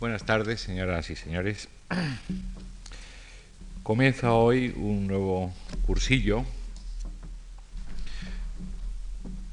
Buenas 0.00 0.22
tardes, 0.22 0.60
señoras 0.60 1.10
y 1.10 1.16
señores. 1.16 1.66
Comienza 3.82 4.32
hoy 4.32 4.72
un 4.76 5.08
nuevo 5.08 5.52
cursillo 5.88 6.44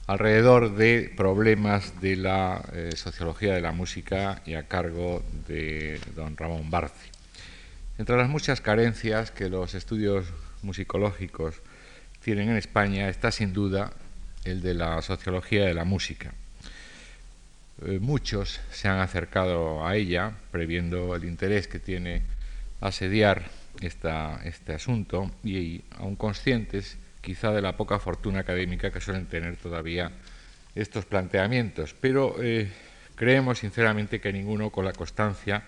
alrededor 0.05 0.75
de 0.75 1.11
problemas 1.17 1.99
de 1.99 2.17
la 2.17 2.63
eh, 2.73 2.91
sociología 2.95 3.55
de 3.55 3.61
la 3.61 3.71
música 3.71 4.43
y 4.45 4.53
a 4.53 4.67
cargo 4.67 5.23
de 5.47 5.99
don 6.15 6.37
Ramón 6.37 6.69
Barci. 6.69 7.09
Entre 7.97 8.15
las 8.15 8.29
muchas 8.29 8.61
carencias 8.61 9.31
que 9.31 9.49
los 9.49 9.73
estudios 9.73 10.27
musicológicos 10.61 11.55
tienen 12.23 12.49
en 12.49 12.57
España 12.57 13.09
está 13.09 13.31
sin 13.31 13.51
duda 13.51 13.93
el 14.43 14.61
de 14.61 14.75
la 14.75 15.01
sociología 15.01 15.65
de 15.65 15.73
la 15.73 15.85
música 15.85 16.35
eh, 17.81 17.99
muchos 17.99 18.61
se 18.71 18.87
han 18.87 18.99
acercado 18.99 19.85
a 19.85 19.95
ella, 19.95 20.31
previendo 20.51 21.15
el 21.15 21.25
interés 21.25 21.67
que 21.67 21.79
tiene 21.79 22.21
asediar 22.79 23.49
este 23.81 24.73
asunto 24.73 25.31
y 25.43 25.83
aún 25.97 26.15
conscientes 26.15 26.97
quizá 27.19 27.51
de 27.51 27.61
la 27.61 27.75
poca 27.75 27.99
fortuna 27.99 28.41
académica 28.41 28.91
que 28.91 29.01
suelen 29.01 29.25
tener 29.25 29.57
todavía 29.57 30.11
estos 30.75 31.05
planteamientos, 31.05 31.95
pero 31.99 32.35
eh, 32.41 32.71
creemos 33.15 33.59
sinceramente 33.59 34.21
que 34.21 34.31
ninguno 34.31 34.69
con 34.69 34.85
la 34.85 34.93
constancia 34.93 35.63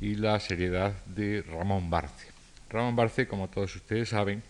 y 0.00 0.16
la 0.16 0.38
seriedad 0.38 0.92
de 1.06 1.42
Ramón 1.42 1.90
Barce. 1.90 2.28
Ramón 2.68 2.96
Barce, 2.96 3.26
como 3.26 3.48
todos 3.48 3.74
ustedes 3.74 4.10
saben, 4.10 4.42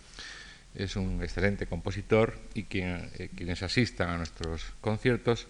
es 0.74 0.96
un 0.96 1.22
excelente 1.22 1.66
compositor 1.66 2.38
y 2.54 2.66
eh, 2.70 3.30
quienes 3.34 3.62
asistan 3.62 4.10
a 4.10 4.16
nuestros 4.18 4.64
conciertos 4.80 5.46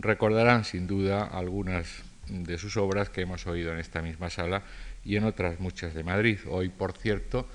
recordarán 0.00 0.64
sin 0.64 0.86
duda 0.86 1.24
algunas 1.24 2.02
de 2.28 2.58
sus 2.58 2.76
obras 2.76 3.10
que 3.10 3.22
hemos 3.22 3.46
oído 3.46 3.72
en 3.72 3.78
esta 3.78 4.02
misma 4.02 4.30
sala 4.30 4.62
y 5.04 5.16
en 5.16 5.24
otras 5.24 5.60
muchas 5.60 5.94
de 5.94 6.04
Madrid. 6.04 6.38
Hoy, 6.48 6.68
por 6.68 6.92
cierto, 6.92 7.46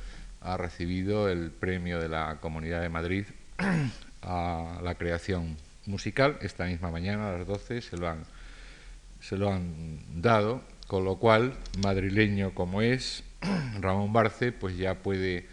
ha 0.41 0.57
recibido 0.57 1.29
el 1.29 1.51
premio 1.51 1.99
de 1.99 2.09
la 2.09 2.37
Comunidad 2.41 2.81
de 2.81 2.89
Madrid 2.89 3.25
a 4.21 4.79
la 4.83 4.95
creación 4.95 5.57
musical. 5.85 6.37
Esta 6.41 6.65
misma 6.65 6.91
mañana 6.91 7.29
a 7.29 7.37
las 7.37 7.47
12 7.47 7.81
se 7.81 7.97
lo 7.97 8.09
han, 8.09 8.23
se 9.21 9.37
lo 9.37 9.51
han 9.51 9.99
dado, 10.21 10.61
con 10.87 11.05
lo 11.05 11.17
cual, 11.17 11.53
madrileño 11.81 12.53
como 12.53 12.81
es, 12.81 13.23
Ramón 13.79 14.13
Barce 14.13 14.51
pues 14.51 14.77
ya 14.77 14.95
puede 14.95 15.47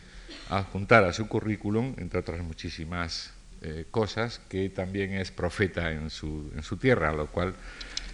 adjuntar 0.51 1.05
a 1.05 1.13
su 1.13 1.29
currículum, 1.29 1.95
entre 1.99 2.21
otras 2.21 2.43
muchísimas 2.43 3.33
eh, 3.65 3.85
cosas, 3.93 4.41
que 4.49 4.71
también 4.71 5.13
es 5.13 5.31
profeta 5.31 5.93
en 5.93 6.11
su, 6.11 6.51
en 6.57 6.65
su, 6.65 6.79
tierra, 6.79 7.13
lo 7.13 7.29
cual 7.29 7.55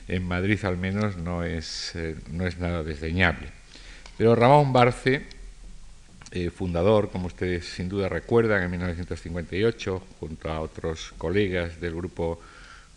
en 0.06 0.22
Madrid 0.22 0.62
al 0.66 0.76
menos 0.76 1.16
no 1.16 1.42
es, 1.42 1.92
eh, 1.94 2.16
no 2.30 2.46
es 2.46 2.58
nada 2.58 2.82
desdeñable. 2.82 3.48
Pero 4.18 4.34
Ramón 4.34 4.74
Barce, 4.74 5.22
eh, 6.32 6.50
fundador, 6.50 7.10
como 7.10 7.28
ustedes 7.28 7.64
sin 7.64 7.88
duda 7.88 8.10
recuerdan, 8.10 8.62
en 8.62 8.70
1958, 8.72 10.02
junto 10.20 10.50
a 10.50 10.60
otros 10.60 11.14
colegas 11.16 11.80
del 11.80 11.94
grupo 11.94 12.42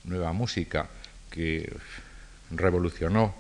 Nueva 0.03 0.33
Música, 0.33 0.89
que 1.29 1.71
revolucionó 2.49 3.33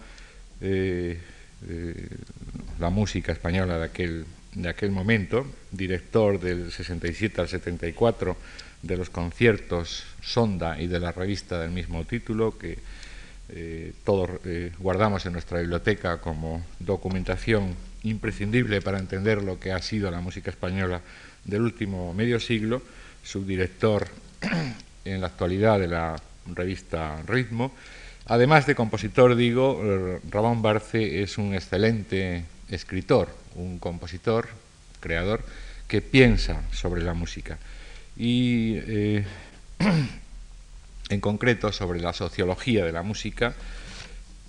la 2.79 2.89
música 2.89 3.33
española 3.33 3.77
de 3.77 3.85
aquel, 3.85 4.25
de 4.53 4.69
aquel 4.69 4.91
momento, 4.91 5.45
director 5.69 6.39
del 6.39 6.71
67 6.71 7.41
al 7.41 7.49
74 7.49 8.37
de 8.81 8.97
los 8.97 9.09
conciertos 9.09 10.03
Sonda 10.21 10.79
y 10.79 10.87
de 10.87 10.99
la 10.99 11.11
revista 11.11 11.59
del 11.59 11.71
mismo 11.71 12.03
título, 12.05 12.57
que 12.57 12.77
eh, 13.49 13.93
todos 14.03 14.29
eh, 14.45 14.71
guardamos 14.79 15.25
en 15.25 15.33
nuestra 15.33 15.59
biblioteca 15.59 16.19
como 16.19 16.65
documentación 16.79 17.75
imprescindible 18.03 18.81
para 18.81 18.99
entender 18.99 19.43
lo 19.43 19.59
que 19.59 19.71
ha 19.71 19.81
sido 19.81 20.09
la 20.09 20.21
música 20.21 20.49
española 20.49 21.01
del 21.43 21.61
último 21.61 22.13
medio 22.13 22.39
siglo, 22.39 22.81
subdirector 23.23 24.07
en 25.05 25.21
la 25.21 25.27
actualidad 25.27 25.79
de 25.79 25.87
la 25.87 26.15
revista 26.47 27.21
Ritmo. 27.27 27.71
Además 28.27 28.65
de 28.65 28.75
compositor, 28.75 29.35
digo, 29.35 29.81
eh, 29.83 30.19
Ramón 30.29 30.61
Barce 30.61 31.21
es 31.21 31.37
un 31.37 31.53
excelente 31.53 32.45
escritor, 32.69 33.29
un 33.55 33.79
compositor, 33.79 34.47
creador, 34.99 35.43
que 35.87 36.01
piensa 36.01 36.61
sobre 36.71 37.03
la 37.03 37.13
música 37.13 37.57
y 38.17 38.75
eh, 38.77 39.25
en 41.09 41.21
concreto 41.21 41.71
sobre 41.71 41.99
la 41.99 42.13
sociología 42.13 42.85
de 42.85 42.91
la 42.91 43.03
música, 43.03 43.53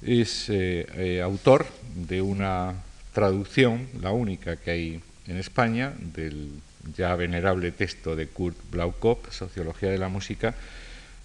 es 0.03 0.49
eh, 0.49 0.87
eh, 0.95 1.23
autor 1.23 1.67
de 1.95 2.23
una 2.23 2.75
traducción, 3.13 3.89
la 4.01 4.11
única 4.11 4.57
que 4.57 4.71
hay 4.71 5.01
en 5.27 5.37
España, 5.37 5.93
del 5.99 6.51
ya 6.97 7.15
venerable 7.15 7.71
texto 7.71 8.17
de 8.17 8.27
Kurt 8.27 8.57
Blaukop, 8.71 9.31
Sociología 9.31 9.91
de 9.91 9.99
la 9.99 10.09
Música, 10.09 10.55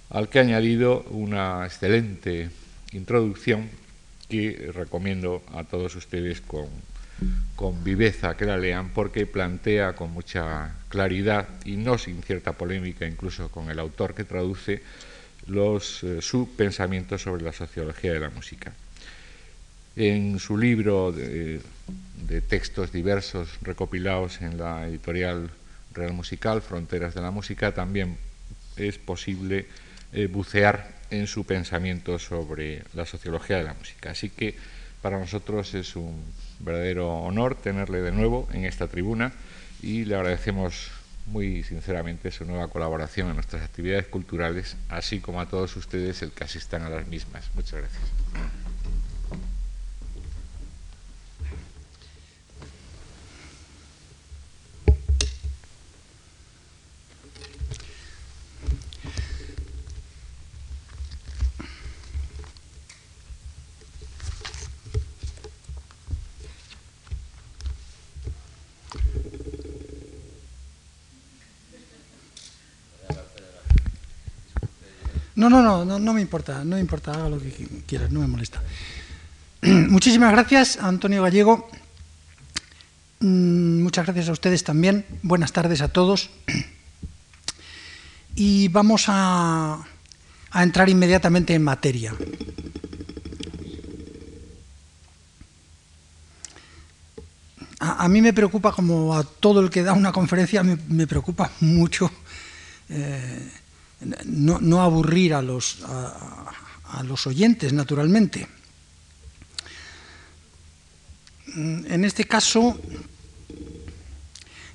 al 0.09 0.29
que 0.29 0.39
ha 0.39 0.43
añadido 0.43 1.03
una 1.09 1.65
excelente 1.65 2.49
introducción 2.91 3.69
que 4.29 4.71
recomiendo 4.73 5.41
a 5.53 5.63
todos 5.63 5.95
ustedes 5.95 6.41
con 6.41 6.67
con 7.55 7.83
viveza 7.83 8.37
que 8.37 8.45
la 8.45 8.57
lean 8.57 8.89
porque 8.89 9.25
plantea 9.25 9.93
con 9.93 10.11
mucha 10.11 10.75
claridad 10.89 11.47
y 11.65 11.75
no 11.75 11.97
sin 11.97 12.21
cierta 12.21 12.53
polémica 12.53 13.07
incluso 13.07 13.49
con 13.49 13.71
el 13.71 13.79
autor 13.79 14.13
que 14.13 14.23
traduce 14.23 14.83
los, 15.47 16.03
eh, 16.03 16.21
su 16.21 16.55
pensamiento 16.55 17.17
sobre 17.17 17.43
la 17.43 17.53
sociología 17.53 18.13
de 18.13 18.19
la 18.19 18.29
música. 18.29 18.73
En 19.95 20.37
su 20.37 20.57
libro 20.57 21.11
de, 21.11 21.59
textos 22.47 22.91
diversos 22.91 23.49
recopilados 23.63 24.41
en 24.41 24.57
la 24.59 24.87
editorial 24.87 25.49
Real 25.93 26.13
Musical, 26.13 26.61
Fronteras 26.61 27.15
de 27.15 27.21
la 27.21 27.31
Música, 27.31 27.73
también 27.73 28.17
es 28.75 28.99
posible 28.99 29.65
eh, 30.13 30.27
bucear 30.27 30.93
en 31.09 31.25
su 31.25 31.45
pensamiento 31.45 32.19
sobre 32.19 32.83
la 32.93 33.07
sociología 33.07 33.57
de 33.57 33.63
la 33.63 33.73
música. 33.73 34.11
Así 34.11 34.29
que 34.29 34.55
para 35.01 35.19
nosotros 35.19 35.73
es 35.73 35.95
un 35.95 36.21
verdadero 36.59 37.09
honor 37.09 37.55
tenerle 37.55 38.01
de 38.01 38.11
nuevo 38.11 38.47
en 38.53 38.65
esta 38.65 38.87
tribuna 38.87 39.33
y 39.81 40.05
le 40.05 40.15
agradecemos 40.15 40.91
muy 41.27 41.63
sinceramente 41.63 42.31
su 42.31 42.45
nueva 42.45 42.69
colaboración 42.69 43.29
en 43.29 43.35
nuestras 43.35 43.61
actividades 43.63 44.07
culturales, 44.07 44.77
así 44.89 45.19
como 45.19 45.41
a 45.41 45.47
todos 45.47 45.75
ustedes 45.75 46.21
el 46.21 46.31
que 46.31 46.45
asistan 46.45 46.83
a 46.83 46.89
las 46.89 47.07
mismas. 47.07 47.49
Muchas 47.53 47.81
gracias. 47.81 48.03
No, 75.37 75.51
no, 75.51 75.61
no, 75.61 75.99
no, 75.99 76.13
me 76.13 76.21
importa, 76.21 76.63
no 76.65 76.77
me 76.77 76.81
importa, 76.81 77.11
haga 77.11 77.29
lo 77.29 77.39
que 77.39 77.51
quieras, 77.85 78.09
no 78.09 78.21
me 78.21 78.27
molesta. 78.27 78.59
Muchísimas 79.61 80.31
gracias, 80.31 80.79
Antonio 80.81 81.21
Gallego. 81.21 81.69
Mm, 83.19 83.83
muchas 83.83 84.07
gracias 84.07 84.29
a 84.29 84.31
ustedes 84.31 84.63
también. 84.63 85.05
Buenas 85.21 85.53
tardes 85.53 85.81
a 85.81 85.89
todos. 85.89 86.31
Y 88.39 88.67
vamos 88.67 89.05
a, 89.07 89.83
entrar 90.53 90.89
inmediatamente 90.89 91.55
en 91.55 91.63
materia. 91.63 92.13
A, 97.79 98.07
mí 98.07 98.21
me 98.21 98.33
preocupa, 98.33 98.71
como 98.71 99.15
a 99.15 99.23
todo 99.23 99.61
el 99.61 99.71
que 99.71 99.81
da 99.81 99.93
una 99.93 100.11
conferencia, 100.11 100.61
me, 100.61 101.07
preocupa 101.07 101.51
mucho 101.61 102.11
eh, 102.89 103.51
no, 104.01 104.81
aburrir 104.81 105.33
a 105.33 105.41
los, 105.41 105.79
a, 105.83 107.03
los 107.03 107.27
oyentes, 107.27 107.73
naturalmente. 107.73 108.47
En 111.55 112.05
este 112.05 112.25
caso, 112.25 112.79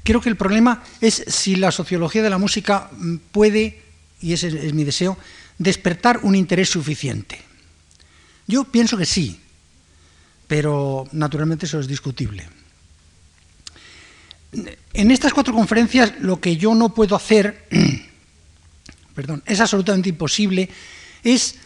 creo 0.03 0.21
que 0.21 0.29
el 0.29 0.37
problema 0.37 0.83
es 1.01 1.25
si 1.29 1.57
la 1.57 1.71
sociología 1.71 2.23
de 2.23 2.31
la 2.31 2.39
música 2.39 2.91
puede, 3.31 3.83
y 4.21 4.33
ese 4.33 4.49
es 4.49 4.75
mi 4.75 4.85
deseo, 4.85 5.17
despertar 5.59 6.21
un 6.23 6.35
interés 6.35 6.71
suficiente. 6.71 7.41
Yo 8.47 8.65
pienso 8.65 8.97
que 8.97 9.07
sí, 9.07 9.41
pero 10.49 11.07
naturalmente 11.13 11.67
eso 11.67 11.79
es 11.79 11.87
discutible. 11.87 12.49
En 14.93 15.11
estas 15.11 15.33
cuatro 15.33 15.55
conferencias 15.55 16.13
lo 16.21 16.41
que 16.41 16.57
yo 16.57 16.75
no 16.75 16.93
puedo 16.93 17.17
hacer 17.17 17.67
perdón, 19.15 19.43
es 19.47 19.61
absolutamente 19.61 20.09
imposible, 20.09 20.69
es 21.23 21.57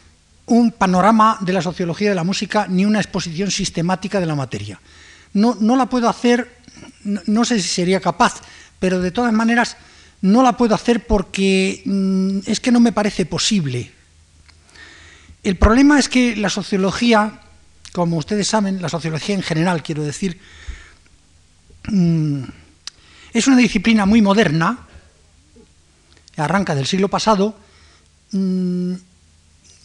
un 0.47 0.71
panorama 0.71 1.39
de 1.41 1.53
la 1.53 1.63
sociología 1.63 2.11
de 2.11 2.15
la 2.15 2.25
música 2.25 2.67
ni 2.69 2.85
una 2.85 3.01
exposición 3.01 3.51
sistemática 3.51 4.21
de 4.21 4.27
la 4.27 4.35
materia. 4.35 4.81
No, 5.33 5.57
no 5.61 5.77
la 5.77 5.87
puedo 5.87 6.09
hacer, 6.09 6.51
no, 7.05 7.45
sé 7.45 7.61
si 7.61 7.69
sería 7.69 8.01
capaz, 8.01 8.41
pero 8.79 9.01
de 9.01 9.11
todas 9.11 9.33
maneras 9.33 9.77
no 10.23 10.43
la 10.43 10.57
puedo 10.57 10.75
hacer 10.75 11.07
porque 11.07 11.83
mm, 11.85 12.39
es 12.47 12.61
que 12.61 12.73
no 12.73 12.81
me 12.81 12.93
parece 12.93 13.27
posible. 13.27 13.93
El 15.43 15.57
problema 15.57 15.99
es 15.99 16.09
que 16.09 16.37
la 16.37 16.49
sociología, 16.49 17.41
como 17.93 18.17
ustedes 18.17 18.49
saben, 18.49 18.81
la 18.81 18.89
sociología 18.89 19.35
en 19.35 19.43
general, 19.43 19.83
quiero 19.83 20.05
decir, 20.05 20.41
mm, 21.89 22.43
es 23.33 23.47
una 23.47 23.57
disciplina 23.57 24.07
muy 24.07 24.23
moderna, 24.23 24.86
arranca 26.37 26.75
del 26.75 26.87
siglo 26.87 27.09
pasado, 27.09 27.56
mm, 28.33 28.94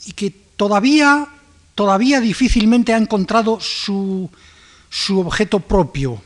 y 0.05 0.11
que 0.13 0.31
todavía, 0.55 1.27
todavía 1.75 2.19
difícilmente 2.19 2.93
ha 2.93 2.97
encontrado 2.97 3.59
su, 3.59 4.29
su 4.89 5.19
objeto 5.19 5.59
propio 5.59 6.21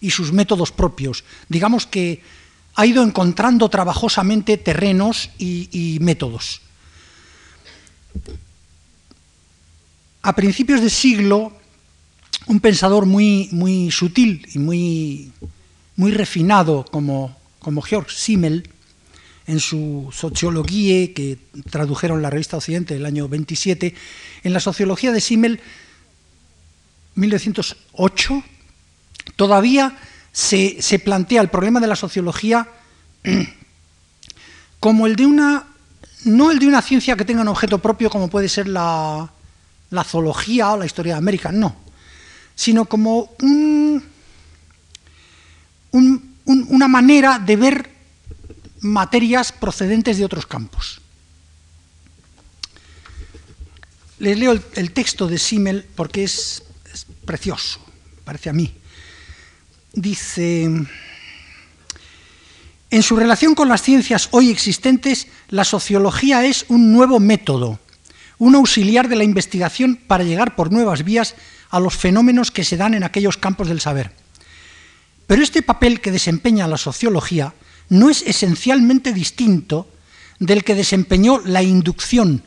y 0.00 0.10
sus 0.10 0.32
métodos 0.32 0.72
propios. 0.72 1.24
Digamos 1.48 1.86
que 1.86 2.22
ha 2.74 2.86
ido 2.86 3.02
encontrando 3.02 3.68
trabajosamente 3.68 4.56
terrenos 4.56 5.30
y, 5.38 5.98
métodos. 6.00 6.60
A 10.22 10.34
principios 10.34 10.80
de 10.80 10.90
siglo, 10.90 11.52
un 12.46 12.60
pensador 12.60 13.06
muy, 13.06 13.48
muy 13.52 13.90
sutil 13.90 14.46
y 14.54 14.58
muy, 14.58 15.32
muy 15.96 16.12
refinado 16.12 16.84
como, 16.90 17.36
como 17.60 17.82
Georg 17.82 18.10
Simmel, 18.10 18.68
en 19.46 19.60
su 19.60 20.08
Sociología, 20.12 21.12
que 21.12 21.38
tradujeron 21.70 22.22
la 22.22 22.30
revista 22.30 22.56
Occidente 22.56 22.96
el 22.96 23.06
año 23.06 23.28
27, 23.28 23.94
en 24.42 24.52
la 24.52 24.60
sociología 24.60 25.12
de 25.12 25.20
Simmel, 25.20 25.60
1908, 27.14 28.42
todavía 29.36 29.96
se, 30.32 30.98
plantea 31.04 31.42
el 31.42 31.50
problema 31.50 31.80
de 31.80 31.86
la 31.86 31.96
sociología 31.96 32.68
como 34.80 35.06
el 35.06 35.16
de 35.16 35.26
una, 35.26 35.64
no 36.24 36.50
el 36.50 36.58
de 36.58 36.66
una 36.66 36.82
ciencia 36.82 37.16
que 37.16 37.24
tenga 37.24 37.42
un 37.42 37.48
objeto 37.48 37.78
propio 37.78 38.10
como 38.10 38.28
puede 38.28 38.48
ser 38.48 38.66
la, 38.68 39.30
zoología 40.04 40.72
o 40.72 40.76
la 40.78 40.86
historia 40.86 41.14
de 41.14 41.18
América, 41.18 41.52
no, 41.52 41.76
sino 42.54 42.86
como 42.86 43.30
una 45.92 46.88
manera 46.88 47.38
de 47.38 47.56
ver 47.56 47.93
materias 48.84 49.50
procedentes 49.50 50.18
de 50.18 50.24
otros 50.24 50.46
campos. 50.46 51.00
Les 54.18 54.38
leo 54.38 54.52
el, 54.52 54.92
texto 54.92 55.26
de 55.26 55.38
Simmel 55.38 55.86
porque 55.96 56.22
es, 56.22 56.62
es 56.92 57.06
precioso, 57.24 57.80
parece 58.24 58.50
a 58.50 58.52
mí. 58.52 58.72
Dice, 59.92 60.64
en 62.90 63.02
su 63.02 63.16
relación 63.16 63.54
con 63.54 63.68
las 63.68 63.82
ciencias 63.82 64.28
hoy 64.30 64.50
existentes, 64.50 65.28
la 65.48 65.64
sociología 65.64 66.44
es 66.44 66.66
un 66.68 66.92
nuevo 66.92 67.18
método, 67.18 67.80
un 68.38 68.54
auxiliar 68.54 69.08
de 69.08 69.16
la 69.16 69.24
investigación 69.24 69.96
para 69.96 70.24
llegar 70.24 70.54
por 70.54 70.70
nuevas 70.70 71.04
vías 71.04 71.34
a 71.70 71.80
los 71.80 71.96
fenómenos 71.96 72.50
que 72.50 72.64
se 72.64 72.76
dan 72.76 72.94
en 72.94 73.02
aquellos 73.02 73.36
campos 73.36 73.68
del 73.68 73.80
saber. 73.80 74.12
Pero 75.26 75.42
este 75.42 75.62
papel 75.62 76.00
que 76.00 76.12
desempeña 76.12 76.68
la 76.68 76.76
sociología 76.76 77.54
no 77.88 78.10
es 78.10 78.22
esencialmente 78.22 79.12
distinto 79.12 79.88
del 80.38 80.64
que 80.64 80.74
desempeñó 80.74 81.40
la 81.44 81.62
inducción, 81.62 82.42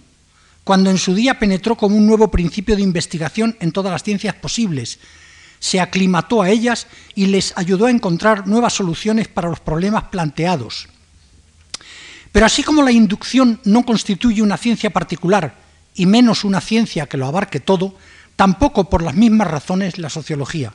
cuando 0.64 0.90
en 0.90 0.98
su 0.98 1.16
día 1.16 1.40
penetró 1.40 1.76
como 1.76 1.96
un 1.96 2.06
nuevo 2.06 2.30
principio 2.30 2.76
de 2.76 2.82
investigación 2.82 3.56
en 3.60 3.72
todas 3.72 3.92
las 3.92 4.04
ciencias 4.04 4.36
posibles, 4.36 5.00
se 5.60 5.80
aclimató 5.80 6.42
a 6.42 6.50
ellas 6.50 6.88
y 7.16 7.28
les 7.28 7.54
ayudó 7.58 7.88
a 7.88 7.92
encontrar 7.92 8.48
nuevas 8.48 8.74
soluciones 8.74 9.28
para 9.28 9.50
los 9.50 9.60
problemas 9.60 10.06
planteados. 10.06 10.88
Pero 12.32 12.46
así 12.46 12.64
como 12.64 12.84
la 12.84 12.92
inducción 12.92 13.60
no 13.64 13.84
constituye 13.84 14.42
una 14.42 14.58
ciencia 14.58 14.92
particular 14.92 15.56
y 15.96 16.06
menos 16.06 16.44
una 16.44 16.62
ciencia 16.62 17.08
que 17.08 17.18
lo 17.18 17.26
abarque 17.26 17.60
todo, 17.60 17.96
tampoco 18.36 18.90
por 18.90 19.02
las 19.02 19.16
mismas 19.16 19.48
razones 19.48 19.98
la 19.98 20.10
sociología 20.10 20.74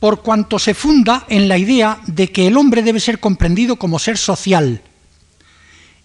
por 0.00 0.22
cuanto 0.22 0.58
se 0.58 0.74
funda 0.74 1.24
en 1.28 1.48
la 1.48 1.58
idea 1.58 2.00
de 2.06 2.30
que 2.30 2.46
el 2.46 2.56
hombre 2.56 2.82
debe 2.82 3.00
ser 3.00 3.20
comprendido 3.20 3.76
como 3.76 3.98
ser 3.98 4.18
social 4.18 4.82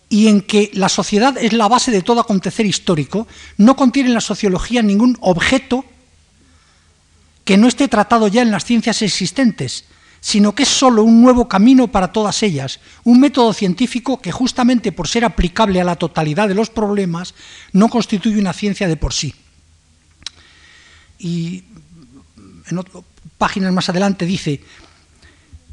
y 0.09 0.27
en 0.27 0.41
que 0.41 0.69
la 0.73 0.89
sociedad 0.89 1.37
es 1.37 1.53
la 1.53 1.69
base 1.69 1.89
de 1.89 2.01
todo 2.01 2.19
acontecer 2.19 2.65
histórico, 2.65 3.27
no 3.57 3.77
contiene 3.77 4.09
la 4.09 4.19
sociología 4.19 4.81
ningún 4.81 5.17
objeto 5.21 5.85
que 7.45 7.57
no 7.57 7.67
esté 7.67 7.87
tratado 7.87 8.27
ya 8.27 8.41
en 8.41 8.51
las 8.51 8.65
ciencias 8.65 9.01
existentes, 9.01 9.85
sino 10.19 10.53
que 10.53 10.63
es 10.63 10.69
sólo 10.69 11.03
un 11.03 11.21
nuevo 11.21 11.47
camino 11.47 11.87
para 11.87 12.11
todas 12.11 12.43
ellas, 12.43 12.79
un 13.03 13.19
método 13.19 13.53
científico 13.53 14.21
que 14.21 14.31
justamente 14.31 14.91
por 14.91 15.07
ser 15.07 15.25
aplicable 15.25 15.81
a 15.81 15.85
la 15.85 15.95
totalidad 15.95 16.47
de 16.47 16.55
los 16.55 16.69
problemas 16.69 17.33
no 17.71 17.89
constituye 17.89 18.37
una 18.37 18.53
ciencia 18.53 18.87
de 18.87 18.97
por 18.97 19.13
sí. 19.13 19.33
Y 21.17 21.63
en 22.69 22.77
páginas 23.41 23.73
más 23.73 23.89
adelante, 23.89 24.27
dice, 24.27 24.61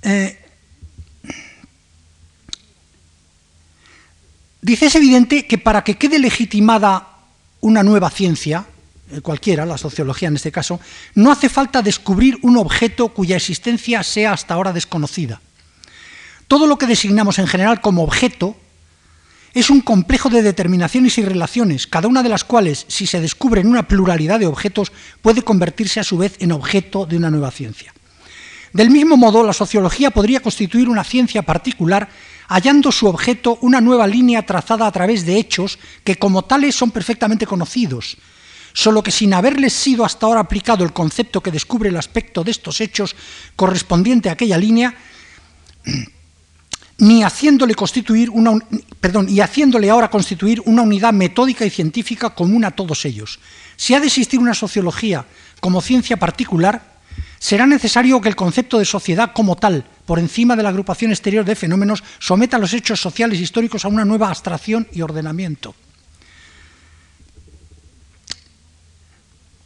eh, 0.01 0.39
dice, 4.63 4.87
es 4.87 4.95
evidente 4.95 5.47
que 5.47 5.59
para 5.59 5.85
que 5.85 5.99
quede 5.99 6.19
legitimada 6.19 7.19
una 7.61 7.83
nueva 7.83 8.09
ciencia, 8.09 8.65
eh, 9.13 9.21
cualquiera, 9.21 9.67
la 9.67 9.77
sociología 9.77 10.29
en 10.29 10.37
este 10.37 10.51
caso, 10.51 10.81
no 11.15 11.31
hace 11.31 11.51
falta 11.51 11.83
descubrir 11.83 12.39
un 12.41 12.57
objeto 12.57 13.11
cuya 13.11 13.37
existencia 13.37 14.03
sea 14.03 14.33
hasta 14.33 14.55
ahora 14.55 14.73
desconocida. 14.73 15.43
Todo 16.47 16.67
lo 16.67 16.79
que 16.79 16.87
designamos 16.87 17.39
en 17.39 17.49
general 17.49 17.83
como 17.83 18.03
objeto 18.03 18.57
es 19.59 19.71
un 19.71 19.81
complejo 19.81 20.29
de 20.29 20.43
determinaciones 20.43 21.19
y 21.19 21.25
relaciones, 21.25 21.87
cada 21.87 22.07
una 22.07 22.23
de 22.23 22.29
las 22.29 22.45
cuales, 22.45 22.85
si 22.89 23.07
se 23.07 23.21
descubre 23.21 23.61
en 23.61 23.67
una 23.67 23.89
pluralidad 23.89 24.39
de 24.39 24.47
objetos, 24.47 24.93
puede 25.21 25.43
convertirse 25.43 25.99
a 25.99 26.05
su 26.05 26.17
vez 26.17 26.37
en 26.39 26.53
objeto 26.53 27.07
de 27.07 27.17
una 27.17 27.31
nueva 27.31 27.51
ciencia. 27.51 27.93
Del 28.73 28.91
mismo 28.91 29.17
modo, 29.17 29.43
la 29.43 29.53
sociología 29.53 30.11
podría 30.11 30.41
constituir 30.41 30.89
una 30.89 31.03
ciencia 31.03 31.43
particular 31.43 32.09
hallando 32.49 32.93
su 32.93 33.07
objeto 33.09 33.59
una 33.61 33.81
nueva 33.81 34.07
línea 34.07 34.47
trazada 34.47 34.87
a 34.87 34.93
través 34.93 35.27
de 35.27 35.39
hechos 35.39 35.79
que 36.05 36.17
como 36.17 36.45
tales 36.45 36.77
son 36.77 36.91
perfectamente 36.91 37.47
conocidos, 37.47 38.17
solo 38.73 39.03
que 39.03 39.11
sin 39.11 39.35
haberles 39.35 39.73
sido 39.73 40.05
hasta 40.05 40.27
ahora 40.27 40.41
aplicado 40.41 40.85
el 40.85 40.93
concepto 40.93 41.43
que 41.43 41.51
descubre 41.51 41.89
el 41.89 41.97
aspecto 41.97 42.45
de 42.45 42.53
estos 42.53 42.81
hechos 42.81 43.17
correspondiente 43.57 44.29
a 44.29 44.33
aquella 44.33 44.57
línea, 44.57 44.95
ni 46.99 47.23
haciéndole 47.23 47.75
constituir 47.75 48.29
una, 48.31 48.59
y 49.29 49.41
haciéndole 49.41 49.89
ahora 49.89 50.11
constituir 50.11 50.61
una 50.67 50.83
unidad 50.83 51.13
metódica 51.13 51.65
y 51.65 51.71
científica 51.71 52.31
común 52.31 52.65
a 52.65 52.73
todos 52.73 53.05
ellos. 53.05 53.39
Si 53.77 53.95
ha 53.95 54.01
de 54.01 54.07
existir 54.07 54.41
una 54.41 54.55
sociología 54.55 55.25
como 55.61 55.81
ciencia 55.81 56.17
particular, 56.17 56.99
será 57.39 57.67
necesario 57.67 58.21
que 58.21 58.29
el 58.29 58.37
concepto 58.37 58.79
de 58.79 58.85
sociedad 58.85 59.33
como 59.33 59.57
tal, 59.57 59.85
por 60.07 60.19
encima 60.19 60.57
de 60.57 60.65
la 60.65 60.71
agrupación 60.71 61.13
exterior 61.13 61.45
de 61.45 61.55
fenómenos, 61.55 62.03
someta 62.19 62.59
los 62.59 62.73
hechos 62.73 63.01
sociales 63.01 63.39
históricos 63.39 63.85
a 63.85 63.89
una 63.89 64.05
nueva 64.05 64.29
abstracción 64.29 64.89
y 64.93 65.03
ordenamiento. 65.03 65.75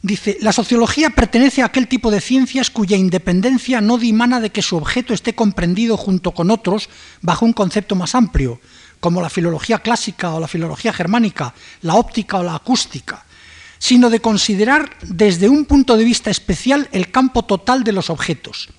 Dice, 0.02 0.36
la 0.40 0.50
sociología 0.50 1.10
pertenece 1.10 1.62
a 1.62 1.66
aquel 1.66 1.86
tipo 1.86 2.10
de 2.10 2.20
ciencias 2.20 2.70
cuya 2.70 2.96
independencia 2.96 3.80
no 3.80 3.98
dimana 3.98 4.40
de 4.40 4.50
que 4.50 4.60
su 4.60 4.76
objeto 4.76 5.14
esté 5.14 5.36
comprendido 5.36 5.96
junto 5.96 6.32
con 6.32 6.50
otros 6.50 6.88
bajo 7.20 7.46
un 7.46 7.52
concepto 7.52 7.94
más 7.94 8.16
amplio, 8.16 8.60
como 8.98 9.22
la 9.22 9.30
filología 9.30 9.78
clásica 9.78 10.34
o 10.34 10.40
la 10.40 10.48
filología 10.48 10.92
germánica, 10.92 11.54
la 11.82 11.94
óptica 11.94 12.38
o 12.38 12.42
la 12.42 12.56
acústica, 12.56 13.24
sino 13.78 14.10
de 14.10 14.18
considerar 14.18 14.90
desde 15.02 15.48
un 15.48 15.66
punto 15.66 15.96
de 15.96 16.04
vista 16.04 16.30
especial 16.30 16.88
el 16.90 17.12
campo 17.12 17.44
total 17.44 17.84
de 17.84 17.92
los 17.92 18.10
objetos. 18.10 18.70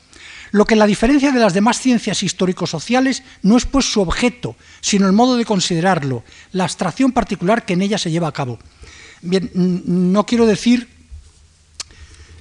Lo 0.51 0.65
que 0.65 0.75
la 0.75 0.85
diferencia 0.85 1.31
de 1.31 1.39
las 1.39 1.53
demás 1.53 1.79
ciencias 1.79 2.21
histórico-sociales 2.21 3.23
no 3.43 3.55
es 3.55 3.65
pues 3.65 3.85
su 3.85 4.01
objeto, 4.01 4.57
sino 4.81 5.07
el 5.07 5.13
modo 5.13 5.37
de 5.37 5.45
considerarlo, 5.45 6.25
la 6.51 6.65
abstracción 6.65 7.13
particular 7.13 7.63
que 7.63 7.73
en 7.73 7.81
ella 7.81 7.97
se 7.97 8.11
lleva 8.11 8.27
a 8.27 8.33
cabo. 8.33 8.59
Bien, 9.21 9.49
no 9.53 10.25
quiero 10.25 10.45
decir 10.45 10.89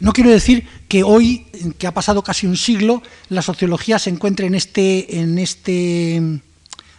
no 0.02 0.12
quiero 0.12 0.30
decir 0.30 0.66
que 0.88 1.04
hoy, 1.04 1.46
que 1.78 1.86
ha 1.86 1.94
pasado 1.94 2.22
casi 2.22 2.46
un 2.46 2.56
siglo, 2.56 3.02
la 3.28 3.40
sociología 3.40 3.98
se 3.98 4.10
encuentre 4.10 4.46
en 4.46 4.54
este, 4.54 5.20
en 5.20 5.38
este, 5.38 6.40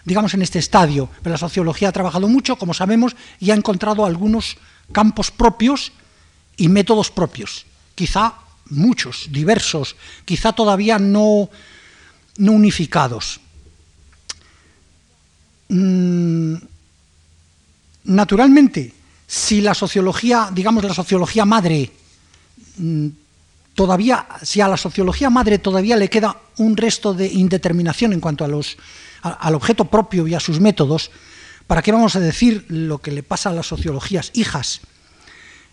digamos, 0.05 0.33
en 0.33 0.41
este 0.41 0.59
estadio. 0.59 1.09
Pero 1.21 1.33
la 1.33 1.37
sociología 1.37 1.89
ha 1.89 1.91
trabajado 1.91 2.29
mucho, 2.29 2.55
como 2.55 2.73
sabemos, 2.73 3.15
y 3.39 3.51
ha 3.51 3.55
encontrado 3.55 4.05
algunos 4.05 4.57
campos 4.93 5.31
propios 5.31 5.91
y 6.55 6.69
métodos 6.69 7.11
propios. 7.11 7.65
Quizá 7.93 8.35
muchos, 8.69 9.27
diversos, 9.29 9.97
quizá 10.23 10.53
todavía 10.53 10.97
no, 10.97 11.49
no 12.37 12.51
unificados. 12.53 13.41
Mm, 15.67 16.55
Naturalmente, 18.05 18.93
si 19.25 19.61
la 19.61 19.73
sociología, 19.73 20.49
digamos 20.53 20.83
la 20.83 20.93
sociología 20.93 21.45
madre, 21.45 21.91
todavía, 23.75 24.27
si 24.41 24.61
a 24.61 24.67
la 24.67 24.77
sociología 24.77 25.29
madre 25.29 25.57
todavía 25.59 25.95
le 25.95 26.09
queda 26.09 26.37
un 26.57 26.77
resto 26.77 27.13
de 27.13 27.27
indeterminación 27.27 28.13
en 28.13 28.19
cuanto 28.19 28.45
a 28.45 28.47
los, 28.47 28.77
al 29.21 29.55
objeto 29.55 29.85
propio 29.85 30.27
y 30.27 30.35
a 30.35 30.39
sus 30.39 30.59
métodos, 30.59 31.11
¿para 31.67 31.81
qué 31.81 31.91
vamos 31.91 32.15
a 32.15 32.19
decir 32.19 32.65
lo 32.69 32.99
que 32.99 33.11
le 33.11 33.23
pasa 33.23 33.49
a 33.49 33.53
las 33.53 33.67
sociologías 33.67 34.31
hijas? 34.33 34.81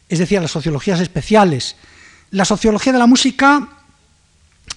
Es 0.09 0.19
decir, 0.19 0.38
a 0.38 0.42
las 0.42 0.50
sociologías 0.50 1.00
especiales. 1.00 1.76
La 2.30 2.45
sociología 2.45 2.92
de 2.92 2.99
la 2.99 3.07
música 3.07 3.69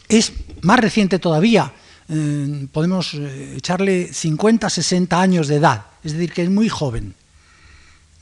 es 0.07 0.33
más 0.61 0.79
reciente 0.79 1.19
todavía. 1.19 1.73
Eh, 2.09 2.67
podemos 2.71 3.13
eh, 3.13 3.55
echarle 3.57 4.13
50, 4.13 4.69
60 4.69 5.21
años 5.21 5.47
de 5.47 5.55
edad, 5.55 5.85
es 6.03 6.13
decir, 6.13 6.33
que 6.33 6.43
es 6.43 6.49
muy 6.49 6.69
joven. 6.69 7.15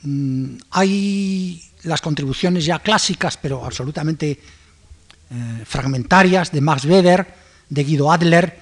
Mm, 0.02 0.56
hay 0.70 1.62
las 1.84 2.00
contribuciones 2.00 2.64
ya 2.64 2.78
clásicas, 2.78 3.36
pero 3.36 3.64
absolutamente 3.64 4.30
eh, 4.30 5.64
fragmentarias, 5.64 6.52
de 6.52 6.60
Max 6.60 6.84
Weber, 6.84 7.26
de 7.68 7.84
Guido 7.84 8.12
Adler, 8.12 8.60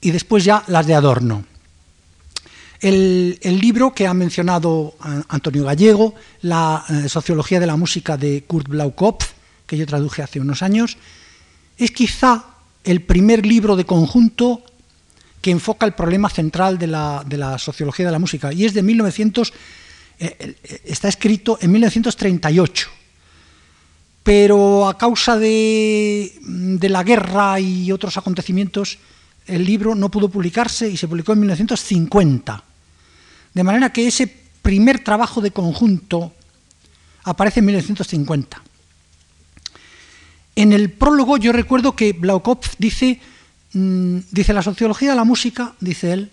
y 0.00 0.10
después 0.10 0.44
ya 0.44 0.62
las 0.66 0.86
de 0.86 0.94
Adorno. 0.94 1.44
El, 2.80 3.38
libro 3.42 3.92
que 3.92 4.06
ha 4.06 4.14
mencionado 4.14 4.94
Antonio 5.28 5.64
Gallego, 5.64 6.14
La 6.40 6.82
sociología 7.08 7.60
de 7.60 7.66
la 7.66 7.76
música 7.76 8.16
de 8.16 8.44
Kurt 8.44 8.68
Blaukopf, 8.68 9.32
que 9.66 9.76
yo 9.76 9.86
traduje 9.86 10.22
hace 10.22 10.40
unos 10.40 10.62
años, 10.62 10.96
es 11.76 11.90
quizá 11.90 12.44
el 12.84 13.02
primer 13.02 13.44
libro 13.44 13.76
de 13.76 13.84
conjunto 13.84 14.62
que 15.40 15.50
enfoca 15.50 15.86
el 15.86 15.92
problema 15.92 16.28
central 16.28 16.78
de 16.78 16.86
la, 16.86 17.56
sociología 17.58 18.06
de 18.06 18.12
la 18.12 18.18
música, 18.18 18.52
y 18.52 18.64
es 18.64 18.74
de 18.74 18.82
1900, 18.82 19.52
eh, 20.20 20.36
eh, 20.62 20.80
está 20.84 21.08
escrito 21.08 21.58
en 21.62 21.72
1938, 21.72 22.88
pero 24.22 24.86
a 24.86 24.98
causa 24.98 25.38
de, 25.38 26.34
de 26.42 26.88
la 26.90 27.02
guerra 27.02 27.58
y 27.58 27.90
otros 27.90 28.18
acontecimientos, 28.18 28.98
el 29.46 29.64
libro 29.64 29.94
no 29.94 30.10
pudo 30.10 30.28
publicarse 30.28 30.90
y 30.90 30.98
se 30.98 31.08
publicó 31.08 31.32
en 31.32 31.40
1950. 31.40 32.64
De 33.54 33.64
manera 33.64 33.92
que 33.92 34.06
ese 34.06 34.26
primer 34.60 35.02
trabajo 35.02 35.40
de 35.40 35.52
conjunto 35.52 36.34
aparece 37.24 37.60
en 37.60 37.66
1950. 37.66 38.62
En 40.56 40.72
el 40.74 40.90
prólogo 40.90 41.38
yo 41.38 41.52
recuerdo 41.52 41.96
que 41.96 42.12
Blaukopf 42.12 42.74
dice, 42.78 43.20
mm, 43.72 44.18
dice 44.30 44.52
la 44.52 44.62
sociología 44.62 45.10
de 45.10 45.16
la 45.16 45.24
música, 45.24 45.74
dice 45.80 46.12
él, 46.12 46.30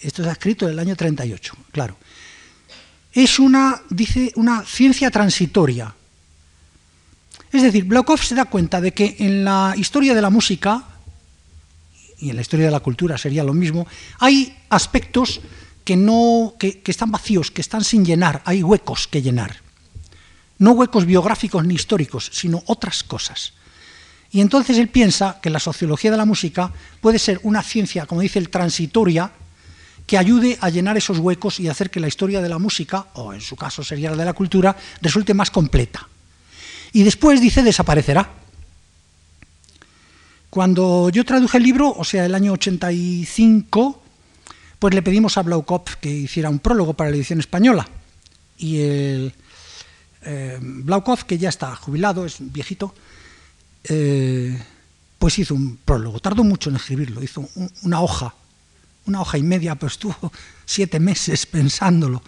esto 0.00 0.22
está 0.22 0.32
escrito 0.32 0.66
en 0.66 0.72
el 0.72 0.78
año 0.78 0.96
38, 0.96 1.54
claro, 1.70 1.98
es 3.14 3.38
una, 3.38 3.80
dice, 3.88 4.32
una 4.36 4.64
ciencia 4.64 5.10
transitoria. 5.10 5.94
Es 7.52 7.62
decir, 7.62 7.84
Blaukopf 7.84 8.24
se 8.24 8.34
da 8.34 8.46
cuenta 8.46 8.80
de 8.80 8.92
que 8.92 9.16
en 9.20 9.44
la 9.44 9.74
historia 9.76 10.14
de 10.14 10.22
la 10.22 10.30
música, 10.30 10.84
y 12.18 12.30
en 12.30 12.36
la 12.36 12.42
historia 12.42 12.66
de 12.66 12.72
la 12.72 12.80
cultura 12.80 13.16
sería 13.16 13.44
lo 13.44 13.54
mismo, 13.54 13.86
hay 14.18 14.56
aspectos 14.68 15.40
que, 15.84 15.96
no, 15.96 16.54
que 16.58 16.82
están 16.86 17.10
vacíos, 17.10 17.50
que 17.50 17.60
están 17.60 17.84
sin 17.84 18.04
llenar, 18.04 18.42
hay 18.44 18.62
huecos 18.62 19.06
que 19.06 19.22
llenar 19.22 19.64
no 20.58 20.72
huecos 20.72 21.06
biográficos 21.06 21.64
ni 21.64 21.74
históricos, 21.74 22.30
sino 22.32 22.62
otras 22.66 23.02
cosas. 23.02 23.52
Y 24.30 24.40
entonces 24.40 24.78
él 24.78 24.88
piensa 24.88 25.38
que 25.40 25.50
la 25.50 25.60
sociología 25.60 26.10
de 26.10 26.16
la 26.16 26.24
música 26.24 26.72
puede 27.00 27.18
ser 27.18 27.40
una 27.42 27.62
ciencia, 27.62 28.06
como 28.06 28.20
dice 28.20 28.38
el 28.38 28.50
transitoria, 28.50 29.30
que 30.06 30.18
ayude 30.18 30.58
a 30.60 30.70
llenar 30.70 30.96
esos 30.96 31.18
huecos 31.18 31.60
y 31.60 31.68
hacer 31.68 31.90
que 31.90 32.00
la 32.00 32.08
historia 32.08 32.42
de 32.42 32.48
la 32.48 32.58
música, 32.58 33.06
o 33.14 33.32
en 33.32 33.40
su 33.40 33.56
caso 33.56 33.82
sería 33.82 34.10
la 34.10 34.16
de 34.16 34.24
la 34.24 34.32
cultura, 34.32 34.76
resulte 35.00 35.34
más 35.34 35.50
completa. 35.50 36.08
Y 36.92 37.02
después 37.02 37.40
dice 37.40 37.62
desaparecerá. 37.62 38.30
Cuando 40.50 41.10
yo 41.10 41.24
traduje 41.24 41.58
el 41.58 41.64
libro, 41.64 41.90
o 41.90 42.04
sea, 42.04 42.26
el 42.26 42.34
año 42.34 42.52
85, 42.52 44.02
pues 44.78 44.94
le 44.94 45.02
pedimos 45.02 45.36
a 45.36 45.42
Blaukopf 45.42 45.96
que 45.96 46.10
hiciera 46.10 46.50
un 46.50 46.60
prólogo 46.60 46.94
para 46.94 47.10
la 47.10 47.16
edición 47.16 47.40
española. 47.40 47.88
Y 48.58 48.80
el, 48.80 49.34
eh, 50.24 50.58
Blaukov, 50.60 51.24
que 51.24 51.38
ya 51.38 51.48
está 51.48 51.74
jubilado, 51.76 52.24
es 52.24 52.36
viejito, 52.38 52.94
eh, 53.84 54.58
pues 55.18 55.38
hizo 55.38 55.54
un 55.54 55.76
prólogo. 55.76 56.20
Tardó 56.20 56.44
mucho 56.44 56.70
en 56.70 56.76
escribirlo, 56.76 57.22
hizo 57.22 57.48
una 57.82 58.00
hoja, 58.00 58.34
una 59.06 59.20
hoja 59.20 59.38
y 59.38 59.42
media, 59.42 59.74
pero 59.74 59.88
estuvo 59.88 60.32
siete 60.64 61.00
meses 61.00 61.46
pensándolo. 61.46 62.22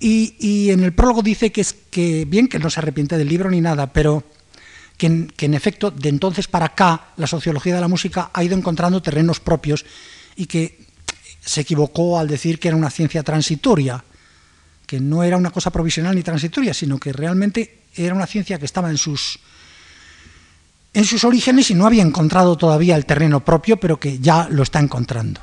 Y, 0.00 0.70
en 0.70 0.84
el 0.84 0.92
prólogo 0.92 1.22
dice 1.22 1.50
que 1.50 1.62
es 1.62 1.74
que, 1.90 2.26
bien, 2.26 2.48
que 2.48 2.58
no 2.58 2.68
se 2.68 2.80
arrepiente 2.80 3.16
del 3.16 3.28
libro 3.28 3.50
ni 3.50 3.60
nada, 3.60 3.92
pero 3.92 4.24
que 4.98 5.06
en, 5.06 5.54
efecto, 5.54 5.90
de 5.90 6.08
entonces 6.08 6.46
para 6.46 6.66
acá, 6.66 7.08
la 7.16 7.26
sociología 7.26 7.74
de 7.74 7.80
la 7.80 7.88
música 7.88 8.30
ha 8.32 8.44
ido 8.44 8.56
encontrando 8.56 9.00
terrenos 9.00 9.40
propios 9.40 9.84
y 10.36 10.46
que 10.46 10.84
se 11.40 11.62
equivocó 11.62 12.18
al 12.18 12.28
decir 12.28 12.58
que 12.58 12.68
era 12.68 12.76
una 12.76 12.90
ciencia 12.90 13.22
transitoria 13.22 14.04
que 14.86 15.00
no 15.00 15.24
era 15.24 15.36
una 15.36 15.50
cosa 15.50 15.70
provisional 15.70 16.14
ni 16.14 16.22
transitoria, 16.22 16.74
sino 16.74 16.98
que 16.98 17.12
realmente 17.12 17.84
era 17.94 18.14
una 18.14 18.26
ciencia 18.26 18.58
que 18.58 18.64
estaba 18.64 18.90
en 18.90 18.98
sus, 18.98 19.38
en 20.92 21.04
sus 21.04 21.24
orígenes 21.24 21.70
y 21.70 21.74
no 21.74 21.86
había 21.86 22.02
encontrado 22.02 22.56
todavía 22.56 22.96
el 22.96 23.06
terreno 23.06 23.44
propio, 23.44 23.78
pero 23.78 23.98
que 23.98 24.18
ya 24.18 24.48
lo 24.50 24.62
está 24.62 24.80
encontrando. 24.80 25.40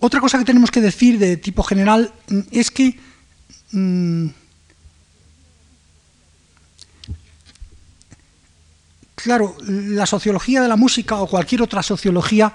Otra 0.00 0.20
cosa 0.20 0.38
que 0.38 0.44
tenemos 0.44 0.70
que 0.70 0.80
decir 0.80 1.18
de 1.18 1.36
tipo 1.36 1.62
general 1.62 2.12
es 2.50 2.70
que 2.70 2.98
mm, 3.72 4.28
claro, 9.28 9.56
la 9.66 10.06
sociología 10.06 10.62
de 10.62 10.68
la 10.68 10.76
música 10.76 11.16
o 11.16 11.26
cualquier 11.26 11.62
otra 11.62 11.82
sociología 11.82 12.54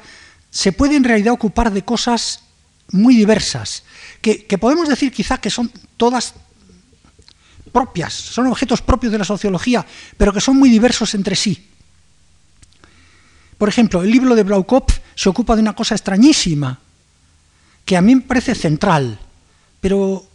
se 0.50 0.72
puede 0.72 0.96
en 0.96 1.04
realidad 1.04 1.34
ocupar 1.34 1.72
de 1.72 1.84
cosas 1.84 2.44
muy 2.92 3.16
diversas, 3.16 3.84
que, 4.22 4.46
podemos 4.58 4.88
decir 4.88 5.12
quizá 5.12 5.38
que 5.40 5.50
son 5.50 5.72
todas 5.98 6.36
propias, 7.72 8.14
son 8.14 8.48
objetos 8.48 8.82
propios 8.82 9.12
de 9.12 9.18
la 9.18 9.26
sociología, 9.26 9.86
pero 10.18 10.32
que 10.32 10.42
son 10.42 10.58
muy 10.58 10.70
diversos 10.70 11.14
entre 11.16 11.36
sí. 11.36 11.68
Por 13.58 13.68
ejemplo, 13.68 14.02
el 14.02 14.12
libro 14.12 14.36
de 14.36 14.44
Blaukopf 14.44 15.00
se 15.16 15.30
ocupa 15.30 15.56
de 15.56 15.62
una 15.62 15.74
cosa 15.74 15.96
extrañísima, 15.96 16.80
que 17.86 17.98
a 17.98 18.02
mí 18.02 18.16
me 18.16 18.22
parece 18.22 18.56
central, 18.56 19.20
pero 19.82 20.26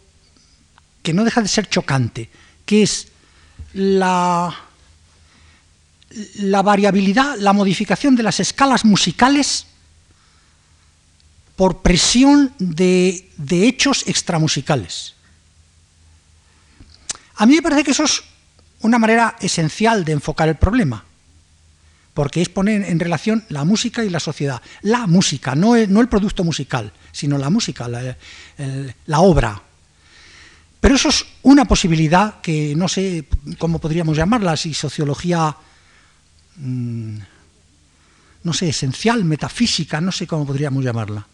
que 1.01 1.13
no 1.13 1.23
deja 1.23 1.41
de 1.41 1.47
ser 1.47 1.67
chocante, 1.69 2.29
que 2.65 2.83
es 2.83 3.07
la, 3.73 4.55
la 6.35 6.61
variabilidad, 6.61 7.37
la 7.37 7.53
modificación 7.53 8.15
de 8.15 8.23
las 8.23 8.39
escalas 8.39 8.85
musicales 8.85 9.65
por 11.59 11.81
presión 11.81 12.53
de, 12.57 13.27
hechos 13.49 14.07
extramusicales. 14.07 15.13
A 17.35 17.45
mí 17.45 17.55
me 17.55 17.61
parece 17.61 17.83
que 17.83 17.91
eso 17.91 18.05
es 18.05 18.23
una 18.79 18.97
manera 18.97 19.35
esencial 19.41 20.05
de 20.05 20.13
enfocar 20.13 20.47
el 20.47 20.55
problema, 20.55 21.03
porque 22.19 22.41
es 22.41 22.49
poner 22.49 22.83
en 22.83 22.99
relación 22.99 23.45
la 23.47 23.63
música 23.63 24.03
y 24.03 24.09
la 24.09 24.19
sociedad. 24.19 24.61
La 24.81 25.07
música, 25.07 25.55
no 25.55 25.77
el, 25.77 26.09
producto 26.09 26.43
musical, 26.43 26.91
sino 27.13 27.37
la 27.37 27.49
música, 27.49 27.87
la, 27.87 29.19
obra. 29.21 29.63
Pero 30.81 30.95
eso 30.95 31.07
es 31.07 31.25
una 31.43 31.63
posibilidad 31.63 32.41
que 32.41 32.75
no 32.75 32.89
sé 32.89 33.23
cómo 33.57 33.79
podríamos 33.79 34.17
llamarla, 34.17 34.57
si 34.57 34.73
sociología, 34.73 35.55
mm, 36.57 37.17
no 38.43 38.51
sé, 38.51 38.67
esencial, 38.67 39.23
metafísica, 39.23 40.01
no 40.01 40.11
sé 40.11 40.27
cómo 40.27 40.45
podríamos 40.45 40.83
llamarla. 40.83 41.25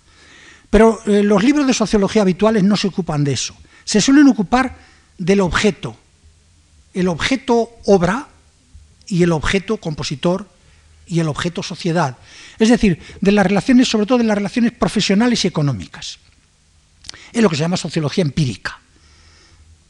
Pero 0.70 1.02
eh, 1.08 1.24
los 1.24 1.44
libros 1.44 1.66
de 1.66 1.74
sociología 1.74 2.22
habituales 2.22 2.64
no 2.64 2.78
se 2.78 2.90
ocupan 2.90 3.24
de 3.24 3.34
eso. 3.34 3.56
Se 3.86 4.02
suelen 4.02 4.28
ocupar 4.28 4.78
del 5.18 5.40
objeto. 5.40 5.98
El 6.94 7.08
objeto 7.08 7.72
obra 7.86 8.28
y 9.08 9.24
el 9.24 9.32
objeto 9.32 9.78
compositor 9.78 10.54
y 11.08 11.20
el 11.20 11.28
objeto 11.28 11.64
sociedad. 11.64 12.18
Es 12.60 12.70
decir, 12.70 13.00
de 13.22 13.32
las 13.32 13.46
relaciones, 13.46 13.88
sobre 13.88 14.06
todo 14.06 14.18
de 14.18 14.24
las 14.24 14.38
relaciones 14.38 14.72
profesionales 14.72 15.44
y 15.46 15.48
económicas. 15.48 16.20
Es 17.32 17.42
lo 17.42 17.50
que 17.50 17.56
se 17.56 17.62
llama 17.62 17.78
sociología 17.78 18.24
empírica. 18.24 18.80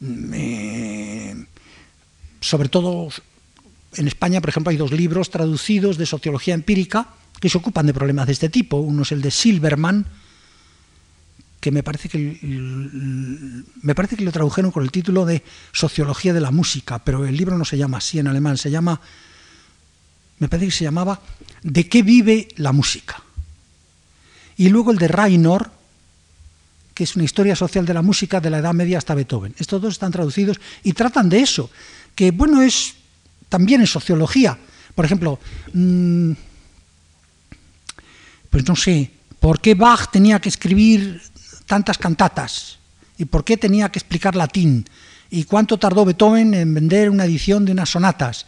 Mm, 0.00 0.32
eh, 0.34 1.46
sobre 2.40 2.68
todo 2.68 3.08
en 3.94 4.08
España, 4.08 4.40
por 4.40 4.50
ejemplo, 4.50 4.70
hay 4.70 4.76
dos 4.76 4.92
libros 4.92 5.30
traducidos 5.30 5.96
de 5.96 6.06
sociología 6.06 6.54
empírica 6.54 7.08
que 7.40 7.48
se 7.48 7.58
ocupan 7.58 7.86
de 7.86 7.94
problemas 7.94 8.26
de 8.26 8.32
este 8.32 8.48
tipo. 8.48 8.76
Uno 8.78 9.02
es 9.02 9.12
el 9.12 9.22
de 9.22 9.30
Silverman, 9.30 10.06
que 11.60 11.70
me 11.70 11.82
parece 11.82 12.08
que 12.08 12.38
me 13.82 13.94
parece 13.94 14.16
que 14.16 14.24
lo 14.24 14.32
tradujeron 14.32 14.70
con 14.70 14.82
el 14.82 14.90
título 14.90 15.24
de 15.24 15.42
Sociología 15.72 16.32
de 16.32 16.40
la 16.40 16.50
música, 16.50 17.02
pero 17.02 17.26
el 17.26 17.36
libro 17.36 17.56
no 17.58 17.64
se 17.64 17.78
llama 17.78 17.98
así 17.98 18.18
en 18.18 18.28
alemán, 18.28 18.56
se 18.56 18.70
llama 18.70 19.00
me 20.38 20.48
parece 20.48 20.66
que 20.66 20.72
se 20.72 20.84
llamaba 20.84 21.20
¿De 21.62 21.88
qué 21.88 22.02
vive 22.02 22.48
la 22.56 22.72
música? 22.72 23.22
y 24.56 24.68
luego 24.68 24.90
el 24.90 24.98
de 24.98 25.08
Raynor, 25.08 25.70
que 26.94 27.04
es 27.04 27.14
una 27.14 27.24
historia 27.24 27.54
social 27.54 27.84
de 27.84 27.94
la 27.94 28.02
música 28.02 28.40
de 28.40 28.50
la 28.50 28.58
Edad 28.58 28.72
Media 28.72 28.98
hasta 28.98 29.14
Beethoven. 29.14 29.54
Estos 29.58 29.82
dos 29.82 29.92
están 29.92 30.12
traducidos 30.12 30.58
y 30.82 30.92
tratan 30.94 31.28
de 31.28 31.40
eso, 31.40 31.70
que 32.14 32.30
bueno, 32.30 32.62
es 32.62 32.94
también 33.48 33.82
en 33.82 33.86
sociología. 33.86 34.58
Por 34.94 35.04
ejemplo, 35.04 35.38
mm, 35.74 36.32
pues 38.48 38.66
no 38.66 38.74
sé, 38.74 39.10
¿por 39.38 39.60
qué 39.60 39.74
Bach 39.74 40.10
tenía 40.10 40.40
que 40.40 40.48
escribir 40.48 41.20
tantas 41.66 41.98
cantatas? 41.98 42.78
¿Y 43.18 43.26
por 43.26 43.44
qué 43.44 43.58
tenía 43.58 43.90
que 43.90 43.98
explicar 43.98 44.34
latín? 44.34 44.86
¿Y 45.30 45.44
cuánto 45.44 45.78
tardó 45.78 46.04
Beethoven 46.06 46.54
en 46.54 46.72
vender 46.72 47.10
una 47.10 47.26
edición 47.26 47.66
de 47.66 47.72
unas 47.72 47.90
sonatas? 47.90 48.46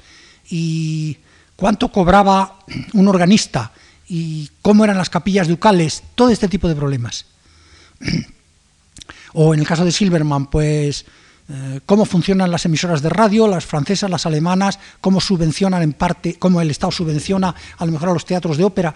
¿Y 0.49 1.19
cuánto 1.59 1.91
cobraba 1.91 2.61
un 2.93 3.09
organista? 3.09 3.73
¿Y 4.07 4.49
cómo 4.63 4.85
eran 4.85 4.97
las 4.97 5.11
capillas 5.11 5.49
ducales? 5.49 6.05
Todo 6.15 6.31
este 6.31 6.47
tipo 6.49 6.69
de 6.69 6.77
problemas. 6.77 7.27
O 9.35 9.53
en 9.53 9.61
el 9.61 9.67
caso 9.67 9.85
de 9.85 9.93
Silverman, 9.93 10.47
pues 10.47 11.05
eh, 11.51 11.81
cómo 11.85 12.07
funcionan 12.07 12.51
las 12.51 12.65
emisoras 12.65 13.03
de 13.03 13.11
radio, 13.11 13.47
las 13.47 13.67
francesas, 13.67 14.11
las 14.11 14.25
alemanas, 14.25 14.79
cómo 15.03 15.21
subvencionan 15.21 15.83
en 15.83 15.93
parte, 15.93 16.37
cómo 16.39 16.63
el 16.63 16.71
Estado 16.71 16.91
subvenciona 16.91 17.55
a 17.77 17.87
lo 17.87 17.93
mejor 17.93 18.09
a 18.09 18.15
los 18.15 18.25
teatros 18.25 18.57
de 18.57 18.65
ópera, 18.65 18.95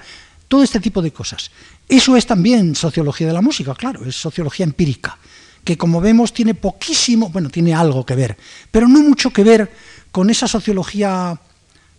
todo 0.49 0.62
este 0.62 0.81
tipo 0.81 1.02
de 1.02 1.12
cosas. 1.12 1.50
Eso 1.87 2.16
es 2.16 2.26
también 2.26 2.75
sociología 2.75 3.26
de 3.26 3.35
la 3.35 3.42
música, 3.42 3.75
claro, 3.75 4.07
es 4.07 4.16
sociología 4.16 4.64
empírica, 4.64 5.19
que 5.62 5.76
como 5.76 6.00
vemos 6.00 6.33
tiene 6.33 6.54
poquísimo, 6.54 7.28
bueno, 7.28 7.50
tiene 7.50 7.75
algo 7.75 8.07
que 8.07 8.16
ver, 8.16 8.38
pero 8.71 8.88
no 8.88 9.02
mucho 9.02 9.31
que 9.31 9.45
ver 9.45 9.71
con 10.11 10.31
esa 10.31 10.49
sociología 10.49 11.38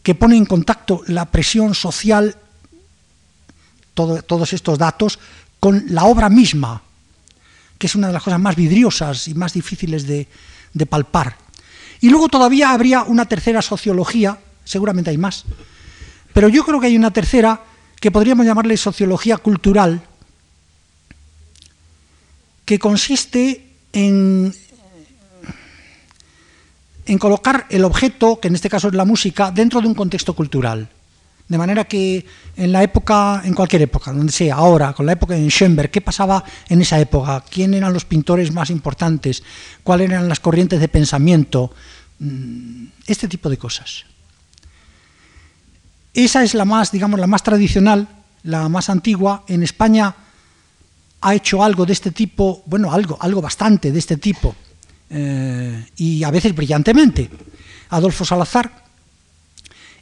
que 0.04 0.16
pone 0.16 0.36
en 0.36 0.46
contacto 0.46 1.02
la 1.08 1.26
presión 1.26 1.74
social, 1.74 2.36
todos 3.96 4.54
estos 4.54 4.78
datos, 4.78 5.18
con 5.60 5.86
la 5.88 6.04
obra 6.04 6.30
misma, 6.30 6.84
que 7.78 7.88
es 7.88 7.96
una 7.96 8.08
de 8.08 8.14
las 8.14 8.22
cosas 8.22 8.40
más 8.40 8.56
vidriosas 8.56 9.30
y 9.30 9.34
más 9.34 9.54
difíciles 9.54 10.06
de, 10.06 10.28
palpar. 10.90 11.38
Y 12.02 12.10
luego 12.10 12.28
todavía 12.28 12.72
habría 12.72 13.04
una 13.04 13.26
tercera 13.26 13.62
sociología, 13.62 14.38
seguramente 14.66 15.10
hay 15.10 15.18
más, 15.18 15.46
pero 16.34 16.50
yo 16.50 16.66
creo 16.66 16.82
que 16.82 16.88
hay 16.88 16.98
una 16.98 17.12
tercera 17.12 17.64
que 18.02 18.12
podríamos 18.12 18.46
llamarle 18.46 18.76
sociología 18.76 19.38
cultural, 19.38 20.04
que 22.66 22.78
consiste 22.78 23.70
en, 23.94 24.54
en 27.06 27.18
colocar 27.18 27.66
el 27.70 27.84
objeto, 27.84 28.40
que 28.40 28.48
en 28.48 28.56
este 28.56 28.70
caso 28.70 28.88
es 28.88 28.94
la 28.94 29.06
música, 29.06 29.52
dentro 29.52 29.82
de 29.82 29.88
un 29.88 29.94
contexto 29.94 30.34
cultural. 30.34 30.90
De 31.48 31.58
manera 31.58 31.84
que 31.84 32.26
en 32.56 32.72
la 32.72 32.84
época, 32.84 33.42
en 33.44 33.54
cualquier 33.54 33.82
época, 33.82 34.14
donde 34.14 34.32
sea, 34.32 34.56
ahora, 34.56 34.94
con 34.94 35.06
la 35.06 35.12
época 35.12 35.34
de 35.34 35.50
Schoenberg, 35.50 35.92
¿qué 35.92 36.00
pasaba 36.00 36.44
en 36.70 36.82
esa 36.82 37.00
época? 37.00 37.44
¿Quién 37.50 37.74
eran 37.74 37.94
los 37.94 38.06
pintores 38.06 38.52
más 38.52 38.70
importantes? 38.70 39.44
¿Cuáles 39.84 40.10
eran 40.10 40.30
las 40.30 40.40
corrientes 40.40 40.80
de 40.80 40.88
pensamiento? 40.88 41.74
Mm, 42.20 42.86
este 43.08 43.28
tipo 43.28 43.50
de 43.50 43.58
cosas. 43.58 44.06
Esa 46.14 46.44
es 46.44 46.54
la 46.54 46.64
más, 46.64 46.92
digamos, 46.92 47.20
la 47.20 47.28
más 47.28 47.44
tradicional, 47.44 48.08
la 48.44 48.70
más 48.70 48.90
antigua. 48.90 49.44
En 49.48 49.64
España 49.64 50.16
ha 51.22 51.36
hecho 51.36 51.64
algo 51.64 51.86
de 51.86 51.94
este 51.94 52.12
tipo, 52.12 52.64
bueno, 52.66 52.92
algo, 52.92 53.18
algo 53.20 53.42
bastante 53.42 53.92
de 53.92 54.00
este 54.00 54.18
tipo, 54.18 54.56
eh, 55.16 55.86
y 55.98 56.24
a 56.24 56.32
veces 56.32 56.56
brillantemente. 56.56 57.30
Adolfo 57.90 58.26
Salazar, 58.26 58.84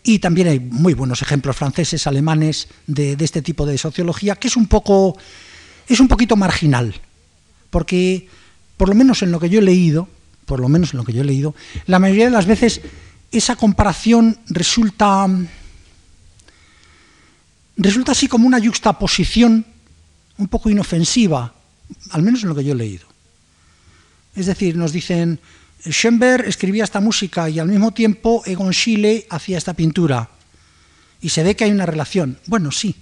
y 0.04 0.20
también 0.20 0.48
hay 0.48 0.60
muy 0.60 0.94
buenos 0.94 1.22
ejemplos 1.22 1.56
franceses, 1.56 2.08
alemanes, 2.08 2.70
de, 2.88 3.18
este 3.20 3.42
tipo 3.42 3.66
de 3.66 3.78
sociología, 3.78 4.36
que 4.36 4.48
es 4.48 4.56
un 4.56 4.68
poco, 4.68 5.18
es 5.88 6.00
un 6.00 6.08
poquito 6.08 6.38
marginal, 6.38 6.96
porque 7.70 8.28
por 8.78 8.90
lo 8.90 8.96
menos 8.96 9.22
en 9.22 9.32
lo 9.32 9.40
que 9.40 9.50
yo 9.50 9.60
he 9.60 9.64
leído, 9.64 10.08
por 10.46 10.60
lo 10.60 10.70
menos 10.70 10.94
en 10.94 10.98
lo 10.98 11.04
que 11.04 11.14
yo 11.14 11.22
he 11.22 11.26
leído, 11.26 11.54
la 11.88 12.00
mayoría 12.00 12.26
de 12.26 12.32
las 12.32 12.46
veces 12.46 12.82
esa 13.32 13.58
comparación 13.58 14.40
resulta, 14.48 15.28
resulta 17.76 18.14
así 18.14 18.28
como 18.28 18.48
una 18.48 18.64
juxtaposición 18.64 19.66
un 20.38 20.48
poco 20.48 20.70
inofensiva, 20.70 21.54
al 22.12 22.24
menos 22.24 22.44
en 22.44 22.50
lo 22.50 22.56
que 22.56 22.64
yo 22.64 22.72
he 22.72 22.78
leído. 22.78 23.11
Es 24.36 24.46
decir, 24.46 24.78
nos 24.78 24.94
dicen, 24.94 25.40
Schoenberg 25.86 26.48
escribía 26.48 26.84
esta 26.84 27.00
música 27.00 27.50
y 27.50 27.60
al 27.60 27.68
mismo 27.68 27.92
tiempo 27.92 28.44
Egon 28.46 28.74
Schiele 28.74 29.26
hacía 29.30 29.58
esta 29.58 29.74
pintura. 29.74 30.30
Y 31.22 31.30
se 31.30 31.44
ve 31.44 31.56
que 31.56 31.66
hay 31.66 31.72
una 31.72 31.86
relación. 31.86 32.40
Bueno, 32.48 32.72
sí, 32.72 32.96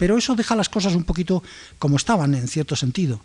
pero 0.00 0.16
eso 0.16 0.34
deja 0.34 0.56
las 0.56 0.68
cosas 0.68 0.94
un 0.94 1.04
poquito 1.04 1.42
como 1.78 1.96
estaban, 1.96 2.34
en 2.34 2.48
cierto 2.48 2.76
sentido. 2.76 3.20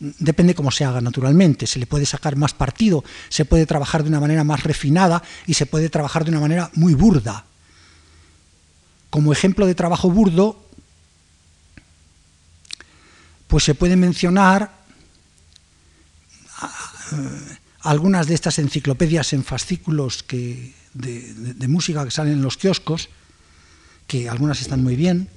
Depende 0.00 0.54
cómo 0.54 0.70
se 0.70 0.84
haga, 0.84 1.00
naturalmente. 1.00 1.66
Se 1.66 1.78
le 1.78 1.86
puede 1.86 2.06
sacar 2.06 2.34
más 2.34 2.54
partido, 2.54 3.04
se 3.28 3.44
puede 3.44 3.66
trabajar 3.66 4.02
de 4.02 4.08
una 4.08 4.18
manera 4.18 4.42
más 4.42 4.64
refinada 4.64 5.22
y 5.46 5.54
se 5.54 5.66
puede 5.66 5.90
trabajar 5.90 6.24
de 6.24 6.30
una 6.30 6.40
manera 6.40 6.70
muy 6.74 6.94
burda. 6.94 7.44
Como 9.10 9.32
ejemplo 9.32 9.66
de 9.66 9.74
trabajo 9.74 10.10
burdo, 10.10 10.60
pues 13.46 13.62
se 13.62 13.74
puede 13.74 13.94
mencionar 13.96 14.79
algunas 17.80 18.26
de 18.26 18.34
estas 18.34 18.58
enciclopedias 18.58 19.32
en 19.32 19.44
fascículos 19.44 20.22
que, 20.22 20.74
de, 20.94 21.68
música 21.68 22.04
que 22.04 22.10
salen 22.10 22.34
en 22.34 22.42
los 22.42 22.56
kioscos, 22.56 23.08
que 24.06 24.28
algunas 24.28 24.60
están 24.60 24.82
muy 24.82 24.96
bien, 24.96 25.28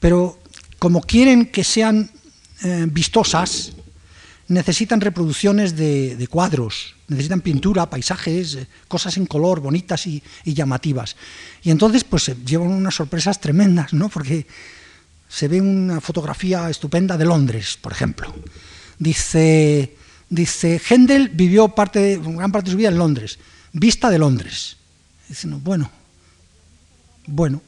pero 0.00 0.38
como 0.78 1.00
quieren 1.00 1.46
que 1.46 1.64
sean 1.64 2.10
eh, 2.62 2.86
vistosas, 2.88 3.72
necesitan 4.48 5.00
reproducciones 5.00 5.76
de, 5.76 6.26
cuadros, 6.30 6.94
necesitan 7.08 7.40
pintura, 7.40 7.90
paisajes, 7.90 8.54
eh, 8.54 8.66
cosas 8.86 9.16
en 9.16 9.26
color 9.26 9.60
bonitas 9.60 10.06
y, 10.06 10.22
llamativas. 10.44 11.16
Y 11.62 11.70
entonces 11.70 12.04
pues 12.04 12.30
llevan 12.44 12.68
unas 12.68 12.94
sorpresas 12.94 13.40
tremendas, 13.40 13.92
¿no? 13.92 14.08
Porque 14.08 14.46
se 15.28 15.48
ve 15.48 15.60
una 15.60 16.00
fotografía 16.00 16.70
estupenda 16.70 17.16
de 17.18 17.24
Londres, 17.24 17.78
por 17.80 17.92
ejemplo. 17.92 18.34
Dice 18.98 19.97
Dice, 20.30 20.80
Händel 20.88 21.30
vivió 21.30 21.68
parte, 21.68 22.20
gran 22.22 22.52
parte 22.52 22.66
de 22.66 22.72
su 22.72 22.76
vida 22.78 22.88
en 22.88 22.98
Londres, 22.98 23.38
vista 23.72 24.10
de 24.10 24.18
Londres. 24.18 24.76
Dice, 25.28 25.48
bueno, 25.48 25.90
bueno. 27.26 27.62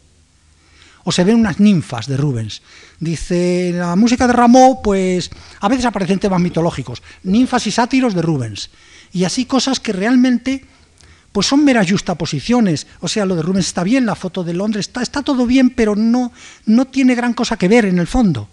O 1.05 1.12
se 1.12 1.25
ven 1.25 1.37
unas 1.37 1.59
ninfas 1.59 2.07
de 2.07 2.16
Rubens. 2.16 2.61
Dice, 2.99 3.73
la 3.75 3.96
música 3.96 4.27
de 4.27 4.35
Rameau, 4.35 4.83
pues 4.83 5.31
a 5.61 5.68
veces 5.68 5.87
aparecen 5.87 6.18
temas 6.18 6.40
mitológicos, 6.40 7.03
ninfas 7.23 7.66
y 7.66 7.70
sátiros 7.70 8.14
de 8.14 8.20
Rubens. 8.20 8.70
Y 9.12 9.25
así 9.25 9.46
cosas 9.46 9.81
que 9.81 9.94
realmente 9.94 10.66
pues 11.33 11.46
son 11.46 11.64
meras 11.64 11.90
justaposiciones. 11.90 12.87
O 13.01 13.09
sea, 13.09 13.25
lo 13.25 13.37
de 13.37 13.42
Rubens 13.42 13.68
está 13.68 13.85
bien, 13.85 14.05
la 14.05 14.14
foto 14.14 14.44
de 14.44 14.53
Londres 14.53 14.88
está, 14.88 15.03
está 15.03 15.23
todo 15.23 15.46
bien, 15.46 15.70
pero 15.70 15.96
no, 15.96 16.33
no 16.66 16.87
tiene 16.87 17.14
gran 17.14 17.33
cosa 17.33 17.57
que 17.57 17.68
ver 17.68 17.87
en 17.87 17.99
el 17.99 18.07
fondo. 18.07 18.49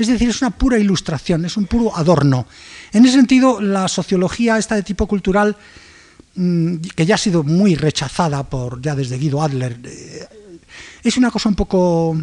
Es 0.00 0.08
decir, 0.08 0.30
es 0.30 0.40
una 0.40 0.50
pura 0.50 0.78
ilustración, 0.78 1.44
es 1.44 1.58
un 1.58 1.66
puro 1.66 1.94
adorno. 1.94 2.46
En 2.92 3.04
ese 3.04 3.16
sentido, 3.16 3.60
la 3.60 3.86
sociología 3.86 4.56
esta 4.56 4.74
de 4.74 4.82
tipo 4.82 5.06
cultural, 5.06 5.54
mm, 6.36 6.76
que 6.96 7.04
ya 7.04 7.16
ha 7.16 7.18
sido 7.18 7.42
muy 7.42 7.74
rechazada 7.74 8.42
por 8.42 8.80
ya 8.80 8.94
desde 8.94 9.18
Guido 9.18 9.42
Adler, 9.42 9.78
eh, 9.84 10.26
es 11.02 11.16
una 11.18 11.30
cosa 11.30 11.50
un 11.50 11.54
poco, 11.54 12.16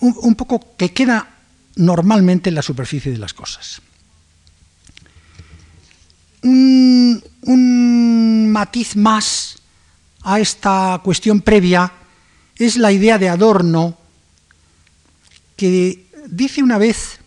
un, 0.00 0.34
poco 0.34 0.76
que 0.76 0.92
queda 0.92 1.30
normalmente 1.76 2.50
en 2.50 2.56
la 2.56 2.62
superficie 2.62 3.10
de 3.10 3.18
las 3.18 3.32
cosas. 3.32 3.80
Un, 6.42 7.22
un 7.42 8.50
matiz 8.50 8.96
más 8.96 9.56
a 10.22 10.40
esta 10.40 11.00
cuestión 11.02 11.40
previa 11.40 11.90
es 12.56 12.76
la 12.76 12.92
idea 12.92 13.18
de 13.18 13.30
adorno 13.30 14.05
que 15.56 16.06
dice 16.28 16.62
una 16.62 16.78
vez 16.78 17.18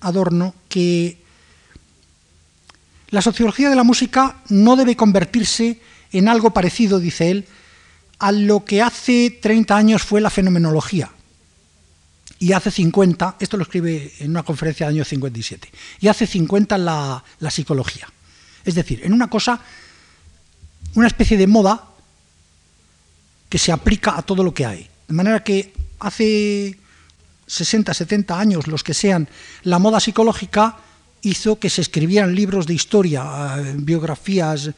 Adorno 0.00 0.54
que 0.68 1.18
la 3.10 3.22
sociología 3.22 3.70
de 3.70 3.76
la 3.76 3.84
música 3.84 4.42
no 4.48 4.76
debe 4.76 4.96
convertirse 4.96 5.80
en 6.12 6.28
algo 6.28 6.52
parecido, 6.52 6.98
dice 6.98 7.30
él, 7.30 7.46
a 8.18 8.32
lo 8.32 8.64
que 8.64 8.82
hace 8.82 9.30
30 9.30 9.76
años 9.76 10.02
fue 10.02 10.20
la 10.20 10.30
fenomenología. 10.30 11.10
Y 12.38 12.52
hace 12.52 12.70
50, 12.70 13.36
esto 13.40 13.56
lo 13.56 13.62
escribe 13.62 14.12
en 14.18 14.30
una 14.30 14.42
conferencia 14.42 14.86
del 14.86 14.96
año 14.96 15.04
57, 15.04 15.72
y 16.00 16.08
hace 16.08 16.26
50 16.26 16.76
la, 16.78 17.24
la 17.38 17.50
psicología. 17.50 18.06
Es 18.64 18.74
decir, 18.74 19.00
en 19.04 19.12
una 19.12 19.30
cosa, 19.30 19.60
una 20.94 21.06
especie 21.06 21.36
de 21.36 21.46
moda 21.46 21.88
que 23.48 23.58
se 23.58 23.72
aplica 23.72 24.18
a 24.18 24.22
todo 24.22 24.42
lo 24.42 24.52
que 24.52 24.66
hay. 24.66 24.88
De 25.08 25.14
manera 25.14 25.42
que 25.42 25.72
hace 26.00 26.76
60, 27.46 27.94
70 27.94 28.38
años, 28.38 28.66
los 28.66 28.82
que 28.82 28.94
sean, 28.94 29.28
la 29.62 29.78
moda 29.78 30.00
psicológica 30.00 30.76
hizo 31.22 31.58
que 31.58 31.70
se 31.70 31.80
escribieran 31.80 32.34
libros 32.34 32.66
de 32.66 32.74
historia, 32.74 33.56
eh, 33.58 33.74
biografías, 33.76 34.70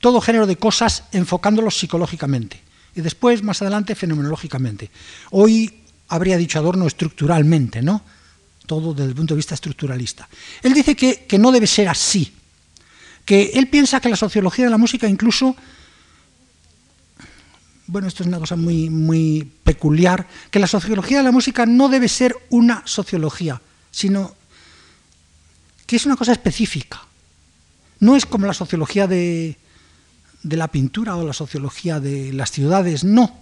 todo 0.00 0.20
género 0.20 0.46
de 0.46 0.56
cosas 0.56 1.04
enfocándolos 1.12 1.78
psicológicamente. 1.78 2.62
y 2.92 3.02
después, 3.02 3.44
más 3.44 3.62
adelante, 3.62 3.94
fenomenológicamente. 3.94 4.90
Hoy 5.30 5.84
habría 6.08 6.36
dicho 6.36 6.58
Adorno 6.58 6.88
estructuralmente, 6.88 7.82
¿no? 7.82 8.02
Todo 8.66 8.92
desde 8.94 9.10
el 9.10 9.14
punto 9.14 9.34
de 9.34 9.36
vista 9.36 9.54
estructuralista. 9.54 10.28
Él 10.60 10.74
dice 10.74 10.96
que, 10.96 11.24
que 11.24 11.38
no 11.38 11.52
debe 11.52 11.68
ser 11.68 11.88
así, 11.88 12.34
que 13.24 13.52
él 13.54 13.68
piensa 13.68 14.00
que 14.00 14.08
la 14.08 14.16
sociología 14.16 14.64
de 14.64 14.72
la 14.72 14.78
música 14.78 15.08
incluso 15.08 15.54
bueno, 17.90 18.06
esto 18.06 18.22
es 18.22 18.28
una 18.28 18.38
cosa 18.38 18.54
muy, 18.54 18.88
muy 18.88 19.50
peculiar, 19.64 20.26
que 20.50 20.60
la 20.60 20.68
sociología 20.68 21.18
de 21.18 21.24
la 21.24 21.32
música 21.32 21.66
no 21.66 21.88
debe 21.88 22.08
ser 22.08 22.36
una 22.48 22.82
sociología, 22.84 23.60
sino 23.90 24.36
que 25.86 25.96
es 25.96 26.06
una 26.06 26.14
cosa 26.16 26.30
específica. 26.30 27.02
No 27.98 28.14
es 28.14 28.26
como 28.26 28.46
la 28.46 28.54
sociología 28.54 29.08
de, 29.08 29.56
de 30.44 30.56
la 30.56 30.68
pintura 30.68 31.16
o 31.16 31.26
la 31.26 31.32
sociología 31.32 31.98
de 31.98 32.32
las 32.32 32.52
ciudades, 32.52 33.02
no. 33.02 33.36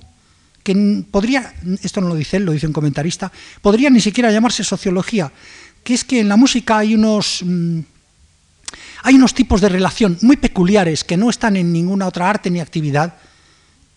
Que 0.63 1.05
podría, 1.11 1.55
esto 1.83 2.01
no 2.01 2.09
lo 2.09 2.15
dice 2.15 2.39
él, 2.39 2.45
lo 2.45 2.53
dice 2.53 2.67
un 2.67 2.73
comentarista, 2.73 3.31
podría 3.61 3.91
ni 3.91 4.01
siquiera 4.01 4.33
llamarse 4.33 4.65
sociología, 4.65 5.31
que 5.85 5.93
es 5.93 6.05
que 6.05 6.21
en 6.21 6.29
la 6.29 6.39
música 6.39 6.79
hay 6.79 6.95
unos, 6.95 7.43
mm, 7.45 7.81
hay 9.03 9.15
unos 9.15 9.35
tipos 9.35 9.61
de 9.61 9.69
relación 9.69 10.17
muy 10.23 10.39
peculiares 10.39 11.05
que 11.05 11.19
no 11.19 11.29
están 11.29 11.57
en 11.57 11.71
ninguna 11.71 12.07
otra 12.07 12.31
arte 12.31 12.51
ni 12.51 12.61
actividad, 12.61 13.19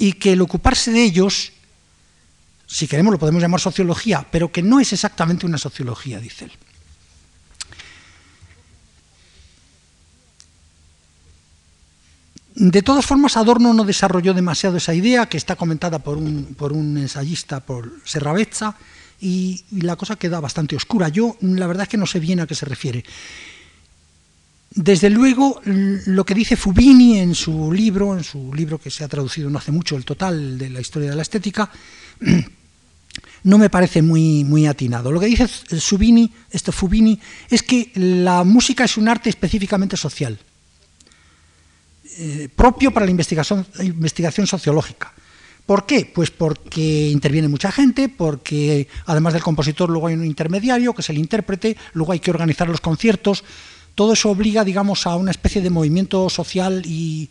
y 0.01 0.13
que 0.13 0.33
el 0.33 0.41
ocuparse 0.41 0.91
de 0.91 1.03
ellos, 1.03 1.51
si 2.65 2.87
queremos 2.87 3.11
lo 3.11 3.19
podemos 3.19 3.39
llamar 3.39 3.59
sociología, 3.59 4.25
pero 4.31 4.51
que 4.51 4.63
no 4.63 4.79
es 4.79 4.91
exactamente 4.93 5.45
una 5.45 5.59
sociología, 5.59 6.19
dice 6.19 6.45
él. 6.45 6.51
De 12.55 12.81
todas 12.81 13.05
formas, 13.05 13.37
Adorno 13.37 13.75
no 13.75 13.83
desarrolló 13.83 14.33
demasiado 14.33 14.77
esa 14.77 14.95
idea, 14.95 15.27
que 15.27 15.37
está 15.37 15.55
comentada 15.55 15.99
por 15.99 16.17
un, 16.17 16.55
por 16.57 16.73
un 16.73 16.97
ensayista, 16.97 17.59
por 17.59 17.93
Serravezza, 18.03 18.75
y, 19.19 19.63
y, 19.69 19.81
la 19.81 19.97
cosa 19.97 20.15
queda 20.15 20.39
bastante 20.39 20.75
oscura. 20.75 21.09
Yo, 21.09 21.37
la 21.41 21.67
verdad 21.67 21.83
es 21.83 21.89
que 21.89 21.97
no 21.97 22.07
sé 22.07 22.19
bien 22.19 22.39
a 22.39 22.47
qué 22.47 22.55
se 22.55 22.65
refiere. 22.65 23.05
Desde 24.73 25.10
luego, 25.10 25.62
lo 25.65 26.25
que 26.25 26.34
dice 26.34 26.55
Fubini 26.55 27.19
en 27.19 27.36
su 27.36 27.73
libro, 27.73 28.17
en 28.17 28.23
su 28.23 28.53
libro 28.53 28.79
que 28.79 28.89
se 28.89 29.03
ha 29.03 29.10
traducido 29.10 29.49
no 29.49 29.57
hace 29.57 29.71
mucho, 29.71 29.97
el 29.97 30.05
total 30.05 30.57
de 30.57 30.69
la 30.69 30.79
historia 30.79 31.10
de 31.10 31.15
la 31.17 31.23
estética, 31.23 31.69
no 33.43 33.57
me 33.57 33.69
parece 33.69 34.01
muy, 34.01 34.45
muy 34.45 34.67
atinado. 34.67 35.12
Lo 35.12 35.19
que 35.19 35.25
dice 35.25 35.45
Subini, 35.47 36.31
esto 36.49 36.71
Fubini, 36.71 37.19
es 37.49 37.63
que 37.63 37.91
la 37.95 38.45
música 38.45 38.86
es 38.86 38.95
un 38.95 39.10
arte 39.10 39.29
específicamente 39.29 39.97
social, 39.97 40.39
eh, 42.17 42.47
propio 42.55 42.91
para 42.91 43.05
la 43.05 43.12
investigación, 43.12 43.65
investigación 43.81 44.47
sociológica. 44.47 45.13
¿Por 45.65 45.86
qué? 45.86 46.10
Pues 46.12 46.31
porque 46.31 47.10
interviene 47.10 47.49
mucha 47.49 47.71
gente, 47.73 48.07
porque 48.07 48.88
además 49.05 49.34
del 49.34 49.43
compositor 49.43 49.89
luego 49.89 50.07
hay 50.07 50.15
un 50.15 50.25
intermediario, 50.25 50.93
que 50.93 51.01
es 51.01 51.10
el 51.10 51.17
intérprete, 51.17 51.75
luego 51.93 52.13
hay 52.13 52.19
que 52.19 52.31
organizar 52.31 52.67
los 52.69 52.81
conciertos, 52.81 53.43
todo 53.95 54.13
eso 54.13 54.30
obliga, 54.30 54.63
digamos, 54.63 55.06
a 55.08 55.15
una 55.15 55.32
especie 55.32 55.62
de 55.62 55.69
movimiento 55.69 56.30
social 56.30 56.84
y, 56.86 57.30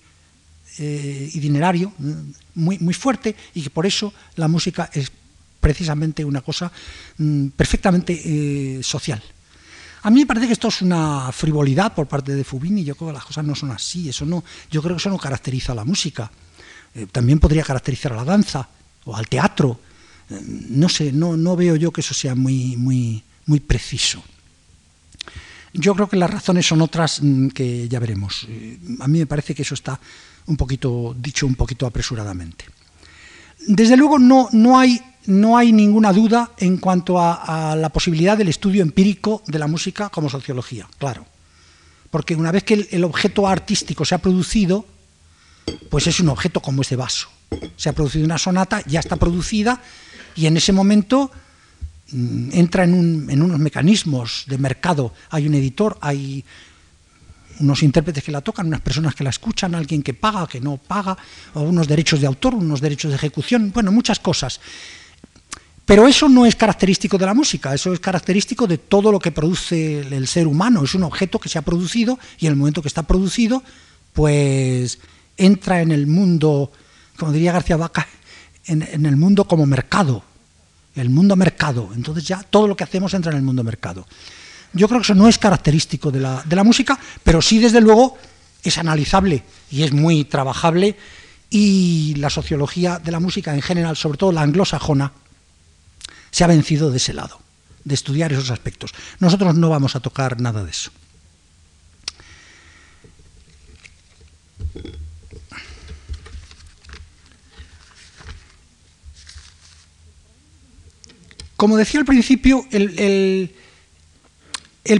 eh, 0.79 1.31
dinerario 1.35 1.93
muy, 2.55 2.79
muy 2.79 2.95
fuerte 2.95 3.35
y 3.55 3.63
que 3.63 3.71
por 3.71 3.87
eso 3.87 4.13
la 4.37 4.49
música 4.49 4.89
es 4.93 5.11
precisamente 5.61 6.25
una 6.25 6.41
cosa 6.41 6.71
mm, 7.19 7.49
perfectamente 7.49 8.13
eh, 8.25 8.83
social. 8.83 9.23
A 10.03 10.11
mí 10.11 10.21
me 10.21 10.27
parece 10.27 10.47
que 10.47 10.55
esto 10.55 10.69
es 10.69 10.81
una 10.81 11.31
frivolidad 11.33 11.95
por 11.95 12.07
parte 12.07 12.35
de 12.35 12.45
Fubini, 12.45 12.85
yo 12.85 12.95
creo 12.95 13.09
que 13.09 13.15
las 13.15 13.25
cosas 13.25 13.45
no 13.45 13.55
son 13.55 13.71
así, 13.71 14.09
eso 14.09 14.25
no, 14.25 14.43
yo 14.71 14.81
creo 14.81 14.97
que 14.97 15.01
eso 15.01 15.11
no 15.11 15.19
caracteriza 15.19 15.73
a 15.73 15.75
la 15.75 15.85
música. 15.85 16.31
Eh, 16.95 17.07
también 17.13 17.39
podría 17.39 17.63
caracterizar 17.63 18.13
a 18.15 18.17
la 18.17 18.25
danza 18.25 18.69
o 19.05 19.15
al 19.15 19.29
teatro. 19.29 19.79
no 20.31 20.89
sé, 20.89 21.13
no, 21.13 21.37
no 21.37 21.57
veo 21.57 21.77
yo 21.77 21.91
que 21.91 22.01
eso 22.01 22.15
sea 22.15 22.35
muy, 22.35 22.77
muy, 22.77 23.23
muy 23.47 23.61
preciso. 23.61 24.23
Yo 25.73 25.95
creo 25.95 26.09
que 26.09 26.17
las 26.17 26.31
razones 26.31 26.67
son 26.67 26.83
otras 26.83 27.23
mm, 27.23 27.49
que 27.49 27.89
ya 27.89 28.01
veremos. 28.01 28.47
Eh, 28.49 28.79
a 29.01 29.09
mí 29.09 29.19
me 29.19 29.27
parece 29.27 29.55
que 29.55 29.63
eso 29.63 29.75
está 29.75 29.99
un 30.47 30.57
poquito 30.57 31.15
dicho 31.17 31.47
un 31.47 31.55
poquito 31.55 31.87
apresuradamente. 31.87 32.67
Desde 33.67 33.97
luego 33.97 34.19
no, 34.19 34.49
no, 34.53 34.79
hay, 34.79 35.01
no 35.27 35.57
hay 35.57 35.73
ninguna 35.73 36.13
duda 36.13 36.53
en 36.59 36.79
cuanto 36.79 37.21
a, 37.21 37.77
la 37.77 37.91
posibilidad 37.91 38.37
del 38.37 38.49
estudio 38.49 38.83
empírico 38.83 39.43
de 39.47 39.59
la 39.59 39.67
música 39.67 40.09
como 40.09 40.31
sociología, 40.31 40.89
claro. 40.99 41.27
Porque 42.11 42.35
una 42.35 42.51
vez 42.51 42.65
que 42.65 42.89
el, 42.91 43.05
objeto 43.05 43.47
artístico 43.47 44.05
se 44.05 44.15
ha 44.15 44.19
producido, 44.19 44.87
pues 45.91 46.07
es 46.07 46.19
un 46.21 46.31
objeto 46.31 46.61
como 46.61 46.83
este 46.83 46.97
vaso. 46.97 47.29
Se 47.77 47.89
ha 47.89 47.93
producido 47.93 48.25
una 48.25 48.39
sonata, 48.39 48.83
ya 48.87 48.99
está 48.99 49.17
producida, 49.17 49.81
y 50.35 50.47
en 50.47 50.57
ese 50.57 50.73
momento 50.73 51.31
entra 52.13 52.85
en, 52.85 53.43
unos 53.43 53.59
mecanismos 53.59 54.45
de 54.47 54.59
mercado. 54.59 55.13
Hay 55.31 55.47
un 55.47 55.55
editor, 55.55 55.99
hay 56.01 56.45
unos 57.61 57.83
intérpretes 57.83 58.25
que 58.25 58.33
la 58.33 58.41
tocan, 58.41 58.67
unas 58.67 58.81
personas 58.81 59.15
que 59.15 59.25
la 59.25 59.31
escuchan, 59.31 59.75
alguien 59.75 60.03
que 60.03 60.15
paga, 60.15 60.47
que 60.47 60.61
no 60.61 60.77
paga, 60.79 61.17
unos 61.55 61.87
derechos 61.87 62.21
de 62.21 62.27
autor, 62.27 62.55
unos 62.55 62.81
derechos 62.81 63.11
de 63.11 63.17
ejecución, 63.17 63.71
bueno, 63.73 63.93
muchas 63.93 64.19
cosas. 64.19 64.61
Pero 65.85 66.07
eso 66.07 66.29
no 66.29 66.47
es 66.47 66.55
característico 66.55 67.19
de 67.19 67.27
la 67.27 67.35
música, 67.35 67.75
eso 67.75 67.93
es 67.93 68.01
característico 68.01 68.67
de 68.67 68.79
todo 68.79 69.11
lo 69.11 69.19
que 69.19 69.33
produce 69.33 70.01
el 70.01 70.27
ser 70.29 70.47
humano. 70.47 70.85
Es 70.85 70.95
un 70.95 71.03
objeto 71.03 71.39
que 71.39 71.49
se 71.49 71.59
ha 71.59 71.63
producido 71.63 72.19
y 72.39 72.47
en 72.47 72.53
el 72.53 72.57
momento 72.57 72.81
que 72.81 72.89
está 72.89 73.03
producido, 73.03 73.63
pues 74.13 75.01
entra 75.37 75.81
en 75.81 75.91
el 75.91 76.07
mundo, 76.07 76.71
como 77.17 77.33
diría 77.33 77.53
García 77.53 77.77
Vaca, 77.77 78.07
en 78.67 79.05
el 79.05 79.17
mundo 79.17 79.47
como 79.47 79.67
mercado, 79.67 80.23
el 80.95 81.11
mundo 81.11 81.37
mercado. 81.37 81.91
Entonces 81.95 82.25
ya 82.25 82.43
todo 82.43 82.67
lo 82.67 82.77
que 82.77 82.85
hacemos 82.85 83.15
entra 83.15 83.33
en 83.33 83.39
el 83.39 83.45
mundo 83.45 83.65
mercado. 83.65 84.07
Yo 84.73 84.89
creo 84.89 85.01
que 85.01 85.05
eso 85.05 85.15
no 85.15 85.29
es 85.29 85.39
característico 85.39 86.11
de 86.11 86.21
la, 86.21 86.43
de 86.45 86.57
la 86.57 86.65
música, 86.65 86.99
pero 87.23 87.43
sí 87.43 87.59
desde 87.59 87.81
luego 87.81 88.17
es 88.63 88.79
analizable 88.79 89.43
y 89.71 89.83
es 89.83 89.93
muy 89.93 90.25
trabajable 90.25 90.97
y 91.49 92.15
la 92.17 92.31
sociología 92.31 92.99
de 92.99 93.11
la 93.11 93.21
música 93.21 93.55
en 93.55 93.63
general, 93.63 93.97
sobre 93.97 94.19
todo 94.19 94.33
la 94.33 94.43
anglosajona, 94.43 95.13
se 96.31 96.45
ha 96.45 96.47
vencido 96.47 96.91
de 96.91 96.99
ese 96.99 97.13
lado, 97.13 97.41
de 97.85 97.95
estudiar 97.95 98.33
esos 98.33 98.51
aspectos. 98.51 98.93
Nosotros 99.19 99.57
no 99.57 99.69
vamos 99.69 99.97
a 99.97 100.01
tocar 100.01 100.41
nada 100.41 100.63
de 100.65 100.71
eso. 100.71 100.93
Como 111.61 111.77
decía 111.77 112.01
al 112.01 112.07
principio, 112.07 112.65
el, 112.71 113.53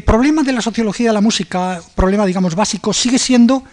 problema 0.05 0.43
de 0.43 0.53
la 0.53 0.61
sociología 0.61 1.09
de 1.09 1.15
la 1.15 1.23
música, 1.23 1.81
problema 1.95 2.27
digamos 2.27 2.55
básico, 2.55 2.93
sigue 2.93 3.19
siendo 3.19 3.65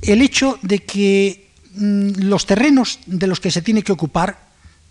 el 0.00 0.22
hecho 0.22 0.58
de 0.62 0.78
que 0.78 1.50
mm, 1.74 2.22
los 2.22 2.46
terrenos 2.46 3.00
de 3.04 3.26
los 3.26 3.38
que 3.38 3.50
se 3.50 3.60
tiene 3.60 3.82
que 3.82 3.92
ocupar, 3.92 4.48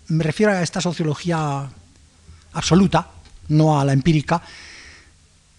me 0.10 0.24
refiero 0.24 0.52
a 0.52 0.62
esta 0.62 0.80
sociología 0.80 1.68
absoluta, 2.54 3.10
no 3.48 3.82
a 3.82 3.84
la 3.84 3.94
empírica, 3.94 4.44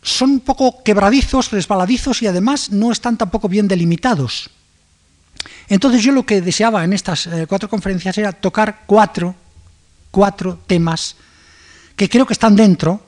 son 0.01 0.31
un 0.31 0.41
poco 0.41 0.85
quebradizos, 0.85 1.51
resbaladizos 1.51 2.23
y 2.23 2.29
además 2.29 2.71
no 2.71 2.93
están 2.93 3.17
tampoco 3.19 3.49
bien 3.49 3.67
delimitados. 3.67 4.51
Entonces 5.69 6.01
yo 6.01 6.13
lo 6.13 6.25
que 6.25 6.43
deseaba 6.43 6.85
en 6.85 6.93
estas 6.93 7.27
eh, 7.27 7.47
cuatro 7.49 7.69
conferencias 7.69 8.17
era 8.19 8.31
tocar 8.31 8.85
cuatro 8.87 9.35
cuatro 10.11 10.59
temas 10.67 11.17
que 11.97 12.09
creo 12.09 12.27
que 12.27 12.33
están 12.33 12.55
dentro. 12.55 13.03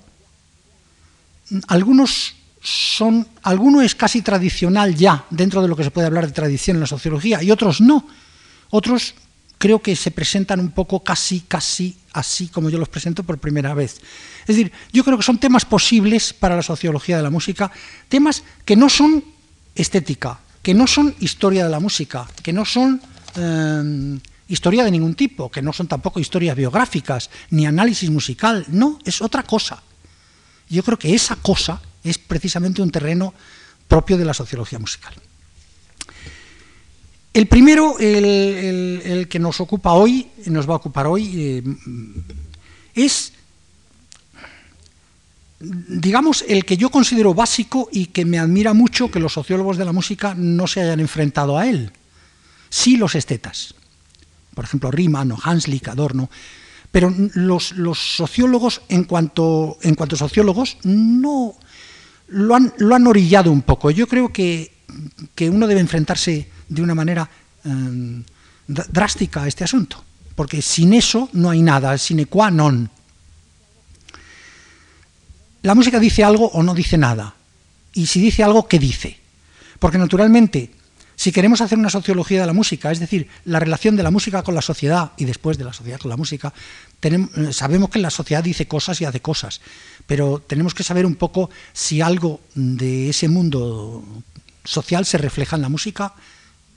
Algunos 1.69 2.35
son, 2.63 3.27
alguno 3.43 3.83
es 3.83 3.95
casi 3.95 4.23
tradicional 4.23 4.95
ya 4.95 5.25
dentro 5.31 5.63
de 5.63 5.69
lo 5.69 5.77
que 5.77 5.85
se 5.85 5.91
puede 5.91 6.07
hablar 6.07 6.27
de 6.27 6.33
tradición 6.33 6.77
en 6.77 6.83
la 6.83 6.87
sociología 6.87 7.43
y 7.43 7.51
otros 7.51 7.81
no. 7.81 8.07
Otros 8.71 9.15
creo 9.59 9.81
que 9.81 9.95
se 9.95 10.11
presentan 10.11 10.59
un 10.61 10.71
poco 10.71 11.05
casi, 11.05 11.41
casi 11.41 11.97
así 12.13 12.49
como 12.49 12.71
yo 12.71 12.79
los 12.79 12.89
presento 12.89 13.23
por 13.23 13.39
primera 13.39 13.75
vez. 13.75 14.01
Es 14.41 14.57
decir, 14.57 14.73
yo 14.93 15.05
creo 15.05 15.17
que 15.17 15.23
son 15.23 15.39
temas 15.39 15.65
posibles 15.65 16.33
para 16.33 16.57
la 16.57 16.63
sociología 16.63 17.17
de 17.17 17.23
la 17.23 17.31
música, 17.31 17.71
temas 18.09 18.43
que 18.65 18.77
no 18.77 18.89
son 18.89 19.25
estética, 19.75 20.41
que 20.63 20.75
no 20.75 20.87
son 20.87 21.15
historia 21.21 21.65
de 21.65 21.71
la 21.71 21.81
música, 21.81 22.27
que 22.43 22.53
no 22.53 22.65
son 22.65 23.01
eh, 23.37 24.19
historia 24.51 24.85
de 24.85 24.91
ningún 24.91 25.15
tipo, 25.15 25.51
que 25.51 25.63
no 25.63 25.73
son 25.73 25.87
tampoco 25.87 26.21
historias 26.21 26.57
biográficas, 26.57 27.31
ni 27.51 27.67
análisis 27.67 28.11
musical, 28.11 28.67
no, 28.69 28.99
es 29.05 29.23
otra 29.23 29.45
cosa. 29.45 29.83
Yo 30.69 30.83
creo 30.83 30.99
que 30.99 31.15
esa 31.15 31.37
cosa 31.37 31.81
es 32.03 32.19
precisamente 32.19 32.83
un 32.83 32.91
terreno 32.91 33.33
propio 33.89 34.19
de 34.19 34.25
la 34.25 34.35
sociología 34.35 34.79
musical. 34.79 35.15
El 37.33 37.47
primero, 37.47 37.97
el, 38.01 39.27
que 39.31 39.39
nos 39.39 39.61
ocupa 39.61 39.93
hoy, 39.93 40.29
nos 40.47 40.69
va 40.69 40.75
a 40.75 40.79
ocupar 40.79 41.07
hoy, 41.07 41.33
eh, 41.37 41.63
es, 42.95 43.33
digamos, 45.61 46.45
el 46.49 46.65
que 46.65 46.77
yo 46.77 46.91
considero 46.91 47.35
básico 47.35 47.89
y 47.93 48.07
que 48.07 48.25
me 48.25 48.41
admira 48.41 48.75
mucho 48.75 49.13
que 49.13 49.21
los 49.21 49.33
sociólogos 49.33 49.77
de 49.77 49.85
la 49.85 49.93
música 49.93 50.35
no 50.35 50.67
se 50.67 50.81
hayan 50.81 50.99
enfrentado 50.99 51.57
a 51.57 51.69
él. 51.69 51.93
Sí 52.69 52.97
los 52.97 53.15
estetas. 53.15 53.75
Por 54.61 54.67
ejemplo 54.67 54.91
Riemann 54.91 55.33
o 55.33 55.39
Hanslick, 55.43 55.89
Adorno, 55.89 56.29
pero 56.93 57.11
los, 57.33 57.73
sociólogos, 57.97 58.83
en 58.91 59.05
cuanto, 59.05 59.79
sociólogos, 60.15 60.77
no 60.85 61.55
lo 62.29 62.55
han, 62.55 62.75
lo 62.77 62.95
han 62.95 63.07
orillado 63.07 63.51
un 63.51 63.63
poco. 63.63 63.91
Yo 63.91 64.07
creo 64.07 64.31
que, 64.31 64.71
uno 65.49 65.67
debe 65.67 65.81
enfrentarse 65.81 66.47
de 66.69 66.83
una 66.83 66.95
manera 66.95 67.31
em, 67.65 68.23
drástica 68.67 69.45
a 69.45 69.49
este 69.49 69.65
asunto, 69.65 70.05
porque 70.35 70.61
sin 70.61 70.93
eso 70.93 71.31
no 71.33 71.49
hay 71.49 71.63
nada, 71.63 71.97
sine 71.97 72.27
qua 72.27 72.51
non. 72.51 72.91
La 75.63 75.75
música 75.75 75.99
dice 75.99 76.23
algo 76.23 76.51
o 76.53 76.63
no 76.63 76.75
dice 76.75 76.99
nada, 76.99 77.35
y 77.95 78.05
si 78.05 78.21
dice 78.21 78.45
algo, 78.45 78.69
¿qué 78.69 78.79
dice? 78.79 79.17
Porque 79.79 79.97
naturalmente 79.97 80.80
si 81.21 81.33
queremos 81.33 81.61
hacer 81.61 81.77
una 81.77 81.91
sociología 81.91 82.41
de 82.41 82.47
la 82.47 82.55
música, 82.55 82.91
es 82.91 82.99
decir, 82.99 83.29
la 83.45 83.61
relación 83.61 83.95
de 83.95 84.03
la 84.03 84.11
música 84.11 84.43
con 84.43 84.55
la 84.55 84.63
sociedad 84.63 85.13
y 85.19 85.27
después 85.27 85.59
de 85.59 85.65
la 85.65 85.75
sociedad 85.75 86.01
con 86.01 86.09
la 86.09 86.17
música, 86.17 86.51
eh, 87.03 87.53
sabemos 87.53 87.91
que 87.91 87.99
la 87.99 88.09
sociedad 88.09 88.43
dice 88.43 88.67
cosas 88.67 89.03
y 89.03 89.05
hace 89.05 89.21
cosas, 89.21 89.61
pero 90.07 90.39
tenemos 90.39 90.73
que 90.73 90.83
saber 90.83 91.05
un 91.05 91.17
poco 91.17 91.51
si 91.75 92.01
algo 92.01 92.41
de 92.55 93.11
ese 93.11 93.29
mundo 93.29 94.03
social 94.65 95.05
se 95.05 95.19
refleja 95.19 95.57
en 95.57 95.63
la 95.63 95.69
música 95.69 96.15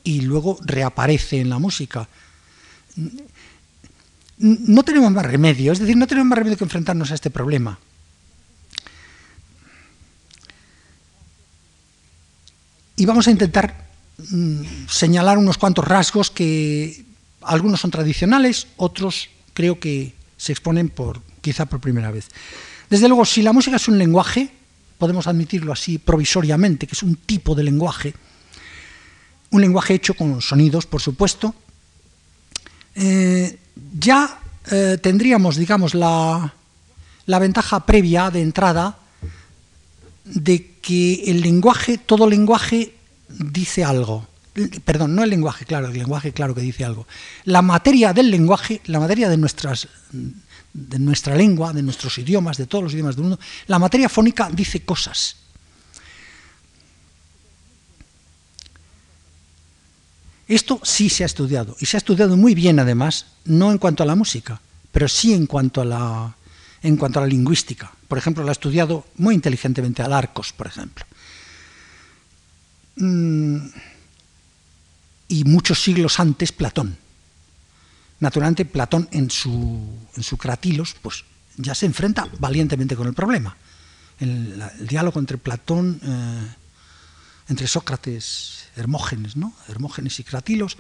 y 0.04 0.20
luego 0.20 0.60
reaparece 0.62 1.40
en 1.40 1.50
la 1.50 1.60
música. 1.60 2.10
No 4.40 4.84
tenemos 4.84 5.10
más 5.10 5.26
remedio, 5.26 5.72
es 5.72 5.80
decir, 5.80 5.96
no 5.96 6.06
tenemos 6.06 6.28
más 6.28 6.40
remedio 6.40 6.58
que 6.58 6.66
enfrentarnos 6.66 7.12
a 7.12 7.16
este 7.16 7.30
problema. 7.30 7.80
Y 12.98 13.06
vamos 13.06 13.26
a 13.30 13.32
intentar 13.32 13.83
Mm, 14.18 14.88
señalar 14.88 15.38
unos 15.38 15.58
cuantos 15.58 15.86
rasgos 15.86 16.30
que 16.30 17.04
algunos 17.42 17.82
son 17.82 17.92
tradicionales, 17.92 18.68
otros 18.78 19.30
creo 19.54 19.80
que 19.80 20.14
se 20.38 20.52
exponen 20.52 20.90
por 20.90 21.22
quizá 21.42 21.66
por 21.66 21.80
primera 21.80 22.12
vez. 22.12 22.30
Desde 22.90 23.08
luego, 23.08 23.26
si 23.26 23.42
la 23.42 23.54
música 23.54 23.78
es 23.78 23.88
un 23.88 23.98
lenguaje, 23.98 24.52
podemos 24.98 25.26
admitirlo 25.28 25.74
así 25.74 25.98
provisoriamente, 25.98 26.86
que 26.86 26.94
es 26.94 27.04
un 27.04 27.16
tipo 27.16 27.56
de 27.56 27.64
lenguaje, 27.64 28.14
un 29.50 29.62
lenguaje 29.62 29.96
hecho 29.96 30.14
con 30.14 30.42
sonidos, 30.42 30.86
por 30.86 31.02
supuesto, 31.02 31.56
eh, 32.96 33.58
ya 34.00 34.40
eh, 34.72 35.00
tendríamos, 35.02 35.58
digamos, 35.58 35.96
la, 35.96 36.54
la 37.26 37.40
ventaja 37.40 37.86
previa 37.86 38.30
de 38.30 38.42
entrada 38.42 39.00
de 40.24 40.76
que 40.82 41.24
el 41.26 41.42
lenguaje, 41.42 41.98
todo 41.98 42.30
lenguaje 42.30 42.94
dice 43.40 43.84
algo. 43.84 44.28
Perdón, 44.86 45.16
no 45.16 45.24
el 45.24 45.30
lenguaje, 45.30 45.66
claro, 45.66 45.88
el 45.88 45.98
lenguaje 45.98 46.32
claro 46.32 46.54
que 46.54 46.62
dice 46.62 46.86
algo. 46.86 47.08
La 47.44 47.62
materia 47.62 48.14
del 48.14 48.30
lenguaje, 48.30 48.82
la 48.86 49.00
materia 49.00 49.30
de 49.30 49.38
nuestras 49.38 49.88
de 50.74 50.98
nuestra 50.98 51.36
lengua, 51.36 51.72
de 51.72 51.84
nuestros 51.84 52.18
idiomas, 52.18 52.58
de 52.58 52.66
todos 52.66 52.84
los 52.84 52.94
idiomas 52.94 53.16
del 53.16 53.24
mundo, 53.24 53.40
la 53.68 53.80
materia 53.80 54.10
fónica 54.10 54.50
dice 54.52 54.84
cosas. 54.84 55.38
Esto 60.48 60.80
sí 60.84 61.10
se 61.10 61.24
ha 61.24 61.26
estudiado, 61.26 61.76
y 61.80 61.86
se 61.86 61.98
ha 61.98 62.00
estudiado 62.00 62.36
muy 62.36 62.54
bien 62.54 62.80
además, 62.80 63.28
no 63.46 63.72
en 63.72 63.78
cuanto 63.78 64.04
a 64.04 64.06
la 64.06 64.16
música, 64.16 64.60
pero 64.92 65.08
sí 65.08 65.34
en 65.34 65.46
cuanto 65.46 65.82
a 65.82 65.86
la, 65.86 66.36
en 66.82 66.98
cuanto 66.98 67.20
a 67.20 67.22
la 67.22 67.28
lingüística. 67.28 67.92
Por 68.08 68.18
ejemplo, 68.18 68.44
lo 68.44 68.50
ha 68.50 68.52
estudiado 68.52 69.06
muy 69.16 69.36
inteligentemente 69.36 70.02
Alarcos, 70.02 70.54
por 70.54 70.68
ejemplo. 70.68 71.06
Mm, 72.96 73.58
y 75.28 75.44
muchos 75.46 75.82
siglos 75.82 76.20
antes 76.20 76.52
Platón. 76.52 76.98
Naturalmente 78.20 78.66
Platón 78.66 79.08
en 79.12 79.30
su, 79.30 79.82
en 80.16 80.24
su 80.24 80.38
Cratilos 80.38 80.96
pues, 81.02 81.26
ya 81.58 81.76
se 81.76 81.86
enfrenta 81.86 82.28
valientemente 82.40 82.96
con 82.96 83.08
el 83.08 83.14
problema. 83.14 83.56
El, 84.20 84.62
diálogo 84.82 85.20
entre 85.20 85.38
Platón, 85.38 86.00
eh, 86.04 86.48
entre 87.50 87.68
Sócrates, 87.68 88.66
Hermógenes, 88.76 89.36
¿no? 89.36 89.54
Hermógenes 89.68 90.20
y 90.20 90.24
Cratilos. 90.24 90.78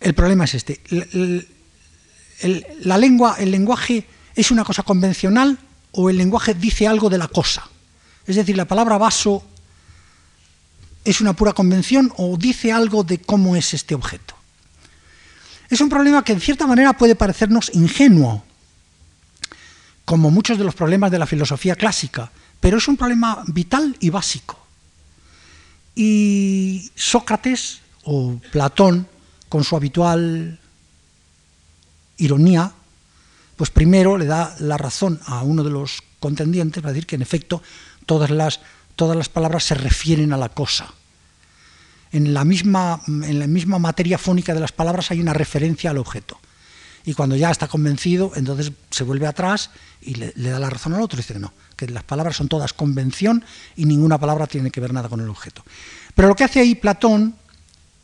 El 0.00 0.14
problema 0.14 0.44
es 0.44 0.54
este. 0.54 0.80
la 2.80 2.98
lengua, 2.98 3.36
el 3.38 3.50
lenguaje 3.50 4.06
es 4.34 4.50
una 4.50 4.64
cosa 4.64 4.82
convencional 4.82 5.58
o 5.92 6.10
el 6.10 6.18
lenguaje 6.18 6.54
dice 6.54 6.86
algo 6.86 7.08
de 7.08 7.18
la 7.18 7.28
cosa. 7.28 7.68
Es 8.26 8.36
decir, 8.36 8.56
la 8.56 8.66
palabra 8.66 8.98
vaso 8.98 9.46
es 11.04 11.20
una 11.20 11.34
pura 11.34 11.52
convención 11.52 12.12
o 12.16 12.36
dice 12.36 12.72
algo 12.72 13.04
de 13.04 13.18
cómo 13.18 13.56
es 13.56 13.74
este 13.74 13.94
objeto. 13.94 14.34
Es 15.68 15.80
un 15.80 15.88
problema 15.88 16.24
que 16.24 16.32
en 16.32 16.40
cierta 16.40 16.66
manera 16.66 16.92
puede 16.94 17.14
parecernos 17.14 17.70
ingenuo, 17.74 18.44
como 20.04 20.30
muchos 20.30 20.58
de 20.58 20.64
los 20.64 20.74
problemas 20.74 21.10
de 21.10 21.18
la 21.18 21.26
filosofía 21.26 21.76
clásica, 21.76 22.30
pero 22.60 22.78
es 22.78 22.88
un 22.88 22.96
problema 22.96 23.42
vital 23.46 23.96
y 24.00 24.10
básico. 24.10 24.58
Y 25.94 26.90
Sócrates 26.94 27.80
o 28.04 28.38
Platón, 28.50 29.06
con 29.48 29.64
su 29.64 29.76
habitual 29.76 30.58
ironía, 32.16 32.72
pues 33.56 33.70
primero 33.70 34.18
le 34.18 34.26
da 34.26 34.54
la 34.58 34.76
razón 34.76 35.20
a 35.26 35.42
uno 35.42 35.62
de 35.62 35.70
los 35.70 36.02
contendientes 36.20 36.82
para 36.82 36.92
decir 36.92 37.06
que 37.06 37.16
en 37.16 37.22
efecto 37.22 37.62
todas 38.06 38.30
las 38.30 38.60
todas 38.96 39.16
las 39.16 39.28
palabras 39.28 39.64
se 39.64 39.74
refieren 39.74 40.32
a 40.32 40.36
la 40.36 40.48
cosa. 40.48 40.92
En 42.12 42.32
la, 42.32 42.44
misma, 42.44 43.00
en 43.06 43.38
la 43.38 43.46
misma 43.46 43.78
materia 43.78 44.18
fónica 44.18 44.54
de 44.54 44.60
las 44.60 44.72
palabras 44.72 45.10
hay 45.10 45.20
una 45.20 45.32
referencia 45.32 45.90
al 45.90 45.98
objeto. 45.98 46.38
Y 47.06 47.12
cuando 47.14 47.36
ya 47.36 47.50
está 47.50 47.68
convencido, 47.68 48.32
entonces 48.34 48.72
se 48.90 49.04
vuelve 49.04 49.26
atrás 49.26 49.70
y 50.00 50.14
le, 50.14 50.32
da 50.34 50.58
la 50.58 50.70
razón 50.70 50.94
al 50.94 51.02
otro. 51.02 51.18
Dice 51.18 51.34
que 51.34 51.40
no, 51.40 51.52
que 51.76 51.86
las 51.88 52.04
palabras 52.04 52.36
son 52.36 52.48
todas 52.48 52.72
convención 52.72 53.44
y 53.76 53.84
ninguna 53.84 54.18
palabra 54.18 54.46
tiene 54.46 54.70
que 54.70 54.80
ver 54.80 54.92
nada 54.92 55.08
con 55.08 55.20
el 55.20 55.28
objeto. 55.28 55.64
Pero 56.14 56.28
lo 56.28 56.36
que 56.36 56.44
hace 56.44 56.60
ahí 56.60 56.74
Platón 56.74 57.36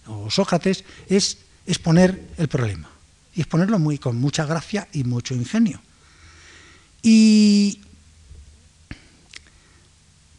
o 0.07 0.29
Sócrates 0.29 0.85
es 1.09 1.39
exponer 1.67 2.29
el 2.37 2.49
problema. 2.49 2.91
Y 3.35 3.41
exponerlo 3.41 3.79
muy, 3.79 3.97
con 3.97 4.17
mucha 4.17 4.45
gracia 4.45 4.89
y 4.93 5.05
mucho 5.05 5.35
ingenio. 5.35 5.81
Y 7.03 7.81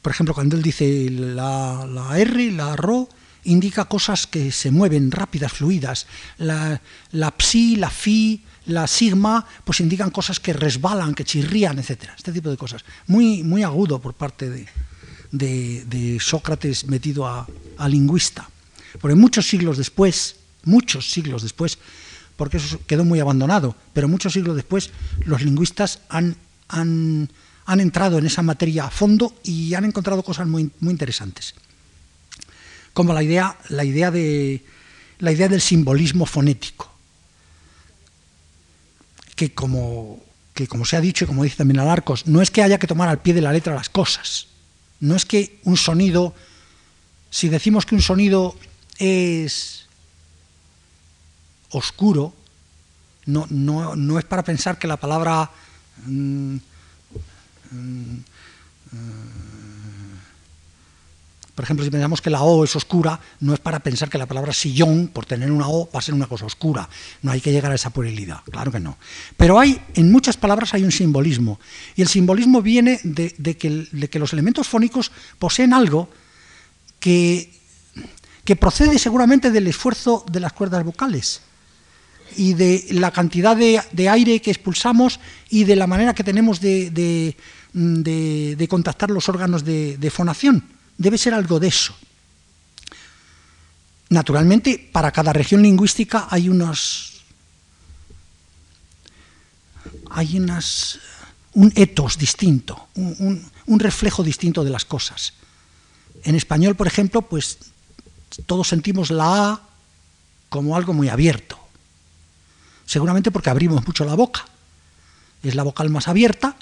por 0.02 0.12
ejemplo, 0.12 0.34
cuando 0.34 0.56
él 0.56 0.62
dice 0.62 1.10
la, 1.10 1.86
la 1.88 2.18
R, 2.18 2.52
la 2.52 2.76
RO, 2.76 3.08
indica 3.44 3.86
cosas 3.86 4.28
que 4.28 4.52
se 4.52 4.72
mueven 4.72 5.12
rápidas, 5.12 5.54
fluidas. 5.54 6.08
La, 6.38 6.82
la 7.12 7.34
psi, 7.38 7.76
la 7.76 7.90
phi, 7.90 8.44
la 8.66 8.88
sigma, 8.88 9.46
pues 9.64 9.80
indican 9.80 10.10
cosas 10.10 10.40
que 10.40 10.54
resbalan, 10.54 11.14
que 11.14 11.24
chirrían, 11.24 11.80
etc. 11.80 12.10
Este 12.16 12.32
tipo 12.32 12.50
de 12.50 12.58
cosas. 12.58 12.84
Muy, 13.08 13.44
muy 13.44 13.64
agudo 13.64 14.00
por 14.00 14.14
parte 14.14 14.68
de, 15.32 16.20
Sócrates 16.20 16.86
metido 16.88 17.28
a, 17.28 17.48
a, 17.78 17.90
lingüista. 17.90 18.50
Porque 19.00 19.16
muchos 19.16 19.48
siglos 19.48 19.78
después, 19.78 20.36
muchos 20.64 21.12
siglos 21.12 21.44
después, 21.44 21.78
porque 22.36 22.58
eso 22.58 22.80
quedó 22.86 23.06
muy 23.06 23.20
abandonado, 23.20 23.76
pero 23.94 24.08
muchos 24.08 24.34
siglos 24.34 24.56
después 24.56 24.90
los 25.26 25.42
lingüistas 25.42 26.00
han, 26.10 26.36
han 26.68 27.30
han 27.66 27.80
entrado 27.80 28.18
en 28.18 28.26
esa 28.26 28.42
materia 28.42 28.86
a 28.86 28.90
fondo 28.90 29.36
y 29.44 29.74
han 29.74 29.86
encontrado 29.86 30.24
cosas 30.24 30.48
muy, 30.48 30.72
muy 30.80 30.92
interesantes. 30.92 31.54
Como 32.94 33.14
la 33.14 33.24
idea, 33.24 33.58
la, 33.70 33.86
idea 33.86 34.12
de, 34.12 34.64
la 35.20 35.32
idea 35.32 35.48
del 35.48 35.62
simbolismo 35.62 36.26
fonético, 36.26 36.92
que 39.36 39.54
como, 39.54 40.20
que 40.54 40.68
como 40.68 40.86
se 40.86 40.98
ha 40.98 41.02
dicho 41.02 41.24
y 41.24 41.28
como 41.28 41.44
dice 41.44 41.58
también 41.58 41.80
Alarcos, 41.80 42.28
no 42.28 42.42
es 42.42 42.52
que 42.52 42.64
haya 42.64 42.80
que 42.80 42.88
tomar 42.88 43.10
al 43.10 43.20
pie 43.20 43.34
de 43.34 43.42
la 43.42 43.54
letra 43.54 43.74
las 43.74 43.90
cosas, 43.90 44.48
no 45.00 45.16
es 45.16 45.26
que 45.26 45.60
un 45.64 45.78
sonido, 45.78 46.36
si 47.30 47.50
decimos 47.50 47.86
que 47.86 47.96
un 47.96 48.02
sonido 48.02 48.56
es 48.98 49.86
oscuro, 51.70 52.36
no, 53.26 53.48
no, 53.50 53.96
no 53.96 54.20
es 54.20 54.26
para 54.26 54.44
pensar 54.44 54.78
que 54.78 54.88
la 54.88 54.98
palabra 54.98 55.50
mm. 56.06 56.58
Por 61.56 61.66
ejemplo, 61.66 61.86
si 61.86 61.92
pensamos 61.92 62.22
que 62.22 62.30
la 62.30 62.42
O 62.42 62.64
es 62.64 62.76
oscura, 62.76 63.20
no 63.42 63.54
es 63.54 63.60
para 63.60 63.82
pensar 63.82 64.10
que 64.10 64.18
la 64.18 64.26
palabra 64.26 64.54
sillón, 64.54 65.10
por 65.10 65.26
tener 65.26 65.52
una 65.52 65.68
O, 65.68 65.90
va 65.94 66.00
a 66.00 66.02
ser 66.02 66.14
una 66.14 66.28
cosa 66.28 66.46
oscura. 66.46 66.90
No 67.22 67.32
hay 67.32 67.42
que 67.42 67.52
llegar 67.52 67.72
a 67.72 67.76
esa 67.76 67.92
puerilidad, 67.92 68.40
claro 68.50 68.72
que 68.72 68.80
no. 68.80 68.98
Pero 69.38 69.60
hay, 69.60 69.80
en 69.94 70.12
muchas 70.12 70.38
palabras 70.38 70.74
hay 70.74 70.84
un 70.84 70.92
simbolismo. 70.92 71.60
Y 71.96 72.02
el 72.02 72.08
simbolismo 72.08 72.62
viene 72.62 73.00
de, 73.04 73.58
que, 73.58 74.20
los 74.20 74.34
elementos 74.34 74.68
fónicos 74.68 75.12
poseen 75.38 75.74
algo 75.74 76.10
que 77.00 77.52
procede 78.60 78.98
seguramente 78.98 79.52
del 79.52 79.68
esfuerzo 79.68 80.26
de 80.32 80.40
las 80.40 80.54
cuerdas 80.54 80.84
vocales 80.84 81.42
y 82.38 82.54
de 82.54 82.86
la 82.92 83.12
cantidad 83.12 83.56
de, 83.56 84.10
aire 84.10 84.42
que 84.42 84.52
expulsamos 84.52 85.20
y 85.50 85.64
de 85.66 85.76
la 85.76 85.88
manera 85.88 86.14
que 86.14 86.24
tenemos 86.24 86.60
de 86.60 87.36
Mm, 87.74 88.02
de, 88.02 88.68
contactar 88.70 89.10
los 89.12 89.30
órganos 89.30 89.64
de, 89.64 90.12
fonación. 90.14 90.64
Debe 90.98 91.18
ser 91.18 91.34
algo 91.34 91.60
de 91.60 91.68
eso. 91.68 91.96
Naturalmente, 94.10 94.90
para 94.92 95.12
cada 95.12 95.32
región 95.32 95.62
lingüística 95.62 96.28
hay 96.30 96.50
unos. 96.50 97.24
hay 100.10 100.38
unas, 100.38 101.00
un 101.54 101.72
etos 101.76 102.18
distinto, 102.18 102.90
un, 102.96 103.50
un, 103.66 103.80
reflejo 103.80 104.24
distinto 104.24 104.66
de 104.66 104.70
las 104.70 104.84
cosas. 104.84 105.34
En 106.24 106.36
español, 106.36 106.76
por 106.76 106.88
ejemplo, 106.88 107.22
pues 107.22 107.58
todos 108.46 108.68
sentimos 108.68 109.10
la 109.10 109.52
A 109.52 109.62
como 110.50 110.76
algo 110.76 110.94
muy 110.94 111.08
abierto. 111.08 111.58
Seguramente 112.86 113.32
porque 113.32 113.50
abrimos 113.50 113.88
mucho 113.88 114.04
la 114.04 114.16
boca. 114.16 114.46
Es 115.42 115.56
la 115.56 115.64
vocal 115.64 115.90
más 115.90 116.10
abierta 116.10 116.58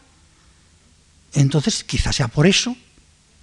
entonces, 1.33 1.83
quizás 1.83 2.15
sea 2.15 2.27
por 2.27 2.47
eso. 2.47 2.75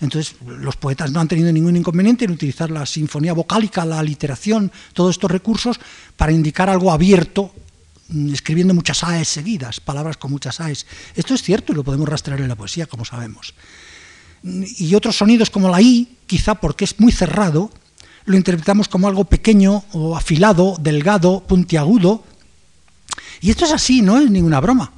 Entonces, 0.00 0.36
los 0.46 0.76
poetas 0.76 1.10
no 1.10 1.20
han 1.20 1.28
tenido 1.28 1.50
ningún 1.52 1.76
inconveniente 1.76 2.26
en 2.26 2.32
utilizar 2.32 2.70
la 2.70 2.84
sinfonía 2.84 3.32
vocálica, 3.32 3.84
la 3.84 3.98
aliteración, 3.98 4.70
todos 4.92 5.16
estos 5.16 5.30
recursos 5.30 5.80
para 6.16 6.32
indicar 6.32 6.68
algo 6.68 6.92
abierto, 6.92 7.54
mm, 8.08 8.34
escribiendo 8.34 8.74
muchas 8.74 9.02
AES 9.04 9.28
seguidas, 9.28 9.80
palabras 9.80 10.18
con 10.18 10.30
muchas 10.30 10.60
AES. 10.60 10.86
Esto 11.14 11.34
es 11.34 11.42
cierto 11.42 11.72
y 11.72 11.76
lo 11.76 11.84
podemos 11.84 12.08
rastrear 12.08 12.40
en 12.40 12.48
la 12.48 12.56
poesía, 12.56 12.86
como 12.86 13.04
sabemos. 13.06 13.54
Y 14.42 14.94
otros 14.94 15.16
sonidos 15.16 15.48
como 15.48 15.70
la 15.70 15.80
I, 15.80 16.16
quizá 16.26 16.56
porque 16.56 16.84
es 16.84 17.00
muy 17.00 17.10
cerrado, 17.10 17.70
lo 18.26 18.36
interpretamos 18.36 18.88
como 18.88 19.08
algo 19.08 19.24
pequeño 19.24 19.84
o 19.92 20.16
afilado, 20.16 20.76
delgado, 20.78 21.40
puntiagudo. 21.40 22.22
Y 23.40 23.50
esto 23.50 23.64
es 23.64 23.72
así, 23.72 24.02
no 24.02 24.18
es 24.18 24.30
ninguna 24.30 24.60
broma. 24.60 24.92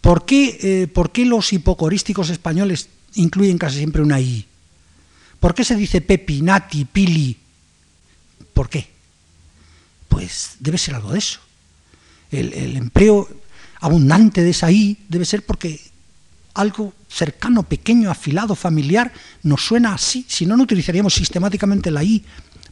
¿Por 0.00 0.24
qué, 0.24 0.58
eh, 0.62 0.86
¿por 0.86 1.12
qué 1.12 1.24
los 1.24 1.52
hipocorísticos 1.52 2.30
españoles 2.30 2.88
incluyen 3.14 3.58
casi 3.58 3.78
siempre 3.78 4.02
una 4.02 4.20
I? 4.20 4.46
¿Por 5.40 5.54
qué 5.54 5.64
se 5.64 5.76
dice 5.76 6.00
Pepi, 6.00 6.42
Nati, 6.42 6.84
Pili? 6.84 7.36
¿Por 8.52 8.68
qué? 8.68 8.88
Pues 10.08 10.56
debe 10.60 10.78
ser 10.78 10.94
algo 10.94 11.12
de 11.12 11.18
eso. 11.18 11.40
El, 12.30 12.52
el 12.52 12.76
empleo 12.76 13.28
abundante 13.80 14.42
de 14.42 14.50
esa 14.50 14.70
I 14.70 14.98
debe 15.08 15.24
ser 15.24 15.44
porque 15.44 15.80
algo 16.54 16.92
cercano, 17.08 17.62
pequeño, 17.62 18.10
afilado, 18.10 18.54
familiar, 18.54 19.12
nos 19.42 19.64
suena 19.64 19.94
así. 19.94 20.26
Si 20.28 20.44
no, 20.44 20.56
no 20.56 20.64
utilizaríamos 20.64 21.14
sistemáticamente 21.14 21.90
la 21.90 22.02
I 22.02 22.24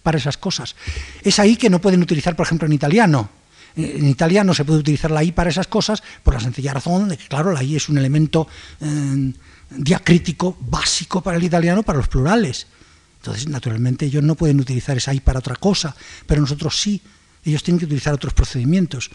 para 0.03 0.19
esas 0.19 0.37
cosas. 0.37 0.75
Es 1.23 1.39
ahí 1.39 1.57
que 1.57 1.71
no 1.71 1.81
pueden 1.81 2.03
utilizar, 2.03 2.35
por 2.37 2.47
ejemplo, 2.47 2.67
en 2.67 2.73
italiano. 2.73 3.31
En 3.77 4.09
italiano 4.09 4.55
se 4.55 4.65
puede 4.65 4.81
utilizar 4.81 5.11
la 5.11 5.23
I 5.23 5.33
para 5.33 5.51
esas 5.51 5.67
cosas 5.67 6.03
por 6.23 6.33
la 6.33 6.41
sencilla 6.41 6.73
razón 6.73 7.11
de 7.11 7.19
que, 7.19 7.29
claro, 7.29 7.53
la 7.53 7.62
I 7.62 7.77
es 7.77 7.91
un 7.91 7.99
elemento 7.99 8.49
eh, 8.81 9.33
diacrítico 9.71 10.57
básico 10.61 11.21
para 11.21 11.37
el 11.37 11.45
italiano, 11.45 11.83
para 11.83 11.99
los 11.99 12.09
plurales. 12.09 12.67
Entonces, 13.19 13.49
naturalmente, 13.49 14.07
ellos 14.07 14.23
no 14.23 14.35
pueden 14.35 14.61
utilizar 14.61 14.97
esa 14.97 15.12
I 15.12 15.21
para 15.21 15.41
otra 15.41 15.57
cosa, 15.57 15.95
pero 16.27 16.41
nosotros 16.41 16.81
sí. 16.81 17.03
Ellos 17.45 17.62
tienen 17.62 17.79
que 17.79 17.85
utilizar 17.85 18.15
otros 18.15 18.33
procedimientos. 18.33 19.11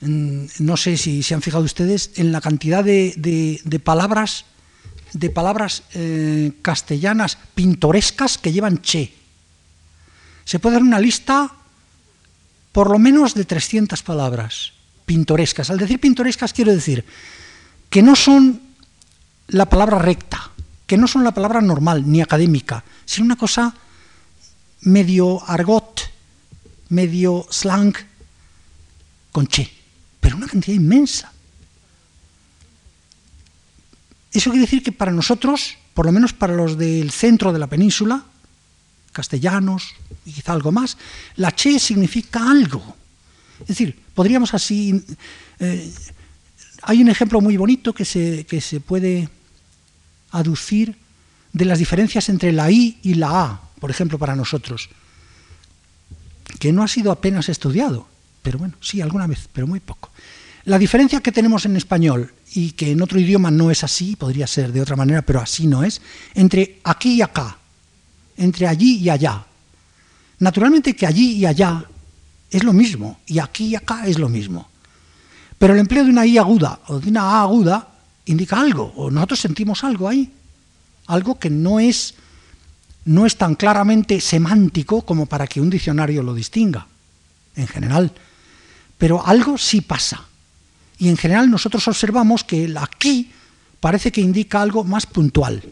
No 0.00 0.76
sé 0.76 0.96
si 0.96 1.22
se 1.22 1.34
han 1.34 1.42
fijado 1.42 1.62
ustedes 1.62 2.10
en 2.16 2.32
la 2.32 2.40
cantidad 2.40 2.82
de, 2.82 3.80
palabras, 3.84 4.46
de 5.12 5.30
palabras 5.30 5.84
eh, 5.94 6.52
castellanas 6.62 7.38
pintorescas 7.54 8.38
que 8.38 8.52
llevan 8.52 8.80
che 8.80 9.14
se 10.44 10.58
puede 10.58 10.74
dar 10.74 10.82
una 10.82 10.98
lista 10.98 11.54
por 12.72 12.90
lo 12.90 12.98
menos 12.98 13.34
de 13.34 13.44
300 13.44 14.02
palabras 14.02 14.72
pintorescas. 15.04 15.70
Al 15.70 15.78
decir 15.78 16.00
pintorescas 16.00 16.52
quiero 16.52 16.72
decir 16.72 17.04
que 17.90 18.02
no 18.02 18.16
son 18.16 18.60
la 19.48 19.66
palabra 19.66 19.98
recta, 19.98 20.50
que 20.86 20.96
no 20.96 21.06
son 21.06 21.24
la 21.24 21.32
palabra 21.32 21.60
normal 21.60 22.10
ni 22.10 22.20
académica, 22.20 22.84
sino 23.04 23.26
una 23.26 23.36
cosa 23.36 23.74
medio 24.80 25.42
argot, 25.46 26.00
medio 26.88 27.46
slang, 27.50 27.94
con 29.30 29.46
che, 29.46 29.70
pero 30.20 30.36
una 30.36 30.48
cantidad 30.48 30.76
inmensa. 30.76 31.32
Eso 34.32 34.50
quiere 34.50 34.64
decir 34.64 34.82
que 34.82 34.92
para 34.92 35.12
nosotros, 35.12 35.76
por 35.92 36.06
lo 36.06 36.12
menos 36.12 36.32
para 36.32 36.54
los 36.54 36.78
del 36.78 37.10
centro 37.10 37.52
de 37.52 37.58
la 37.58 37.66
península, 37.66 38.24
castellanos 39.12 39.94
y 40.24 40.32
quizá 40.32 40.52
algo 40.52 40.72
más, 40.72 40.96
la 41.36 41.52
che 41.54 41.78
significa 41.78 42.50
algo. 42.50 42.96
Es 43.60 43.68
decir, 43.68 43.98
podríamos 44.14 44.54
así... 44.54 45.04
Eh, 45.60 45.92
hay 46.84 47.00
un 47.00 47.08
ejemplo 47.08 47.40
muy 47.40 47.56
bonito 47.56 47.92
que 47.92 48.04
se, 48.04 48.44
que 48.44 48.60
se 48.60 48.80
puede 48.80 49.28
aducir 50.32 50.96
de 51.52 51.64
las 51.64 51.78
diferencias 51.78 52.28
entre 52.28 52.52
la 52.52 52.70
I 52.70 52.98
y 53.02 53.14
la 53.14 53.42
A, 53.44 53.60
por 53.78 53.90
ejemplo, 53.90 54.18
para 54.18 54.34
nosotros, 54.34 54.88
que 56.58 56.72
no 56.72 56.82
ha 56.82 56.88
sido 56.88 57.12
apenas 57.12 57.48
estudiado, 57.48 58.08
pero 58.42 58.58
bueno, 58.58 58.74
sí, 58.80 59.00
alguna 59.00 59.26
vez, 59.26 59.48
pero 59.52 59.66
muy 59.66 59.80
poco. 59.80 60.10
La 60.64 60.78
diferencia 60.78 61.20
que 61.20 61.32
tenemos 61.32 61.66
en 61.66 61.76
español 61.76 62.32
y 62.54 62.72
que 62.72 62.92
en 62.92 63.02
otro 63.02 63.18
idioma 63.18 63.50
no 63.50 63.70
es 63.70 63.84
así, 63.84 64.16
podría 64.16 64.46
ser 64.46 64.72
de 64.72 64.80
otra 64.80 64.96
manera, 64.96 65.22
pero 65.22 65.40
así 65.40 65.66
no 65.66 65.84
es, 65.84 66.00
entre 66.34 66.80
aquí 66.84 67.14
y 67.14 67.22
acá, 67.22 67.58
entre 68.36 68.66
allí 68.66 68.98
y 68.98 69.10
allá. 69.10 69.44
Naturalmente 70.38 70.94
que 70.94 71.06
allí 71.06 71.32
y 71.32 71.46
allá 71.46 71.84
es 72.50 72.64
lo 72.64 72.72
mismo, 72.72 73.20
y 73.26 73.38
aquí 73.38 73.66
y 73.66 73.76
acá 73.76 74.06
es 74.06 74.18
lo 74.18 74.28
mismo. 74.28 74.68
Pero 75.58 75.74
el 75.74 75.80
empleo 75.80 76.04
de 76.04 76.10
una 76.10 76.26
I 76.26 76.38
aguda 76.38 76.80
o 76.88 76.98
de 76.98 77.08
una 77.08 77.22
A 77.22 77.42
aguda 77.42 77.88
indica 78.26 78.60
algo, 78.60 78.92
o 78.96 79.10
nosotros 79.10 79.40
sentimos 79.40 79.84
algo 79.84 80.08
ahí, 80.08 80.30
algo 81.06 81.38
que 81.38 81.50
no 81.50 81.80
es, 81.80 82.14
no 83.04 83.26
es 83.26 83.36
tan 83.36 83.54
claramente 83.54 84.20
semántico 84.20 85.02
como 85.02 85.26
para 85.26 85.46
que 85.46 85.60
un 85.60 85.70
diccionario 85.70 86.22
lo 86.22 86.34
distinga, 86.34 86.86
en 87.56 87.68
general. 87.68 88.12
Pero 88.98 89.24
algo 89.24 89.56
sí 89.58 89.80
pasa. 89.80 90.24
Y 90.98 91.08
en 91.08 91.16
general 91.16 91.50
nosotros 91.50 91.86
observamos 91.88 92.44
que 92.44 92.64
el 92.64 92.76
aquí 92.76 93.30
parece 93.80 94.12
que 94.12 94.20
indica 94.20 94.60
algo 94.60 94.84
más 94.84 95.06
puntual 95.06 95.62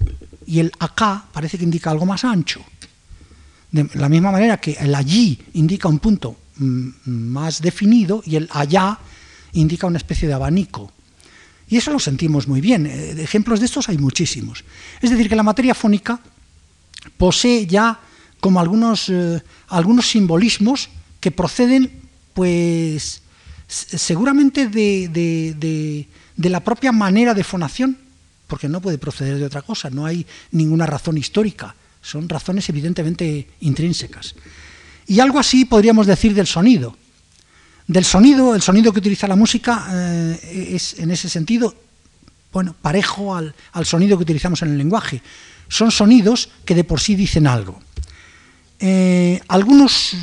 y 0.51 0.59
el 0.59 0.73
acá 0.81 1.27
parece 1.33 1.57
que 1.57 1.63
indica 1.63 1.93
algo 1.93 2.05
más 2.05 2.25
ancho. 2.25 2.61
De 3.71 3.89
la 3.95 4.09
misma 4.09 4.33
manera 4.33 4.59
que 4.59 4.73
el 4.73 4.93
allí 4.97 5.39
indica 5.55 5.87
un 5.87 6.01
punto 6.01 6.37
mm, 6.57 6.89
más 7.07 7.63
definido 7.63 8.21
y 8.27 8.35
el 8.35 8.49
allá 8.51 8.99
indica 9.53 9.87
una 9.87 9.99
especie 9.99 10.27
de 10.27 10.35
abanico. 10.35 10.91
Y 11.69 11.77
eso 11.77 11.93
lo 11.93 12.01
sentimos 12.01 12.49
muy 12.49 12.61
bien. 12.61 12.87
Eh, 12.87 13.23
ejemplos 13.23 13.61
de 13.61 13.67
estos 13.67 13.89
hay 13.89 13.99
muchísimos. 13.99 14.65
Es 15.01 15.11
decir, 15.11 15.29
que 15.29 15.37
la 15.37 15.45
materia 15.45 15.73
fónica 15.73 16.19
posee 17.17 17.69
ya 17.69 18.01
como 18.41 18.59
algunos, 18.59 19.09
eh, 19.09 19.41
algunos 19.69 20.09
simbolismos 20.09 20.91
que 21.21 21.31
proceden, 21.31 21.93
pues, 22.35 23.23
seguramente 23.69 24.67
de 24.67 26.09
la 26.37 26.59
propia 26.59 26.91
manera 26.91 27.35
de 27.35 27.45
fonación 27.45 28.10
porque 28.51 28.69
no 28.69 28.83
puede 28.83 28.99
proceder 28.99 29.39
de 29.39 29.47
otra 29.47 29.63
cosa, 29.63 29.89
no 29.89 30.05
hay 30.05 30.27
ninguna 30.51 30.85
razón 30.85 31.17
histórica, 31.17 31.75
son 32.03 32.29
razones 32.29 32.69
evidentemente 32.69 33.49
intrínsecas. 33.61 34.35
Y 35.07 35.21
algo 35.21 35.39
así 35.39 35.65
podríamos 35.65 36.07
decir 36.07 36.35
del 36.35 36.47
sonido. 36.47 36.97
Del 37.87 38.05
sonido, 38.05 38.55
el 38.55 38.63
sonido 38.63 38.93
que 38.93 38.99
utiliza 38.99 39.27
la 39.27 39.37
música 39.37 39.87
eh, 39.91 40.71
es 40.75 40.99
en 40.99 41.11
ese 41.11 41.29
sentido, 41.29 41.75
bueno, 42.53 42.75
parejo 42.81 43.35
al, 43.35 43.55
sonido 43.85 44.17
que 44.19 44.23
utilizamos 44.23 44.63
en 44.63 44.69
el 44.69 44.79
lenguaje. 44.79 45.23
Son 45.69 45.91
sonidos 45.91 46.51
que 46.65 46.75
de 46.75 46.85
por 46.85 47.01
sí 47.01 47.15
dicen 47.15 47.47
algo. 47.47 47.81
Eh, 48.81 49.41
algunos, 49.49 50.17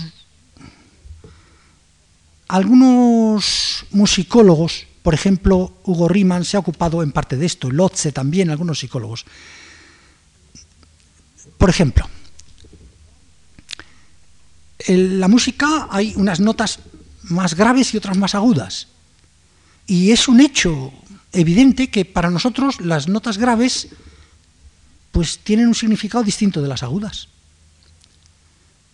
algunos 2.48 3.86
musicólogos 3.92 4.88
por 5.08 5.14
ejemplo, 5.14 5.80
Hugo 5.86 6.10
Riemann 6.10 6.44
se 6.44 6.58
ha 6.58 6.60
ocupado 6.60 7.02
en 7.02 7.14
parte 7.14 7.38
de 7.38 7.46
esto, 7.46 7.72
Lotze 7.72 8.12
también, 8.12 8.50
algunos 8.50 8.80
psicólogos. 8.80 9.24
Por 11.58 11.70
ejemplo, 11.70 12.10
en 14.80 15.22
la 15.22 15.30
música 15.30 15.88
hay 15.92 16.12
unas 16.18 16.42
notas 16.42 16.80
más 17.24 17.56
graves 17.56 17.94
y 17.94 17.98
otras 17.98 18.18
más 18.18 18.36
agudas. 18.36 18.90
Y 19.86 20.12
es 20.12 20.28
un 20.28 20.42
hecho 20.42 20.92
evidente 21.32 21.90
que 21.90 22.04
para 22.04 22.30
nosotros 22.30 22.82
las 22.82 23.08
notas 23.08 23.38
graves 23.38 23.88
pues 25.14 25.40
tienen 25.40 25.70
un 25.70 25.76
significado 25.76 26.26
distinto 26.26 26.62
de 26.62 26.68
las 26.68 26.84
agudas. 26.84 27.30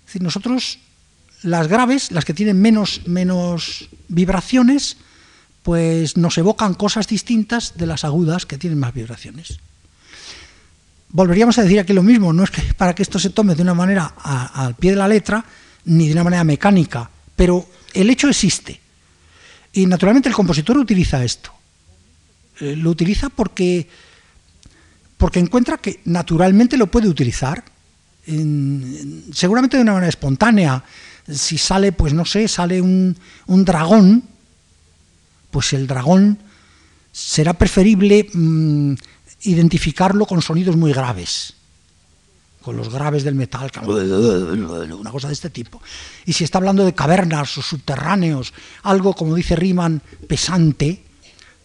Es 0.02 0.06
decir, 0.06 0.22
nosotros 0.22 0.78
las 1.42 1.68
graves, 1.68 2.12
las 2.12 2.24
que 2.24 2.36
tienen 2.36 2.62
menos, 2.62 3.02
menos 3.08 3.90
vibraciones, 4.10 4.98
pues 5.64 6.18
nos 6.18 6.38
evocan 6.38 6.74
cosas 6.74 7.08
distintas 7.08 7.74
de 7.78 7.88
las 7.88 8.04
agudas 8.04 8.46
que 8.46 8.58
tienen 8.58 8.80
más 8.80 8.94
vibraciones. 8.94 9.60
Volveríamos 11.10 11.58
a 11.58 11.64
decir 11.64 11.80
aquí 11.80 11.94
lo 11.94 12.04
mismo, 12.04 12.34
no 12.34 12.44
es 12.44 12.52
que 12.52 12.62
para 12.74 12.94
que 12.94 13.04
esto 13.04 13.18
se 13.18 13.30
tome 13.30 13.56
de 13.56 13.62
una 13.62 13.74
manera 13.74 14.14
al 14.24 14.76
pie 14.76 14.92
de 14.92 14.98
la 14.98 15.08
letra, 15.08 15.46
ni 15.86 16.08
de 16.08 16.14
una 16.14 16.24
manera 16.24 16.44
mecánica, 16.44 17.10
pero 17.36 17.68
el 17.94 18.10
hecho 18.10 18.28
existe. 18.28 18.80
Y 19.72 19.86
naturalmente 19.86 20.30
el 20.30 20.36
compositor 20.36 20.78
utiliza 20.78 21.24
esto. 21.24 21.52
Eh, 22.60 22.76
lo 22.76 22.90
utiliza 22.90 23.30
porque, 23.30 23.88
porque 25.18 25.40
encuentra 25.40 25.78
que 25.78 26.02
naturalmente 26.06 26.78
lo 26.78 26.88
puede 26.88 27.08
utilizar, 27.08 27.64
seguramente 29.34 29.78
de 29.78 29.84
una 29.84 29.94
manera 29.94 30.10
espontánea. 30.10 30.84
Si 31.30 31.58
sale, 31.58 31.92
pues 31.92 32.14
no 32.14 32.26
sé, 32.26 32.48
sale 32.48 32.82
un, 32.82 33.18
un 33.48 33.66
dragón, 33.66 34.24
pues 35.54 35.72
el 35.74 35.86
dragón 35.86 36.40
será 37.12 37.54
preferible 37.54 38.28
mm, 38.34 38.96
identificarlo 39.44 40.26
con 40.26 40.42
sonidos 40.42 40.76
muy 40.76 40.92
graves, 40.92 41.54
con 42.64 42.76
los 42.76 42.90
graves 42.92 43.24
del 43.24 43.36
metal, 43.36 43.72
una 43.86 45.12
cosa 45.12 45.28
de 45.28 45.34
este 45.34 45.52
tipo. 45.52 45.80
Y 46.26 46.34
si 46.34 46.44
está 46.44 46.58
hablando 46.58 46.84
de 46.84 46.96
cavernas 46.96 47.56
o 47.60 47.62
subterráneos, 47.62 48.52
algo 48.82 49.14
como 49.14 49.36
dice 49.36 49.56
Riemann, 49.56 50.02
pesante, 50.28 51.04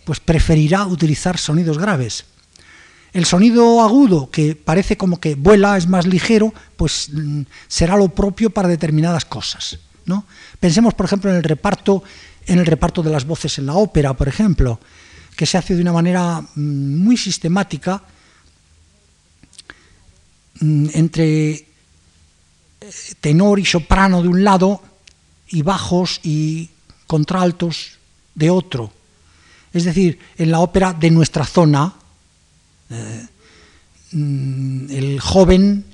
pues 0.05 0.21
preferirá 0.21 0.85
utilizar 0.85 1.39
sonidos 1.39 1.79
graves. 1.79 2.27
El 3.15 3.25
sonido 3.25 3.81
agudo, 3.81 4.31
que 4.31 4.55
parece 4.55 4.99
como 4.99 5.19
que 5.19 5.35
vuela, 5.35 5.79
es 5.79 5.89
más 5.89 6.07
ligero, 6.07 6.53
pues 6.77 7.09
mm, 7.11 7.43
será 7.69 7.97
lo 7.97 8.11
propio 8.11 8.51
para 8.51 8.69
determinadas 8.69 9.25
cosas. 9.25 9.79
¿no? 10.09 10.25
Pensemos, 10.61 10.95
por 10.95 11.07
ejemplo, 11.07 11.31
en 11.31 11.37
el 11.37 11.45
reparto, 11.45 12.03
en 12.49 12.59
el 12.59 12.67
reparto 12.67 13.03
de 13.03 13.11
las 13.11 13.27
voces 13.27 13.59
en 13.59 13.67
la 13.67 13.75
ópera, 13.75 14.15
por 14.15 14.27
ejemplo, 14.27 14.81
que 15.37 15.47
se 15.47 15.59
hace 15.59 15.77
de 15.77 15.83
una 15.83 15.93
manera 15.93 16.41
mm, 16.41 16.97
muy 16.97 17.17
sistemática 17.17 18.03
mm, 20.61 20.87
entre 20.95 21.51
eh, 21.51 21.67
tenor 23.21 23.61
y 23.61 23.65
soprano 23.65 24.23
de 24.23 24.29
un 24.29 24.43
lado 24.43 24.83
y 25.49 25.63
bajos 25.63 26.21
y 26.23 26.71
contraltos 27.07 27.99
de 28.35 28.51
otro. 28.51 28.93
Es 29.73 29.85
decir, 29.85 30.19
en 30.39 30.51
la 30.51 30.61
ópera 30.61 30.95
de 30.95 31.11
nuestra 31.11 31.45
zona, 31.45 31.95
eh, 32.91 33.27
mm, 34.13 34.91
el 34.91 35.21
joven 35.21 35.85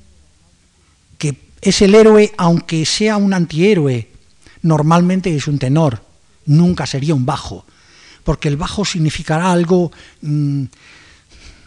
que 1.19 1.37
es 1.61 1.83
el 1.83 1.97
héroe, 1.97 2.33
aunque 2.37 2.87
sea 2.87 3.17
un 3.17 3.35
antihéroe, 3.35 4.09
normalmente 4.63 5.35
es 5.35 5.49
un 5.49 5.59
tenor, 5.59 6.14
nunca 6.47 6.87
sería 6.87 7.15
un 7.15 7.27
bajo, 7.27 7.65
porque 8.25 8.49
el 8.49 8.57
bajo 8.57 8.85
significará 8.85 9.53
algo 9.53 9.93
mm, 10.23 10.65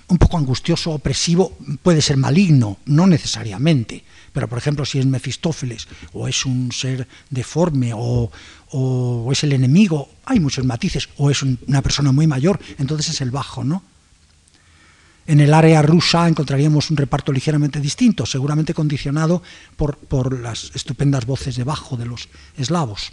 un 0.09 0.17
poco 0.17 0.37
angustioso, 0.37 0.91
opresivo, 0.91 1.57
puede 1.83 2.01
ser 2.01 2.17
maligno, 2.17 2.77
no 2.85 3.07
necesariamente, 3.07 4.03
pero 4.31 4.47
por 4.47 4.57
ejemplo 4.57 4.85
si 4.85 4.99
es 4.99 5.05
Mefistófeles 5.05 5.87
o 6.13 6.27
es 6.27 6.45
un 6.45 6.71
ser 6.71 7.07
deforme 7.29 7.91
o, 7.93 8.31
o 8.71 9.31
es 9.31 9.43
el 9.43 9.53
enemigo, 9.53 10.09
hay 10.25 10.39
muchos 10.39 10.65
matices, 10.65 11.09
o 11.17 11.29
es 11.29 11.43
una 11.43 11.81
persona 11.81 12.11
muy 12.11 12.27
mayor, 12.27 12.59
entonces 12.77 13.09
es 13.09 13.21
el 13.21 13.31
bajo, 13.31 13.63
¿no? 13.63 13.83
En 15.27 15.41
el 15.41 15.53
área 15.53 15.81
rusa 15.81 16.25
encontraríamos 16.25 16.89
un 16.89 16.95
reparto 16.95 17.33
ligeramente 17.33 17.81
distinto, 17.81 18.25
seguramente 18.25 18.73
condicionado 18.73 19.43
por, 19.75 19.97
por 19.97 20.39
las 20.39 20.71
estupendas 20.73 21.25
voces 21.25 21.57
de 21.57 21.65
bajo 21.65 21.97
de 21.97 22.05
los 22.05 22.29
eslavos. 22.57 23.11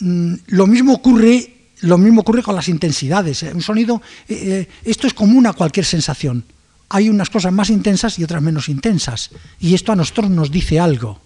Mm, 0.00 0.34
lo 0.48 0.66
mismo 0.66 0.94
ocurre 0.94 1.56
lo 1.80 1.98
mismo 1.98 2.22
ocurre 2.22 2.42
con 2.42 2.54
las 2.54 2.68
intensidades. 2.68 3.42
¿eh? 3.42 3.52
Un 3.52 3.62
sonido, 3.62 4.00
eh, 4.28 4.34
eh, 4.34 4.68
esto 4.84 5.06
es 5.06 5.14
común 5.14 5.46
a 5.46 5.52
cualquier 5.52 5.84
sensación. 5.84 6.44
Hay 6.88 7.08
unas 7.08 7.30
cosas 7.30 7.52
más 7.52 7.70
intensas 7.70 8.18
y 8.18 8.24
otras 8.24 8.42
menos 8.42 8.68
intensas. 8.68 9.30
Y 9.60 9.74
esto 9.74 9.92
a 9.92 9.96
nosotros 9.96 10.30
nos 10.30 10.50
dice 10.50 10.78
algo. 10.80 11.20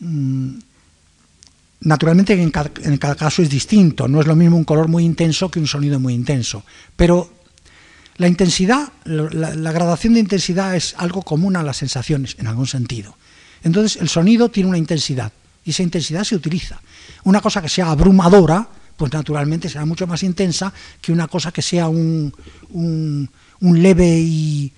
Mm, 0.00 0.58
naturalmente 1.80 2.40
en 2.40 2.50
cada, 2.50 3.14
caso 3.14 3.42
es 3.42 3.50
distinto, 3.50 4.08
no 4.08 4.20
es 4.20 4.26
lo 4.26 4.36
mismo 4.36 4.56
un 4.56 4.64
color 4.64 4.88
muy 4.88 5.04
intenso 5.04 5.50
que 5.50 5.58
un 5.58 5.66
sonido 5.66 6.00
muy 6.00 6.14
intenso, 6.14 6.64
pero 6.96 7.30
la 8.16 8.28
intensidad, 8.28 8.92
la, 9.04 9.54
la, 9.54 9.72
gradación 9.72 10.14
de 10.14 10.20
intensidad 10.20 10.74
es 10.74 10.94
algo 10.98 11.22
común 11.22 11.54
a 11.54 11.62
las 11.62 11.76
sensaciones, 11.76 12.36
en 12.38 12.46
algún 12.46 12.66
sentido. 12.66 13.16
Entonces 13.62 14.00
el 14.00 14.08
sonido 14.08 14.48
tiene 14.48 14.70
una 14.70 14.78
intensidad 14.78 15.32
y 15.66 15.70
esa 15.70 15.82
intensidad 15.82 16.24
se 16.24 16.36
utiliza. 16.36 16.80
Una 17.24 17.40
cosa 17.40 17.60
que 17.60 17.68
sea 17.68 17.90
abrumadora, 17.90 18.66
pues 18.96 19.12
naturalmente 19.12 19.68
será 19.68 19.84
mucho 19.84 20.06
más 20.06 20.22
intensa 20.22 20.72
que 21.02 21.12
una 21.12 21.26
cosa 21.26 21.50
que 21.50 21.60
sea 21.60 21.88
un, 21.88 22.32
un, 22.70 23.82
leve 23.82 24.16
y, 24.20 24.72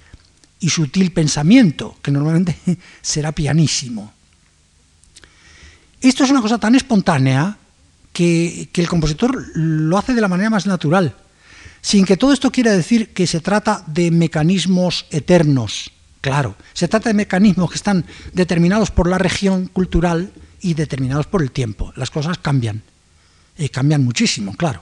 y 0.59 0.69
sutil 0.71 1.13
pensamiento, 1.13 1.99
que 2.03 2.11
normalmente 2.11 2.57
será 3.03 3.33
pianísimo. 3.33 4.13
Esto 6.01 6.25
es 6.25 6.31
una 6.31 6.41
cosa 6.41 6.59
tan 6.59 6.75
espontánea 6.75 7.59
que, 8.13 8.71
que, 8.73 8.81
el 8.81 8.89
compositor 8.89 9.45
lo 9.55 9.99
hace 9.99 10.15
de 10.15 10.23
la 10.23 10.29
manera 10.29 10.49
más 10.49 10.67
natural, 10.67 11.15
sin 11.83 12.07
que 12.07 12.17
todo 12.17 12.33
esto 12.33 12.51
quiera 12.51 12.73
decir 12.73 13.13
que 13.13 13.27
se 13.27 13.41
trata 13.41 13.85
de 13.87 14.11
mecanismos 14.11 15.05
eternos. 15.11 15.93
Claro, 16.23 16.57
se 16.73 16.89
trata 16.89 17.11
de 17.11 17.15
mecanismos 17.15 17.71
que 17.71 17.77
están 17.77 18.07
determinados 18.33 18.91
por 18.91 19.09
la 19.09 19.19
región 19.19 19.67
cultural 19.67 20.33
y 20.61 20.75
determinados 20.75 21.27
por 21.27 21.43
el 21.43 21.51
tiempo. 21.51 21.93
Las 21.97 22.11
cosas 22.11 22.39
cambian, 22.39 22.83
y 23.57 23.69
cambian 23.69 24.05
muchísimo, 24.05 24.55
claro. 24.57 24.81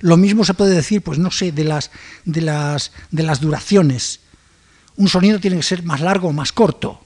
Lo 0.00 0.16
mismo 0.16 0.44
se 0.44 0.54
puede 0.54 0.74
decir, 0.74 1.02
pues 1.02 1.18
no 1.18 1.30
sé, 1.30 1.52
de 1.52 1.64
las, 1.64 1.90
de 2.24 2.40
las, 2.40 2.92
de 3.10 3.22
las 3.22 3.40
duraciones. 3.40 4.20
Un 4.96 5.08
sonido 5.08 5.38
tiene 5.38 5.56
que 5.56 5.62
ser 5.62 5.82
más 5.82 6.00
largo 6.00 6.28
o 6.28 6.32
más 6.32 6.52
corto 6.52 7.00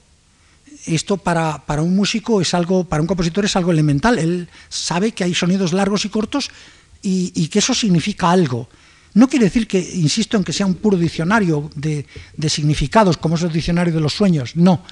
esto 0.85 1.17
para, 1.17 1.65
para, 1.65 1.81
un 1.81 1.95
músico 1.95 2.41
es 2.41 2.53
algo, 2.53 2.83
para 2.83 3.01
un 3.01 3.07
compositor 3.07 3.45
es 3.45 3.55
algo 3.55 3.71
elemental. 3.71 4.19
Él 4.19 4.49
sabe 4.69 5.11
que 5.11 5.23
hay 5.23 5.33
sonidos 5.33 5.73
largos 5.73 6.05
y 6.05 6.09
cortos 6.09 6.51
y, 7.01 7.31
y 7.35 7.47
que 7.47 7.59
eso 7.59 7.73
significa 7.73 8.29
algo. 8.29 8.69
No 9.13 9.27
quiere 9.27 9.45
decir 9.45 9.67
que, 9.67 9.79
insisto, 9.79 10.37
en 10.37 10.43
que 10.43 10.53
sea 10.53 10.65
un 10.65 10.75
puro 10.75 10.97
diccionario 10.97 11.69
de, 11.75 12.05
de, 12.35 12.49
significados, 12.49 13.17
como 13.17 13.35
es 13.35 13.43
el 13.43 13.51
diccionario 13.51 13.93
de 13.93 14.01
los 14.01 14.13
sueños, 14.13 14.55
no. 14.55 14.83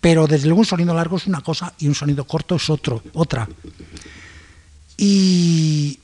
Pero 0.00 0.26
desde 0.26 0.46
luego 0.46 0.60
un 0.60 0.66
sonido 0.66 0.94
largo 0.94 1.16
es 1.16 1.26
una 1.26 1.42
cosa 1.42 1.74
y 1.78 1.86
un 1.86 1.94
sonido 1.94 2.24
corto 2.24 2.56
es 2.56 2.70
otro, 2.70 3.02
otra. 3.12 3.48
Y, 4.96 5.98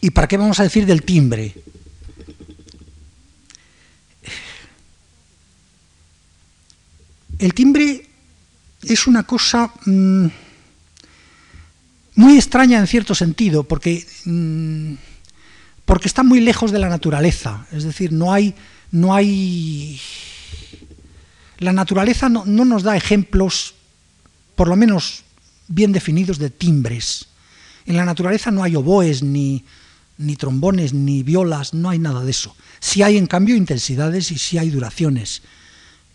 ¿Y 0.00 0.10
para 0.10 0.28
qué 0.28 0.36
vamos 0.36 0.60
a 0.60 0.64
decir 0.64 0.84
del 0.84 1.02
timbre? 1.02 1.54
El 7.38 7.54
timbre 7.54 8.06
es 8.82 9.06
una 9.06 9.22
cosa 9.22 9.72
mmm, 9.86 10.26
muy 12.16 12.36
extraña 12.36 12.78
en 12.78 12.86
cierto 12.86 13.14
sentido, 13.14 13.64
porque, 13.64 14.06
mmm, 14.24 14.94
porque 15.84 16.08
está 16.08 16.22
muy 16.22 16.40
lejos 16.40 16.70
de 16.70 16.78
la 16.78 16.88
naturaleza. 16.88 17.66
Es 17.72 17.84
decir, 17.84 18.12
no 18.12 18.32
hay. 18.32 18.54
No 18.92 19.12
hay 19.12 20.00
la 21.58 21.72
naturaleza 21.72 22.28
no, 22.28 22.44
no 22.46 22.64
nos 22.64 22.82
da 22.82 22.96
ejemplos, 22.96 23.74
por 24.56 24.68
lo 24.68 24.76
menos 24.76 25.24
bien 25.68 25.92
definidos, 25.92 26.38
de 26.38 26.50
timbres. 26.50 27.26
En 27.86 27.96
la 27.96 28.04
naturaleza 28.04 28.50
no 28.50 28.62
hay 28.62 28.76
oboes, 28.76 29.22
ni, 29.22 29.64
ni 30.18 30.36
trombones, 30.36 30.92
ni 30.92 31.22
violas, 31.22 31.74
no 31.74 31.90
hay 31.90 31.98
nada 31.98 32.24
de 32.24 32.30
eso. 32.30 32.56
Sí 32.80 33.02
hay, 33.02 33.16
en 33.16 33.26
cambio, 33.26 33.56
intensidades 33.56 34.30
y 34.30 34.38
sí 34.38 34.58
hay 34.58 34.70
duraciones. 34.70 35.42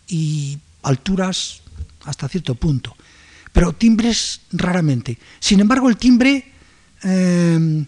Y 0.08 0.58
alturas 0.82 1.60
hasta 2.04 2.28
cierto 2.28 2.54
punto, 2.54 2.96
pero 3.52 3.72
timbres 3.72 4.40
raramente. 4.52 5.18
Sin 5.38 5.60
embargo, 5.60 5.88
el 5.88 5.96
timbre, 5.96 6.52
eh, 7.04 7.84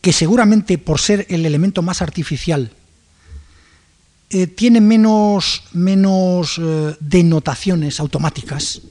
que 0.00 0.12
seguramente 0.12 0.78
por 0.78 1.00
ser 1.00 1.26
el 1.28 1.46
elemento 1.46 1.82
más 1.82 2.02
artificial, 2.02 2.70
eh, 4.28 4.48
tiene 4.48 4.80
menos, 4.80 5.62
menos 5.72 6.58
eh, 6.58 6.96
denotaciones 6.98 8.00
automáticas, 8.00 8.82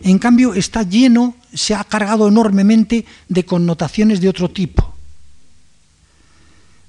en 0.00 0.18
cambio 0.20 0.54
está 0.54 0.84
lleno, 0.84 1.34
se 1.52 1.74
ha 1.74 1.82
cargado 1.82 2.28
enormemente 2.28 3.04
de 3.28 3.44
connotaciones 3.44 4.20
de 4.20 4.28
otro 4.28 4.48
tipo. 4.48 4.94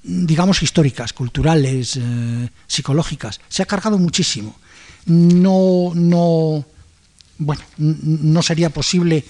Digamos 0.04 0.62
históricas, 0.62 1.12
culturales, 1.12 1.96
eh, 1.96 2.48
psicológicas, 2.68 3.40
se 3.48 3.64
ha 3.64 3.66
cargado 3.66 3.98
muchísimo. 3.98 4.54
No, 5.06 5.90
no, 5.92 6.64
bueno, 7.38 7.62
no 7.78 8.42
sería 8.42 8.70
posible. 8.70 9.24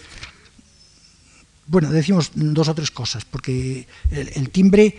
Bueno, 1.66 1.90
decimos 1.90 2.32
dos 2.34 2.68
o 2.68 2.74
tres 2.74 2.90
cosas, 2.90 3.24
porque 3.24 3.86
el 4.10 4.50
timbre 4.50 4.94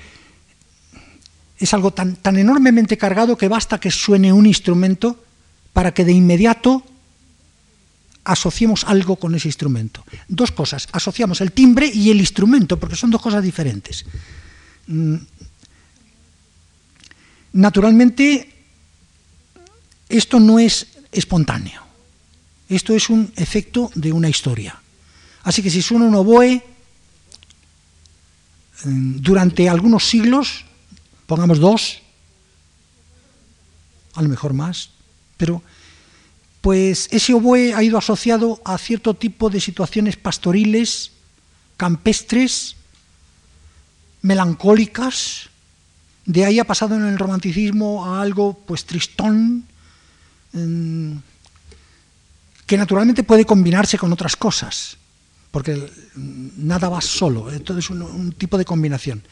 es 1.60 1.74
algo 1.74 1.91
tan, 1.91 2.16
tan 2.16 2.38
enormemente 2.38 2.97
cargado 2.97 3.38
que 3.38 3.47
basta 3.47 3.80
que 3.80 3.91
suene 3.91 4.32
un 4.32 4.45
instrumento 4.45 5.24
para 5.74 5.93
que 5.93 6.05
de 6.05 6.14
inmediato 6.14 6.84
asociemos 8.24 8.84
algo 8.86 9.18
con 9.18 9.36
ese 9.36 9.47
instrumento. 9.47 10.05
Dos 10.28 10.51
cosas, 10.51 10.88
asociamos 10.91 11.41
el 11.41 11.51
timbre 11.51 11.88
y 11.88 12.12
el 12.12 12.20
instrumento, 12.20 12.80
porque 12.80 12.95
son 12.95 13.12
dos 13.12 13.22
cosas 13.22 13.43
diferentes. 13.43 14.05
Mm, 14.88 15.16
naturalmente, 17.53 18.49
esto 20.07 20.39
no 20.39 20.60
es 20.60 20.88
espontáneo. 21.12 21.84
Esto 22.70 22.93
es 22.93 23.10
un 23.10 23.34
efecto 23.36 23.91
de 23.95 24.14
una 24.14 24.30
historia. 24.30 24.80
Así 25.43 25.64
que 25.64 25.72
si 25.72 25.82
suena 25.82 26.05
un 26.05 26.16
oboe, 26.16 26.64
durante 28.84 29.68
algunos 29.68 30.07
siglos, 30.07 30.66
pongamos 31.30 31.60
dos, 31.60 32.02
a 34.16 34.22
lo 34.22 34.28
mejor 34.28 34.54
más, 34.54 34.90
pero 35.38 35.64
pues 36.60 37.08
ese 37.12 37.34
oboe 37.34 37.74
ha 37.74 37.82
ido 37.84 37.98
asociado 37.98 38.60
a 38.66 38.78
cierto 38.78 39.14
tipo 39.14 39.50
de 39.50 39.62
situaciones 39.62 40.18
pastoriles 40.18 41.12
campestres, 41.78 42.76
melancólicas, 44.22 45.48
de 46.26 46.44
ahí 46.44 46.60
ha 46.60 46.66
pasado 46.66 46.96
en 46.96 47.06
el 47.06 47.18
romanticismo 47.18 48.06
a 48.06 48.22
algo 48.22 48.62
pues 48.68 48.86
tristón, 48.86 49.64
que 50.52 51.18
naturalmente 52.78 53.24
puede 53.24 53.46
combinarse 53.46 53.98
con 53.98 54.12
otras 54.12 54.36
cosas, 54.36 54.98
porque 55.52 55.90
nada 56.58 56.90
va 56.90 57.00
solo, 57.00 57.50
todo 57.62 57.80
es 57.80 57.90
un, 57.90 58.34
tipo 58.34 58.58
de 58.58 58.66
combinación. 58.66 59.24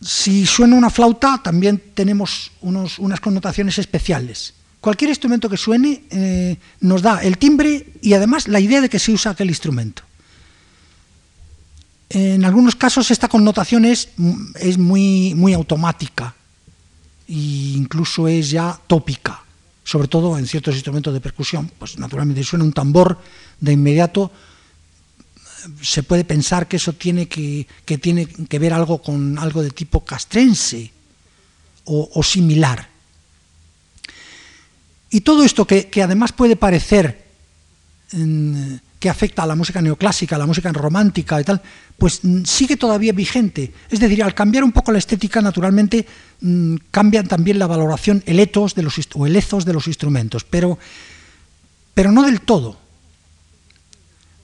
Si 0.00 0.46
suena 0.46 0.76
una 0.76 0.90
flauta, 0.90 1.40
también 1.42 1.82
tenemos 1.94 2.52
unas 2.60 3.20
connotaciones 3.20 3.78
especiales. 3.78 4.54
Cualquier 4.80 5.10
instrumento 5.10 5.50
que 5.50 5.56
suene 5.56 6.04
eh, 6.10 6.56
nos 6.80 7.02
da 7.02 7.22
el 7.22 7.36
timbre 7.36 7.94
y 8.00 8.12
además 8.14 8.46
la 8.46 8.60
idea 8.60 8.80
de 8.80 8.88
que 8.88 9.00
se 9.00 9.10
usa 9.10 9.32
aquel 9.32 9.48
instrumento. 9.48 10.02
En 12.10 12.44
algunos 12.44 12.76
casos 12.76 13.10
esta 13.10 13.28
connotación 13.28 13.84
es, 13.84 14.10
muy, 14.16 15.34
muy 15.34 15.52
automática 15.52 16.34
e 17.28 17.76
incluso 17.76 18.28
es 18.28 18.50
ya 18.50 18.78
tópica, 18.86 19.42
sobre 19.84 20.08
todo 20.08 20.38
en 20.38 20.46
ciertos 20.46 20.74
instrumentos 20.74 21.12
de 21.12 21.20
percusión. 21.20 21.70
Pues 21.76 21.98
naturalmente 21.98 22.44
suena 22.44 22.64
un 22.64 22.72
tambor, 22.72 23.18
de 23.60 23.72
inmediato 23.72 24.30
se 25.82 26.02
puede 26.02 26.24
pensar 26.24 26.68
que 26.68 26.76
eso 26.76 26.92
tiene 26.92 27.28
que, 27.28 27.66
tiene 28.00 28.26
que 28.26 28.58
ver 28.58 28.72
algo 28.72 29.02
con 29.02 29.38
algo 29.38 29.62
de 29.62 29.70
tipo 29.70 30.04
castrense 30.04 30.92
o, 31.84 32.22
similar. 32.22 32.88
Y 35.10 35.22
todo 35.22 35.42
esto 35.42 35.66
que, 35.66 35.88
además 36.02 36.32
puede 36.32 36.56
parecer 36.56 37.26
que 38.98 39.08
afecta 39.08 39.44
a 39.44 39.46
la 39.46 39.54
música 39.54 39.80
neoclásica, 39.80 40.36
a 40.36 40.38
la 40.38 40.46
música 40.46 40.72
romántica 40.72 41.40
y 41.40 41.44
tal, 41.44 41.62
pues 41.96 42.20
mm, 42.22 42.44
sigue 42.44 42.76
todavía 42.76 43.12
vigente. 43.12 43.72
Es 43.90 44.00
decir, 44.00 44.22
al 44.22 44.34
cambiar 44.34 44.64
un 44.64 44.72
poco 44.72 44.92
la 44.92 44.98
estética, 44.98 45.40
naturalmente 45.40 46.04
mm, 46.40 46.76
cambian 46.90 47.28
también 47.28 47.58
la 47.58 47.66
valoración, 47.66 48.22
el 48.26 48.40
etos 48.40 48.74
de 48.74 48.82
los, 48.82 48.98
o 49.14 49.26
el 49.26 49.36
ethos 49.36 49.64
de 49.64 49.72
los 49.72 49.86
instrumentos, 49.86 50.44
pero, 50.44 50.78
pero 51.94 52.10
no 52.10 52.24
del 52.24 52.40
todo. 52.40 52.87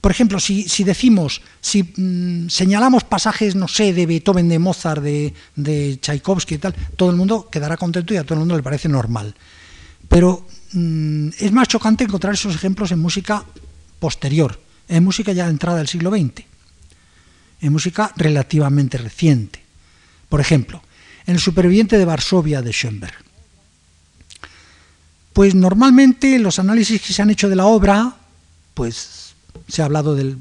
Por 0.05 0.11
ejemplo, 0.11 0.39
si, 0.39 0.83
decimos, 0.83 1.41
si 1.59 1.81
mm, 1.81 2.47
señalamos 2.47 3.03
pasajes, 3.05 3.55
no 3.55 3.67
sé, 3.67 3.91
de 3.91 4.05
Beethoven, 4.05 4.47
de 4.47 4.59
Mozart, 4.59 5.01
de, 5.01 5.33
de, 5.55 5.97
Tchaikovsky 5.99 6.53
y 6.53 6.57
tal, 6.59 6.75
todo 6.95 7.09
el 7.09 7.15
mundo 7.15 7.49
quedará 7.49 7.75
contento 7.75 8.13
y 8.13 8.17
a 8.17 8.23
todo 8.23 8.35
el 8.35 8.41
mundo 8.41 8.55
le 8.55 8.61
parece 8.61 8.87
normal. 8.87 9.33
Pero 10.07 10.45
es 10.69 11.51
más 11.51 11.67
chocante 11.67 12.03
encontrar 12.03 12.35
esos 12.35 12.53
ejemplos 12.53 12.91
en 12.91 12.99
música 12.99 13.43
posterior, 13.99 14.61
en 14.89 15.03
música 15.03 15.33
ya 15.33 15.45
de 15.45 15.49
entrada 15.49 15.79
del 15.79 15.87
siglo 15.87 16.11
XX, 16.11 16.45
en 17.61 17.73
música 17.73 18.13
relativamente 18.15 18.99
reciente. 18.99 19.63
Por 20.29 20.39
ejemplo, 20.39 20.83
en 21.25 21.33
El 21.33 21.41
superviviente 21.41 21.97
de 21.97 22.05
Varsovia 22.05 22.61
de 22.61 22.71
Schoenberg. 22.71 23.15
Pues 25.33 25.55
normalmente 25.55 26.37
los 26.37 26.59
análisis 26.59 27.01
que 27.01 27.11
se 27.11 27.23
han 27.23 27.31
hecho 27.31 27.49
de 27.49 27.55
la 27.55 27.65
obra, 27.65 28.17
pues 28.75 29.24
se 29.67 29.81
ha 29.81 29.85
hablado 29.85 30.15
de 30.15 30.35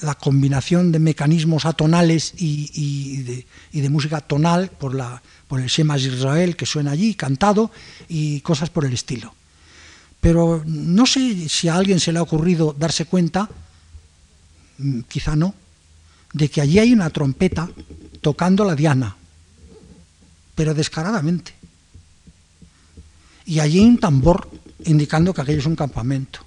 la 0.00 0.14
combinación 0.14 0.92
de 0.92 0.98
mecanismos 0.98 1.64
atonales 1.64 2.34
y, 2.36 3.44
de, 3.72 3.90
música 3.90 4.20
tonal 4.20 4.68
por, 4.68 4.94
la, 4.94 5.22
por 5.48 5.60
el 5.60 5.66
Shema 5.66 5.98
Israel 5.98 6.56
que 6.56 6.66
suena 6.66 6.92
allí, 6.92 7.14
cantado, 7.14 7.70
y 8.08 8.40
cosas 8.40 8.70
por 8.70 8.84
el 8.84 8.92
estilo. 8.92 9.34
Pero 10.20 10.62
no 10.66 11.06
sé 11.06 11.48
si 11.48 11.68
a 11.68 11.76
alguien 11.76 12.00
se 12.00 12.12
le 12.12 12.18
ha 12.18 12.22
ocurrido 12.22 12.74
darse 12.76 13.06
cuenta, 13.06 13.48
mm, 14.78 15.00
quizá 15.08 15.36
no, 15.36 15.54
de 16.32 16.48
que 16.48 16.60
allí 16.60 16.78
hay 16.78 16.92
una 16.92 17.10
trompeta 17.10 17.68
tocando 18.20 18.64
la 18.64 18.74
diana, 18.74 19.16
pero 20.54 20.74
descaradamente. 20.74 21.54
Y 23.46 23.60
allí 23.60 23.78
hay 23.78 23.86
un 23.86 23.98
tambor 23.98 24.50
indicando 24.84 25.32
que 25.32 25.40
aquello 25.40 25.60
es 25.60 25.66
un 25.66 25.76
campamento, 25.76 26.40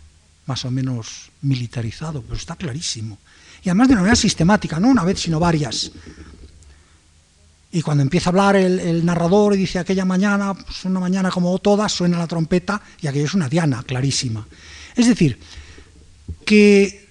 más 0.51 0.65
o 0.65 0.71
menos 0.71 1.31
militarizado, 1.43 2.21
pero 2.21 2.35
está 2.35 2.57
clarísimo. 2.57 3.17
Y 3.63 3.69
además 3.69 3.87
de 3.87 3.93
una 3.93 4.01
manera 4.01 4.17
sistemática, 4.17 4.81
no 4.81 4.89
una 4.89 5.05
vez, 5.05 5.21
sino 5.21 5.39
varias. 5.39 5.93
Y 7.71 7.81
cuando 7.81 8.03
empieza 8.03 8.29
a 8.29 8.31
hablar 8.31 8.57
el, 8.57 9.05
narrador 9.05 9.53
y 9.53 9.59
dice 9.59 9.79
aquella 9.79 10.03
mañana, 10.03 10.53
pues 10.53 10.83
una 10.83 10.99
mañana 10.99 11.31
como 11.31 11.57
todas, 11.59 11.93
suena 11.93 12.19
la 12.19 12.27
trompeta 12.27 12.81
y 12.99 13.07
aquello 13.07 13.27
es 13.27 13.33
una 13.33 13.47
diana 13.47 13.81
clarísima. 13.83 14.45
Es 14.93 15.07
decir, 15.07 15.39
que 16.43 17.07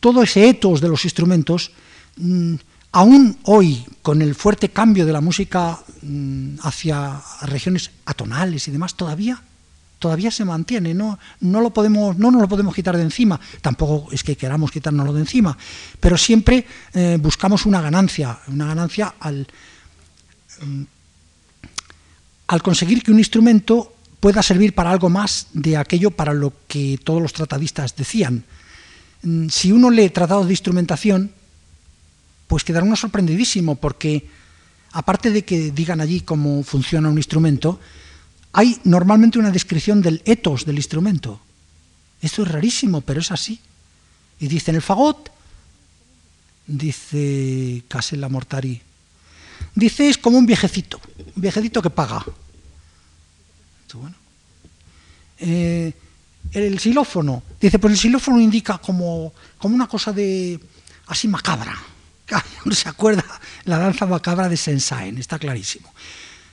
todo 0.00 0.24
ese 0.24 0.48
etos 0.48 0.80
de 0.80 0.88
los 0.88 1.04
instrumentos, 1.04 1.70
mm, 2.16 2.54
aún 2.90 3.38
hoy, 3.44 3.86
con 4.02 4.22
el 4.22 4.34
fuerte 4.34 4.70
cambio 4.70 5.06
de 5.06 5.12
la 5.12 5.20
música 5.20 5.78
mm, 6.02 6.56
hacia 6.62 7.22
regiones 7.42 7.92
atonales 8.06 8.66
y 8.66 8.72
demás, 8.72 8.96
todavía 8.96 9.40
todavía 10.02 10.32
se 10.32 10.44
mantiene, 10.44 10.92
no, 10.94 11.16
no, 11.38 11.60
lo 11.60 11.70
podemos, 11.70 12.18
no 12.18 12.32
nos 12.32 12.42
lo 12.42 12.48
podemos 12.48 12.74
quitar 12.74 12.96
de 12.96 13.04
encima, 13.04 13.38
tampoco 13.60 14.10
es 14.10 14.24
que 14.24 14.34
queramos 14.34 14.72
quitárnoslo 14.72 15.12
de 15.12 15.20
encima, 15.20 15.56
pero 16.00 16.18
siempre 16.18 16.66
eh, 16.92 17.18
buscamos 17.20 17.66
una 17.66 17.80
ganancia, 17.80 18.36
una 18.48 18.66
ganancia 18.66 19.14
al, 19.20 19.46
al 22.48 22.62
conseguir 22.62 23.04
que 23.04 23.12
un 23.12 23.20
instrumento 23.20 23.94
pueda 24.18 24.42
servir 24.42 24.74
para 24.74 24.90
algo 24.90 25.08
más 25.08 25.46
de 25.52 25.76
aquello 25.76 26.10
para 26.10 26.34
lo 26.34 26.52
que 26.66 26.98
todos 27.02 27.22
los 27.22 27.32
tratadistas 27.32 27.94
decían. 27.94 28.42
Mm, 29.22 29.50
si 29.50 29.70
uno 29.70 29.88
lee 29.88 30.10
tratados 30.10 30.46
de 30.46 30.52
instrumentación, 30.52 31.30
pues 32.48 32.64
quedará 32.64 32.84
uno 32.84 32.96
sorprendidísimo, 32.96 33.76
porque 33.76 34.26
aparte 34.90 35.30
de 35.30 35.44
que 35.44 35.70
digan 35.70 36.00
allí 36.00 36.22
cómo 36.22 36.64
funciona 36.64 37.08
un 37.08 37.18
instrumento, 37.18 37.78
hay 38.52 38.78
normalmente 38.84 39.38
una 39.38 39.50
descripción 39.50 40.02
del 40.02 40.22
etos 40.24 40.64
del 40.64 40.76
instrumento. 40.76 41.40
Esto 42.20 42.42
es 42.42 42.48
rarísimo, 42.48 43.00
pero 43.00 43.20
es 43.20 43.30
así. 43.30 43.60
Y 44.40 44.48
dicen 44.48 44.74
el 44.74 44.82
fagot, 44.82 45.30
dice 46.66 47.82
Casella 47.88 48.28
Mortari, 48.28 48.82
Dice, 49.74 50.08
es 50.08 50.18
como 50.18 50.38
un 50.38 50.46
viejecito, 50.46 51.00
un 51.34 51.42
viejecito 51.42 51.80
que 51.80 51.90
paga. 51.90 52.24
Eh, 55.38 55.92
el 56.52 56.78
xilófono, 56.78 57.42
dice, 57.60 57.78
pues 57.78 57.92
el 57.92 57.98
xilófono 57.98 58.40
indica 58.40 58.78
como, 58.78 59.32
como 59.58 59.74
una 59.74 59.86
cosa 59.86 60.12
de 60.12 60.60
así 61.06 61.28
macabra. 61.28 61.76
Uno 62.64 62.74
se 62.74 62.88
acuerda 62.88 63.24
la 63.64 63.78
danza 63.78 64.06
macabra 64.06 64.48
de 64.48 64.56
Sensaen, 64.56 65.18
está 65.18 65.38
clarísimo. 65.38 65.92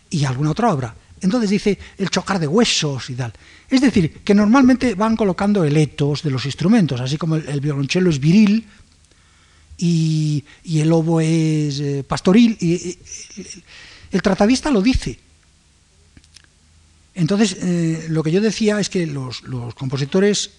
Y 0.09 0.25
alguna 0.25 0.51
otra 0.51 0.71
obra. 0.71 0.95
Entonces 1.21 1.49
dice 1.49 1.77
el 1.97 2.09
chocar 2.09 2.39
de 2.39 2.47
huesos 2.47 3.09
y 3.09 3.15
tal. 3.15 3.33
Es 3.69 3.81
decir, 3.81 4.21
que 4.23 4.33
normalmente 4.33 4.95
van 4.95 5.15
colocando 5.15 5.63
el 5.63 5.75
etos 5.77 6.23
de 6.23 6.31
los 6.31 6.45
instrumentos, 6.45 7.01
así 7.01 7.17
como 7.17 7.35
el, 7.35 7.47
el 7.47 7.61
violonchelo 7.61 8.09
es 8.09 8.19
viril, 8.19 8.65
y, 9.79 10.43
el 10.65 10.89
lobo 10.89 11.21
es 11.21 11.79
eh, 11.79 12.03
pastoril. 12.07 12.57
El 14.11 14.21
tratadista 14.21 14.69
lo 14.69 14.81
dice. 14.81 15.19
Entonces, 17.15 17.57
eh, 17.61 18.07
lo 18.09 18.23
que 18.23 18.31
yo 18.31 18.41
decía 18.41 18.79
es 18.79 18.89
que 18.89 19.07
los, 19.07 19.41
compositores, 19.75 20.51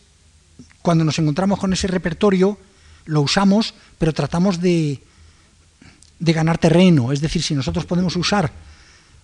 cuando 0.83 1.05
nos 1.05 1.19
encontramos 1.19 1.59
con 1.59 1.73
ese 1.73 1.87
repertorio, 1.87 2.59
lo 3.07 3.21
usamos, 3.23 3.75
pero 3.99 4.13
tratamos 4.13 4.61
de, 4.61 5.03
de 6.19 6.33
ganar 6.33 6.59
terreno. 6.59 7.13
Es 7.13 7.21
decir, 7.21 7.43
si 7.43 7.55
nosotros 7.55 7.85
podemos 7.85 8.17
usar 8.17 8.53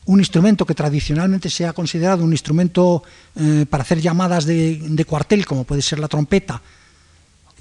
un 0.06 0.20
instrumento 0.20 0.64
que 0.64 0.74
tradicionalmente 0.74 1.50
se 1.50 1.66
ha 1.66 1.72
considerado 1.72 2.24
un 2.24 2.32
instrumento 2.32 3.02
eh, 3.34 3.66
para 3.68 3.82
hacer 3.82 4.00
llamadas 4.00 4.44
de, 4.44 4.78
de, 4.80 5.04
cuartel, 5.04 5.44
como 5.44 5.64
puede 5.64 5.82
ser 5.82 5.98
la 5.98 6.08
trompeta, 6.08 6.62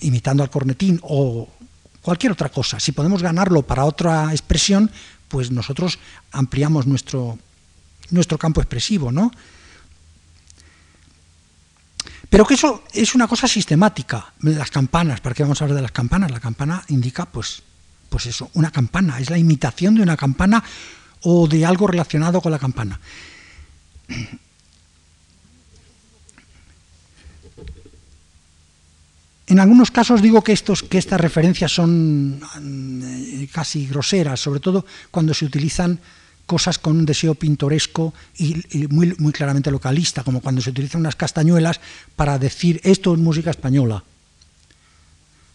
imitando 0.02 0.44
al 0.44 0.50
cornetín, 0.50 1.00
o 1.04 1.50
cualquier 2.02 2.32
otra 2.32 2.50
cosa. 2.50 2.80
Si 2.80 2.92
podemos 2.92 3.24
ganarlo 3.24 3.64
para 3.64 3.86
otra 3.86 4.32
expresión, 4.32 4.92
pues 5.28 5.50
nosotros 5.50 5.98
ampliamos 6.32 6.86
nuestro, 6.86 7.40
nuestro 8.12 8.38
campo 8.38 8.62
expresivo, 8.62 9.12
¿no? 9.12 9.32
Pero 12.30 12.46
que 12.46 12.54
eso 12.54 12.84
es 12.94 13.16
una 13.16 13.28
cosa 13.28 13.48
sistemática. 13.48 14.34
Las 14.42 14.70
campanas, 14.70 15.22
¿para 15.22 15.34
qué 15.34 15.44
vamos 15.44 15.62
a 15.62 15.66
hablar 15.66 15.78
de 15.78 15.82
las 15.82 15.92
campanas? 15.92 16.32
La 16.32 16.40
campana 16.40 16.84
indica, 16.90 17.26
pues, 17.26 17.64
pues 18.10 18.28
eso, 18.28 18.52
una 18.54 18.72
campana, 18.72 19.20
es 19.20 19.30
la 19.30 19.38
imitación 19.38 19.96
de 19.96 20.02
una 20.02 20.18
campana 20.18 20.64
o 21.26 21.48
de 21.48 21.66
algo 21.66 21.88
relacionado 21.88 22.40
con 22.40 22.52
la 22.52 22.60
campana. 22.60 23.00
En 29.48 29.60
algunos 29.60 29.90
casos 29.90 30.22
digo 30.22 30.44
que, 30.44 30.54
estos, 30.54 30.84
que 30.84 30.98
estas 30.98 31.22
referencias 31.22 31.72
son 31.72 32.42
eh, 32.42 33.48
casi 33.52 33.88
groseras, 33.88 34.40
sobre 34.40 34.60
todo 34.60 34.86
cuando 35.12 35.34
se 35.34 35.46
utilizan 35.46 36.00
cosas 36.46 36.78
con 36.78 36.98
un 36.98 37.06
deseo 37.06 37.34
pintoresco 37.34 38.14
y, 38.38 38.88
muy, 38.90 39.16
muy, 39.18 39.32
claramente 39.32 39.72
localista, 39.72 40.24
como 40.24 40.42
cuando 40.42 40.62
se 40.62 40.70
utilizan 40.70 41.02
unas 41.02 41.16
castañuelas 41.16 41.80
para 42.16 42.38
decir 42.38 42.80
esto 42.84 43.14
es 43.14 43.20
música 43.20 43.50
española. 43.50 44.04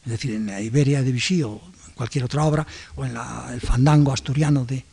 es 0.05 0.11
decir, 0.11 0.35
en 0.35 0.47
la 0.47 0.61
Iberia 0.61 1.03
de 1.03 1.13
Vichy 1.13 1.43
o 1.45 1.61
en 1.87 1.95
cualquier 1.95 2.25
otra 2.25 2.45
obra, 2.45 2.67
o 2.97 3.05
en 3.05 3.17
el 3.53 3.61
fandango 3.61 4.13
asturiano 4.13 4.65
de, 4.65 4.85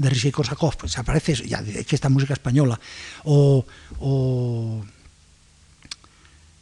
de 0.00 0.08
Rishi 0.08 0.32
Korsakov, 0.32 0.76
pues 0.78 0.96
aparece 0.96 1.36
ya 1.46 1.62
que 1.62 1.94
esta 1.94 2.08
música 2.08 2.32
española, 2.32 2.80
o, 3.24 3.66
o, 4.00 4.82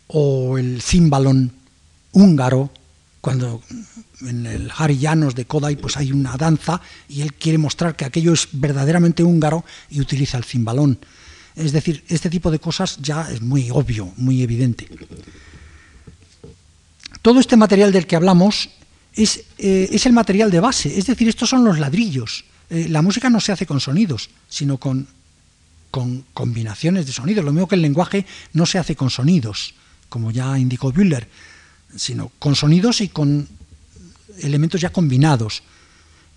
o 0.09 0.59
el 0.59 0.83
cimbalón 0.83 1.53
húngaro, 2.11 2.71
cuando 3.21 3.63
en 4.23 4.47
el 4.47 4.73
Harry 4.77 4.99
Llanos 4.99 5.37
de 5.37 5.45
Kodai 5.45 5.77
pues 5.77 5.97
hay 5.97 6.11
una 6.11 6.37
danza 6.37 6.81
y 7.09 7.21
él 7.21 7.35
quiere 7.35 7.59
mostrar 7.59 7.95
que 7.95 8.05
aquello 8.05 8.33
es 8.33 8.49
verdaderamente 8.53 9.23
húngaro 9.23 9.65
y 9.91 10.01
utiliza 10.01 10.37
el 10.37 10.45
cimbalón. 10.45 10.99
Es 11.55 11.71
decir, 11.71 12.05
este 12.09 12.31
tipo 12.31 12.51
de 12.51 12.59
cosas 12.59 12.99
ya 13.01 13.31
es 13.31 13.41
muy 13.41 13.71
obvio, 13.71 14.13
muy 14.17 14.43
evidente. 14.43 14.89
Todo 17.23 17.39
este 17.39 17.57
material 17.57 17.93
del 17.93 18.07
que 18.07 18.17
hablamos 18.17 18.71
es, 19.15 19.45
eh, 19.59 19.89
es 19.93 20.07
el 20.07 20.13
material 20.13 20.51
de 20.51 20.61
base, 20.61 20.99
es 20.99 21.07
decir, 21.07 21.29
estos 21.29 21.51
son 21.51 21.65
los 21.65 21.79
ladrillos. 21.79 22.45
Eh, 22.71 22.87
la 22.89 23.03
música 23.03 23.31
no 23.31 23.41
se 23.41 23.53
hace 23.53 23.67
con 23.67 23.81
sonidos, 23.81 24.31
sino 24.49 24.79
con, 24.79 25.09
combinaciones 26.35 27.07
de 27.07 27.13
sonidos. 27.13 27.45
Lo 27.45 27.53
mismo 27.53 27.69
que 27.69 27.75
el 27.75 27.83
lenguaje 27.83 28.27
no 28.53 28.67
se 28.67 28.79
hace 28.79 28.95
con 28.95 29.11
sonidos, 29.11 29.75
como 30.09 30.31
ya 30.31 30.59
indicó 30.59 30.93
Bühler, 30.93 31.29
sino 31.97 32.31
con 32.39 32.55
sonidos 32.55 33.01
y 33.01 33.09
con 33.09 33.49
elementos 34.41 34.81
ya 34.81 34.91
combinados. 34.91 35.63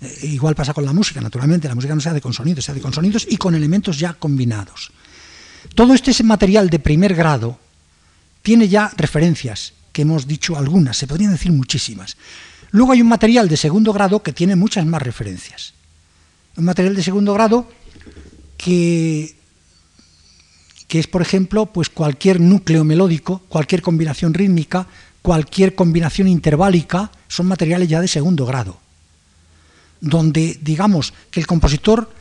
Eh, 0.01 0.19
igual 0.23 0.55
pasa 0.55 0.73
con 0.73 0.85
la 0.85 0.93
música, 0.93 1.21
naturalmente, 1.21 1.67
la 1.67 1.75
música 1.75 1.93
no 1.93 2.01
se 2.01 2.09
hace 2.09 2.21
con 2.21 2.33
sonidos, 2.33 2.65
se 2.65 2.71
hace 2.71 2.81
con 2.81 2.93
sonidos 2.93 3.27
y 3.29 3.37
con 3.37 3.53
elementos 3.53 3.99
ya 3.99 4.13
combinados. 4.13 4.91
Todo 5.75 5.93
este 5.93 6.23
material 6.23 6.69
de 6.69 6.79
primer 6.79 7.13
grado 7.13 7.59
tiene 8.41 8.67
ya 8.67 8.91
referencias, 8.97 9.73
que 9.91 10.01
hemos 10.03 10.25
dicho 10.25 10.57
algunas, 10.57 10.97
se 10.97 11.07
podrían 11.07 11.33
decir 11.33 11.51
muchísimas. 11.51 12.17
Luego 12.71 12.93
hay 12.93 13.01
un 13.01 13.09
material 13.09 13.47
de 13.47 13.57
segundo 13.57 13.93
grado 13.93 14.23
que 14.23 14.33
tiene 14.33 14.55
muchas 14.55 14.85
más 14.85 15.01
referencias. 15.01 15.73
Un 16.57 16.65
material 16.65 16.95
de 16.95 17.03
segundo 17.03 17.33
grado 17.33 17.67
que, 18.57 19.35
que 20.87 20.99
es, 20.99 21.07
por 21.07 21.21
ejemplo, 21.21 21.67
pues 21.67 21.89
cualquier 21.89 22.41
núcleo 22.41 22.83
melódico, 22.83 23.39
cualquier 23.47 23.81
combinación 23.81 24.33
rítmica, 24.33 24.87
cualquier 25.21 25.73
combinación 25.73 26.27
interválica, 26.27 27.11
son 27.27 27.47
materiales 27.47 27.87
ya 27.87 28.01
de 28.01 28.07
segundo 28.07 28.45
grado, 28.45 28.77
donde 30.01 30.59
digamos 30.61 31.13
que 31.31 31.39
el 31.39 31.47
compositor 31.47 32.11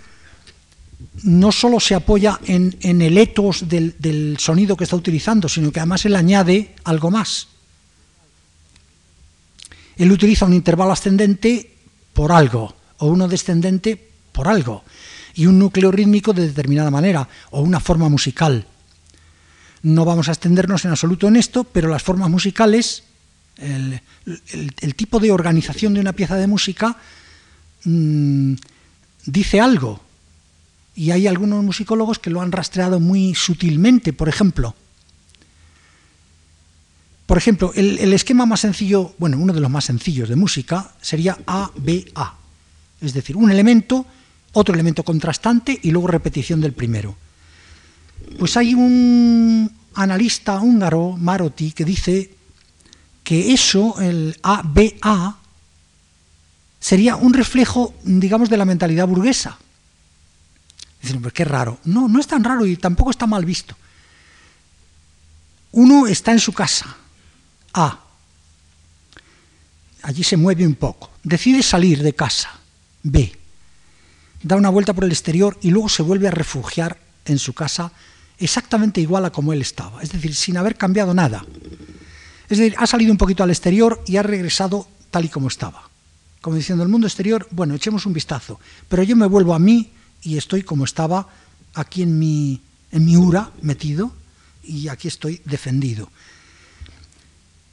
no 1.25 1.51
solo 1.51 1.81
se 1.81 1.95
apoya 1.95 2.39
en, 2.45 3.03
el 3.03 3.19
etos 3.19 3.69
del, 3.69 3.97
del, 3.99 4.37
sonido 4.39 4.77
que 4.77 4.85
está 4.85 4.97
utilizando, 4.97 5.49
sino 5.49 5.73
que 5.73 5.81
además 5.81 6.05
él 6.05 6.15
añade 6.15 6.75
algo 6.85 7.11
más. 7.11 7.49
Él 9.97 10.13
utiliza 10.13 10.47
un 10.47 10.55
intervalo 10.55 10.93
ascendente 10.93 11.75
por 12.13 12.33
algo, 12.33 12.75
o 12.99 13.07
uno 13.07 13.29
descendente 13.29 14.10
por 14.33 14.49
algo, 14.49 14.85
y 15.35 15.47
un 15.47 15.59
núcleo 15.59 15.91
rítmico 15.91 16.33
de 16.33 16.47
determinada 16.47 16.91
manera, 16.91 17.29
o 17.51 17.61
una 17.61 17.81
forma 17.81 18.09
musical. 18.09 18.67
No 19.83 20.05
vamos 20.05 20.29
a 20.29 20.33
extendernos 20.33 20.85
en 20.85 20.91
absoluto 20.91 21.29
en 21.29 21.37
esto, 21.37 21.65
pero 21.65 21.89
las 21.89 22.03
formas 22.03 22.29
musicales 22.29 23.05
el, 23.61 24.95
tipo 24.95 25.21
de 25.21 25.33
organización 25.33 25.95
de 25.95 26.01
una 26.01 26.13
pieza 26.13 26.37
de 26.37 26.47
música 26.47 26.97
mm, 27.85 28.55
dice 29.27 29.61
algo. 29.61 30.01
Y 30.95 31.13
hay 31.13 31.27
algunos 31.27 31.63
musicólogos 31.65 32.19
que 32.19 32.31
lo 32.31 32.41
han 32.41 32.53
rastreado 32.53 33.01
muy 33.01 33.35
sutilmente, 33.35 34.13
por 34.13 34.29
ejemplo. 34.29 34.75
Por 37.27 37.39
ejemplo, 37.39 37.73
el, 37.75 37.99
el 37.99 38.13
esquema 38.13 38.45
más 38.45 38.61
sencillo, 38.61 39.15
bueno, 39.19 39.39
uno 39.39 39.53
de 39.53 39.61
los 39.61 39.71
más 39.71 39.85
sencillos 39.85 40.29
de 40.29 40.37
música 40.37 40.93
sería 41.01 41.39
A-B-A. 41.47 42.35
Es 43.01 43.15
decir, 43.15 43.37
un 43.37 43.51
elemento, 43.51 44.05
otro 44.53 44.75
elemento 44.75 45.05
contrastante 45.05 45.79
y 45.83 45.91
luego 45.91 46.09
repetición 46.09 46.61
del 46.61 46.73
primero. 46.73 47.17
Pues 48.39 48.57
hay 48.57 48.75
un 48.75 49.71
analista 49.95 50.61
húngaro, 50.61 51.17
Marotti, 51.17 51.73
que 51.73 51.85
dice 51.85 52.35
que 53.23 53.53
eso, 53.53 54.01
el 54.01 54.37
ABA, 54.43 55.39
sería 56.81 57.17
un 57.17 57.35
reflejo, 57.35 57.95
digamos, 58.03 58.49
de 58.49 58.57
la 58.57 58.65
mentalidad 58.65 59.07
burguesa. 59.07 59.59
Dicen, 61.03 61.23
pues 61.23 61.33
qué 61.33 61.45
raro. 61.45 61.79
No, 61.85 62.09
no 62.09 62.21
es 62.21 62.27
tan 62.27 62.45
raro 62.45 62.67
y 62.67 62.77
tampoco 62.77 63.11
está 63.11 63.27
mal 63.27 63.45
visto. 63.45 63.77
Uno 65.73 66.07
está 66.07 66.33
en 66.33 66.41
su 66.41 66.53
casa, 66.53 66.97
A. 67.73 68.01
Allí 70.03 70.25
se 70.25 70.37
mueve 70.37 70.67
un 70.67 70.75
poco. 70.75 71.11
Decide 71.23 71.63
salir 71.63 72.03
de 72.03 72.15
casa, 72.15 72.51
B. 73.03 73.40
Da 74.43 74.57
una 74.57 74.71
vuelta 74.71 74.93
por 74.95 75.05
el 75.05 75.11
exterior 75.11 75.59
y 75.61 75.71
luego 75.71 75.89
se 75.89 76.03
vuelve 76.03 76.29
a 76.29 76.31
refugiar 76.31 76.99
en 77.25 77.39
su 77.39 77.53
casa 77.53 77.93
exactamente 78.39 79.01
igual 79.01 79.25
a 79.27 79.31
como 79.31 79.53
él 79.53 79.61
estaba. 79.61 80.03
Es 80.03 80.13
decir, 80.13 80.35
sin 80.35 80.57
haber 80.57 80.77
cambiado 80.77 81.15
nada. 81.15 81.45
Es 82.49 82.59
decir, 82.59 82.75
ha 82.79 82.87
salido 82.87 83.13
un 83.13 83.19
poquito 83.19 83.45
al 83.45 83.51
exterior 83.51 84.03
y 84.07 84.17
ha 84.17 84.23
regresado 84.23 84.89
tal 85.11 85.27
y 85.27 85.29
como 85.29 85.49
estaba. 85.49 85.89
Como 86.41 86.57
diciendo, 86.57 86.83
el 86.83 86.89
mundo 86.89 87.07
exterior, 87.07 87.47
bueno, 87.51 87.75
echemos 87.75 88.07
un 88.07 88.15
vistazo, 88.15 88.59
pero 88.89 89.03
yo 89.03 89.15
me 89.15 89.27
vuelvo 89.27 89.55
a 89.55 89.59
mí 89.59 89.91
y 90.23 90.39
estoy 90.39 90.63
como 90.63 90.85
estaba 90.85 91.29
aquí 91.75 92.03
en 92.03 92.19
mi, 92.19 92.61
en 92.91 93.05
mi 93.05 93.17
ura 93.17 93.51
metido 93.61 94.13
y 94.65 94.89
aquí 94.89 95.09
estoy 95.09 95.43
defendido. 95.45 96.11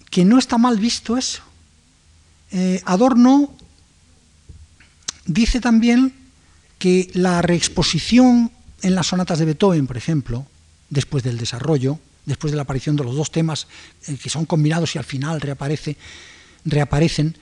Que 0.09 0.26
no 0.26 0.38
está 0.38 0.57
mal 0.57 0.78
visto 0.78 1.18
eso. 1.18 1.41
Eh, 2.51 2.82
Adorno 2.86 3.53
dice 5.26 5.59
también 5.59 6.13
que 6.78 7.09
la 7.13 7.41
reexposición 7.41 8.51
en 8.82 8.95
las 8.95 9.07
sonatas 9.07 9.39
de 9.39 9.45
Beethoven, 9.45 9.88
por 9.88 9.97
ejemplo, 9.97 10.45
después 10.89 11.23
del 11.23 11.38
desarrollo, 11.38 11.99
después 12.25 12.51
de 12.51 12.57
la 12.57 12.63
aparición 12.63 12.95
de 12.95 13.03
los 13.03 13.15
dos 13.15 13.32
temas 13.32 13.67
eh, 14.07 14.17
que 14.21 14.30
son 14.30 14.45
combinados 14.45 14.95
y 14.95 14.97
al 14.97 15.03
final 15.03 15.41
reaparece, 15.41 15.97
reaparecen, 16.65 17.36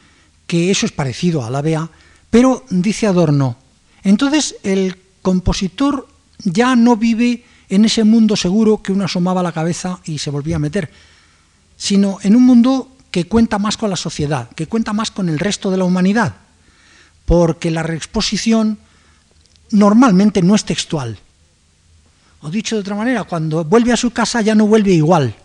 que 0.48 0.72
eso 0.72 0.86
es 0.86 0.92
parecido 0.92 1.44
a 1.44 1.50
la 1.50 1.62
BA, 1.62 1.90
pero 2.30 2.66
dice 2.70 3.08
Adorno, 3.08 3.58
entonces 4.04 4.56
el 4.64 4.98
compositor 5.22 6.08
ya 6.44 6.76
no 6.76 6.96
vive 6.96 7.44
en 7.70 7.86
ese 7.86 8.04
mundo 8.04 8.36
seguro 8.36 8.84
que 8.84 8.92
uno 8.92 9.06
asomaba 9.06 9.42
la 9.42 9.52
cabeza 9.52 10.00
y 10.06 10.20
se 10.20 10.30
volvía 10.30 10.58
a 10.58 10.60
meter, 10.60 10.92
sino 11.78 12.20
en 12.22 12.36
un 12.36 12.44
mundo 12.44 12.92
que 13.10 13.26
cuenta 13.26 13.58
más 13.58 13.78
con 13.78 13.90
la 13.90 13.96
sociedad, 13.96 14.50
que 14.52 14.68
cuenta 14.68 14.94
más 14.94 15.10
con 15.10 15.30
el 15.30 15.40
resto 15.40 15.72
de 15.72 15.78
la 15.78 15.86
humanidad, 15.86 16.36
porque 17.26 17.72
la 17.72 17.82
reexposición 17.82 18.78
normalmente 19.72 20.42
no 20.42 20.56
es 20.56 20.66
textual, 20.66 21.18
o 22.42 22.50
dicho 22.50 22.76
de 22.76 22.82
otra 22.82 22.96
manera, 22.96 23.24
cuando 23.24 23.64
vuelve 23.64 23.92
a 23.92 23.98
su 23.98 24.12
casa 24.12 24.42
ya 24.42 24.54
no 24.54 24.68
vuelve 24.68 24.92
igual. 24.92 25.36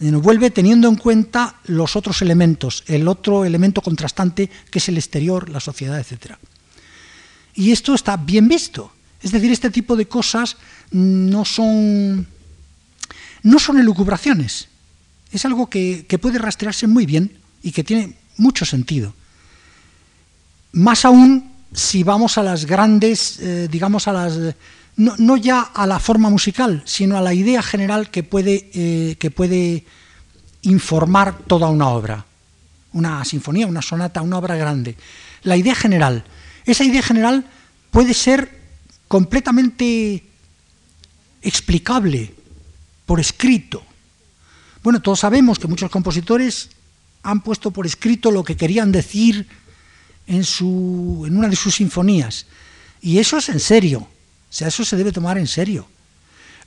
No 0.00 0.20
vuelve 0.20 0.50
teniendo 0.50 0.88
en 0.88 0.96
cuenta 0.96 1.56
los 1.66 1.94
otros 1.94 2.20
elementos, 2.20 2.82
el 2.88 3.06
otro 3.06 3.44
elemento 3.44 3.80
contrastante 3.80 4.50
que 4.70 4.78
es 4.78 4.88
el 4.88 4.98
exterior, 4.98 5.48
la 5.48 5.60
sociedad, 5.60 5.98
etc. 5.98 6.34
Y 7.54 7.70
esto 7.70 7.94
está 7.94 8.16
bien 8.16 8.48
visto. 8.48 8.92
Es 9.22 9.30
decir, 9.30 9.52
este 9.52 9.70
tipo 9.70 9.96
de 9.96 10.06
cosas 10.06 10.56
no 10.90 11.44
son, 11.44 12.26
no 13.42 13.58
son 13.58 13.78
elucubraciones. 13.78 14.68
Es 15.30 15.44
algo 15.44 15.70
que, 15.70 16.06
puede 16.20 16.38
rastrearse 16.38 16.86
muy 16.86 17.06
bien 17.06 17.38
y 17.62 17.72
que 17.72 17.84
tiene 17.84 18.14
mucho 18.36 18.66
sentido. 18.66 19.14
Más 20.72 21.04
aún 21.04 21.53
si 21.74 22.02
vamos 22.02 22.38
a 22.38 22.42
las 22.42 22.64
grandes, 22.64 23.38
eh, 23.40 23.68
digamos, 23.70 24.08
a 24.08 24.12
las 24.12 24.38
no, 24.96 25.36
ya 25.36 25.60
a 25.60 25.86
la 25.86 25.98
forma 25.98 26.30
musical, 26.30 26.82
sino 26.84 27.16
a 27.18 27.20
la 27.20 27.34
idea 27.34 27.62
general 27.62 28.10
que 28.10 28.22
puede, 28.22 28.70
eh, 28.74 29.16
que 29.18 29.30
puede 29.30 29.84
informar 30.62 31.38
toda 31.46 31.68
una 31.68 31.88
obra, 31.88 32.24
una 32.92 33.24
sinfonía, 33.24 33.66
una 33.66 33.82
sonata, 33.82 34.22
una 34.22 34.38
obra 34.38 34.56
grande. 34.56 34.96
La 35.42 35.56
idea 35.56 35.74
general. 35.74 36.24
Esa 36.64 36.84
idea 36.84 37.02
general 37.02 37.44
puede 37.90 38.14
ser 38.14 38.60
completamente 39.08 40.24
explicable 41.42 42.32
por 43.04 43.18
escrito. 43.18 43.82
Bueno, 44.82 45.02
todos 45.02 45.20
sabemos 45.20 45.58
que 45.58 45.66
muchos 45.66 45.90
compositores 45.90 46.70
han 47.22 47.40
puesto 47.40 47.70
por 47.70 47.84
escrito 47.84 48.30
lo 48.30 48.44
que 48.44 48.56
querían 48.56 48.92
decir 48.92 49.48
en, 50.26 50.44
su, 50.44 51.24
en 51.26 51.36
una 51.36 51.48
de 51.48 51.56
sus 51.56 51.74
sinfonías. 51.74 52.46
Y 53.00 53.18
eso 53.18 53.38
es 53.38 53.48
en 53.48 53.60
serio. 53.60 54.00
O 54.00 54.52
sea, 54.56 54.68
eso 54.68 54.84
se 54.84 54.96
debe 54.96 55.12
tomar 55.12 55.38
en 55.38 55.46
serio. 55.46 55.88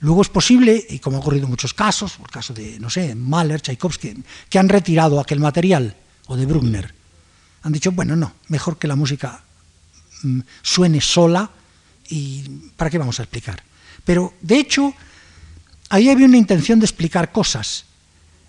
Luego 0.00 0.22
es 0.22 0.28
posible, 0.28 0.86
y 0.88 0.98
como 1.00 1.16
ha 1.16 1.20
ocurrido 1.20 1.44
en 1.44 1.50
muchos 1.50 1.74
casos, 1.74 2.18
el 2.20 2.30
caso 2.30 2.54
de, 2.54 2.78
no 2.78 2.88
sé, 2.88 3.14
Mahler, 3.14 3.60
Tchaikovsky, 3.60 4.22
que 4.48 4.58
han 4.58 4.68
retirado 4.68 5.18
aquel 5.18 5.40
material, 5.40 5.96
o 6.26 6.36
de 6.36 6.46
Bruckner, 6.46 6.94
han 7.62 7.72
dicho, 7.72 7.90
bueno, 7.90 8.14
no, 8.14 8.34
mejor 8.48 8.78
que 8.78 8.86
la 8.86 8.94
música 8.94 9.42
mm, 10.22 10.40
suene 10.62 11.00
sola 11.00 11.50
y 12.08 12.42
¿para 12.76 12.90
qué 12.90 12.98
vamos 12.98 13.18
a 13.18 13.24
explicar? 13.24 13.62
Pero, 14.04 14.34
de 14.40 14.58
hecho, 14.58 14.94
ahí 15.88 16.08
había 16.08 16.26
una 16.26 16.36
intención 16.36 16.78
de 16.78 16.86
explicar 16.86 17.32
cosas. 17.32 17.84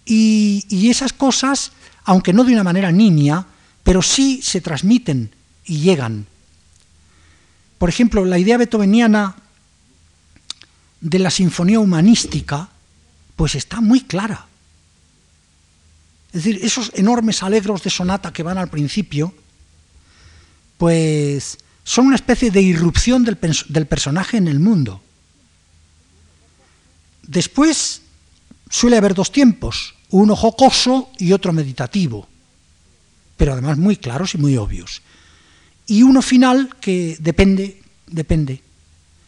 Y, 0.06 0.66
y 0.70 0.90
esas 0.90 1.14
cosas 1.14 1.72
aunque 2.10 2.34
no 2.34 2.44
de 2.44 2.54
una 2.54 2.64
manera 2.64 2.92
nimia, 2.92 3.46
pero 3.90 4.04
sí 4.04 4.40
se 4.44 4.62
transmiten 4.62 5.32
y 5.66 5.80
llegan. 5.80 6.28
Por 7.80 7.90
ejemplo, 7.90 8.24
la 8.24 8.38
idea 8.38 8.56
beethoveniana 8.56 9.36
de 11.02 11.18
la 11.18 11.32
sinfonía 11.32 11.80
humanística, 11.80 12.70
pues 13.36 13.56
está 13.56 13.82
muy 13.82 14.02
clara. 14.02 14.46
Es 16.28 16.44
decir, 16.44 16.60
esos 16.64 16.92
enormes 16.94 17.42
alegros 17.42 17.82
de 17.82 17.90
sonata 17.90 18.32
que 18.32 18.44
van 18.44 18.60
al 18.60 18.70
principio, 18.70 19.34
pues 20.78 21.58
son 21.84 22.06
una 22.06 22.16
especie 22.16 22.52
de 22.52 22.62
irrupción 22.62 23.26
del, 23.26 23.40
del 23.70 23.88
personaje 23.88 24.38
en 24.38 24.48
el 24.50 24.60
mundo. 24.60 25.02
Después 27.24 28.04
suele 28.70 28.98
haber 28.98 29.16
dos 29.16 29.32
tiempos, 29.32 29.96
uno 30.12 30.36
jocoso 30.36 31.10
y 31.18 31.32
otro 31.32 31.54
meditativo, 31.54 32.30
pero 33.40 33.54
además 33.54 33.78
muy 33.78 33.96
claros 33.96 34.36
y 34.36 34.38
muy 34.38 34.58
obvios. 34.58 35.02
Y 35.88 36.04
uno 36.04 36.22
final 36.22 36.76
que 36.82 37.16
depende, 37.22 37.82
depende, 38.06 38.62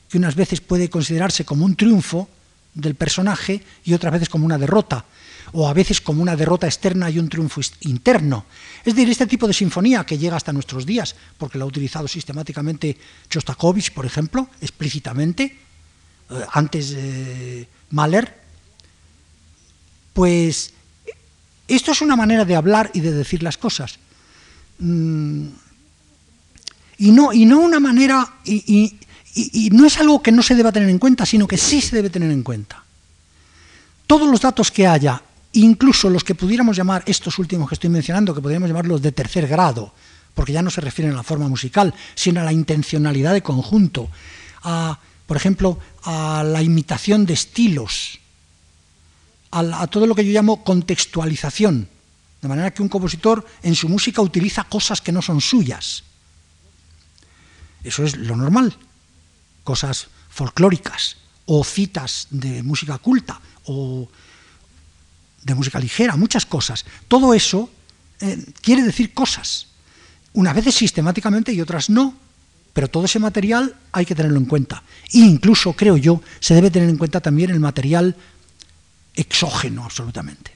que 0.10 0.18
unas 0.18 0.36
veces 0.36 0.60
puede 0.60 0.90
considerarse 0.90 1.46
como 1.46 1.64
un 1.64 1.78
triunfo 1.78 2.28
del 2.74 2.96
personaje 2.96 3.64
y 3.86 3.94
otras 3.94 4.12
veces 4.12 4.28
como 4.28 4.46
una 4.46 4.58
derrota, 4.58 5.06
o 5.54 5.66
a 5.66 5.74
veces 5.74 6.02
como 6.02 6.22
una 6.22 6.36
derrota 6.36 6.68
externa 6.68 7.10
y 7.10 7.20
un 7.20 7.30
triunfo 7.30 7.62
interno. 7.88 8.44
Es 8.84 8.94
decir, 8.96 9.10
este 9.10 9.28
tipo 9.28 9.48
de 9.48 9.54
sinfonía 9.54 10.04
que 10.04 10.18
llega 10.18 10.36
hasta 10.36 10.52
nuestros 10.52 10.86
días, 10.86 11.16
porque 11.38 11.58
lo 11.58 11.64
ha 11.64 11.70
utilizado 11.70 12.06
sistemáticamente 12.10 12.98
Chostakovich, 13.30 13.94
por 13.94 14.06
ejemplo, 14.06 14.50
explícitamente, 14.60 15.44
eh, 15.44 16.46
antes 16.52 16.94
eh, 16.98 17.66
Mahler, 17.92 18.42
pues 20.12 20.74
esto 21.76 21.92
es 21.92 22.02
una 22.02 22.16
manera 22.16 22.46
de 22.46 22.56
hablar 22.56 22.92
y 22.94 23.00
de 23.00 23.12
decir 23.12 23.44
las 23.44 23.58
cosas. 23.58 24.00
Mm, 24.80 25.48
y, 26.98 27.12
no, 27.12 27.34
y 27.34 27.46
no 27.46 27.60
una 27.60 27.80
manera, 27.80 28.36
y, 28.46 28.98
no 29.72 29.86
es 29.86 29.98
algo 29.98 30.22
que 30.22 30.32
no 30.32 30.44
se 30.44 30.56
deba 30.56 30.72
tener 30.72 30.90
en 30.90 31.00
cuenta, 31.00 31.26
sino 31.26 31.48
que 31.48 31.58
sí 31.58 31.82
se 31.82 31.96
debe 31.96 32.10
tener 32.10 32.32
en 32.32 32.44
cuenta. 32.44 32.84
Todos 34.06 34.30
los 34.30 34.42
datos 34.42 34.72
que 34.72 34.86
haya, 34.86 35.22
incluso 35.54 36.10
los 36.10 36.24
que 36.24 36.36
pudiéramos 36.36 36.76
llamar, 36.76 37.04
estos 37.06 37.40
últimos 37.40 37.70
que 37.70 37.76
estoy 37.76 37.90
mencionando, 37.90 38.36
que 38.36 38.42
podríamos 38.42 38.70
llamarlos 38.70 39.02
de 39.02 39.12
tercer 39.12 39.48
grado, 39.48 39.94
porque 40.34 40.54
ya 40.54 40.62
no 40.62 40.70
se 40.70 40.82
refieren 40.82 41.14
a 41.14 41.18
la 41.18 41.24
forma 41.24 41.48
musical, 41.48 41.94
sino 42.16 42.42
a 42.42 42.44
la 42.44 42.54
intencionalidad 42.54 43.34
de 43.34 43.42
conjunto, 43.42 44.10
a, 44.64 45.00
por 45.26 45.38
ejemplo, 45.38 45.80
a 46.04 46.44
la 46.46 46.62
imitación 46.62 47.26
de 47.26 47.34
estilos, 47.34 48.21
a, 49.52 49.88
todo 49.88 50.08
lo 50.08 50.16
que 50.16 50.26
yo 50.26 50.32
llamo 50.32 50.64
contextualización, 50.64 51.88
de 52.42 52.48
manera 52.48 52.72
que 52.72 52.82
un 52.82 52.90
compositor 52.90 53.46
en 53.62 53.76
su 53.76 53.90
música 53.90 54.22
utiliza 54.22 54.64
cosas 54.64 55.02
que 55.02 55.12
no 55.12 55.22
son 55.22 55.42
suyas. 55.42 56.04
Eso 57.84 58.04
es 58.04 58.16
lo 58.16 58.36
normal, 58.36 58.76
cosas 59.64 60.08
folclóricas 60.30 61.18
o 61.46 61.64
citas 61.64 62.28
de 62.30 62.64
música 62.64 62.98
culta 62.98 63.40
o 63.66 64.08
de 65.44 65.56
música 65.56 65.80
ligera, 65.80 66.16
muchas 66.16 66.46
cosas. 66.46 66.86
Todo 67.08 67.34
eso 67.34 67.70
eh, 68.22 68.46
quiere 68.62 68.84
decir 68.84 69.14
cosas, 69.14 69.68
unas 70.34 70.56
veces 70.56 70.76
sistemáticamente 70.76 71.52
y 71.52 71.62
otras 71.62 71.90
no, 71.90 72.16
pero 72.74 72.88
todo 72.88 73.06
ese 73.06 73.20
material 73.20 73.76
hay 73.92 74.06
que 74.06 74.16
tenerlo 74.16 74.38
en 74.38 74.46
cuenta. 74.46 74.84
E 75.12 75.20
incluso, 75.20 75.74
creo 75.74 75.98
yo, 75.98 76.22
se 76.40 76.54
debe 76.54 76.72
tener 76.72 76.90
en 76.90 76.98
cuenta 76.98 77.20
también 77.20 77.50
el 77.50 77.60
material 77.60 78.16
exógeno 79.16 79.84
absolutamente. 79.84 80.52